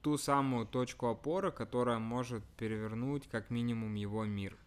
ту 0.02 0.18
самую 0.18 0.66
точку 0.66 1.08
опоры, 1.08 1.52
которая 1.52 2.00
может 2.00 2.44
перевернуть 2.58 3.28
как 3.30 3.50
минимум 3.50 3.96
его 3.96 4.26
мир. 4.26 4.58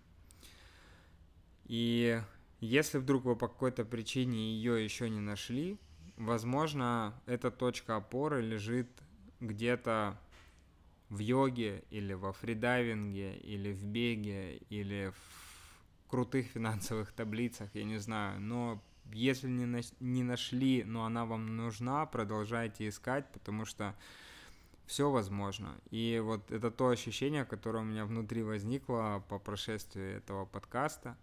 И 1.67 2.21
если 2.61 2.99
вдруг 2.99 3.25
вы 3.25 3.37
по 3.37 3.49
какой-то 3.49 3.85
причине 3.85 4.55
ее 4.55 4.83
еще 4.83 5.11
не 5.11 5.21
нашли, 5.21 5.79
возможно, 6.17 7.13
эта 7.27 7.51
точка 7.51 7.97
опоры 7.97 8.41
лежит 8.41 8.89
где-то 9.41 10.19
в 11.09 11.19
йоге 11.19 11.85
или 11.91 12.15
во 12.15 12.33
фридайвинге 12.33 13.37
или 13.37 13.73
в 13.73 13.85
беге 13.85 14.57
или 14.71 15.13
в 15.15 15.46
крутых 16.09 16.47
финансовых 16.47 17.13
таблицах, 17.13 17.69
я 17.75 17.85
не 17.85 17.99
знаю, 17.99 18.41
но 18.41 18.83
если 19.13 19.49
не, 19.49 19.67
на, 19.67 19.81
не 20.01 20.23
нашли, 20.23 20.85
но 20.85 21.05
она 21.05 21.25
вам 21.25 21.57
нужна, 21.57 22.07
продолжайте 22.07 22.89
искать, 22.89 23.31
потому 23.33 23.65
что 23.65 23.95
все 24.87 25.11
возможно. 25.11 25.77
И 25.91 26.21
вот 26.25 26.51
это 26.51 26.71
то 26.71 26.89
ощущение, 26.89 27.45
которое 27.45 27.81
у 27.81 27.87
меня 27.87 28.05
внутри 28.05 28.43
возникло 28.43 29.25
по 29.29 29.39
прошествии 29.39 30.17
этого 30.17 30.47
подкаста. 30.47 31.17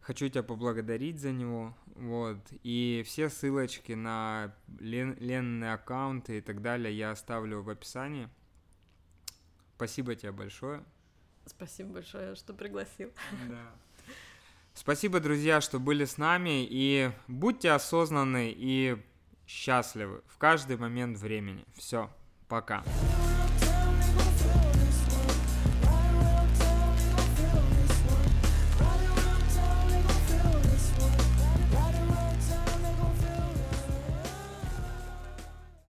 Хочу 0.00 0.28
тебя 0.28 0.42
поблагодарить 0.42 1.20
за 1.20 1.30
него. 1.30 1.76
Вот. 1.94 2.38
И 2.62 3.02
все 3.06 3.28
ссылочки 3.28 3.92
на 3.92 4.54
Лен, 4.78 5.16
Ленные 5.20 5.74
аккаунты 5.74 6.38
и 6.38 6.40
так 6.40 6.62
далее 6.62 6.96
я 6.96 7.12
оставлю 7.12 7.62
в 7.62 7.70
описании. 7.70 8.28
Спасибо 9.76 10.14
тебе 10.14 10.32
большое. 10.32 10.82
Спасибо 11.46 11.94
большое, 11.94 12.34
что 12.34 12.54
пригласил. 12.54 13.12
Да. 13.48 13.72
Спасибо, 14.74 15.20
друзья, 15.20 15.60
что 15.60 15.78
были 15.78 16.04
с 16.04 16.16
нами, 16.16 16.66
и 16.68 17.10
будьте 17.28 17.72
осознанны 17.72 18.54
и 18.56 18.96
счастливы 19.46 20.22
в 20.26 20.38
каждый 20.38 20.76
момент 20.76 21.18
времени. 21.18 21.64
Все, 21.74 22.08
пока. 22.48 22.84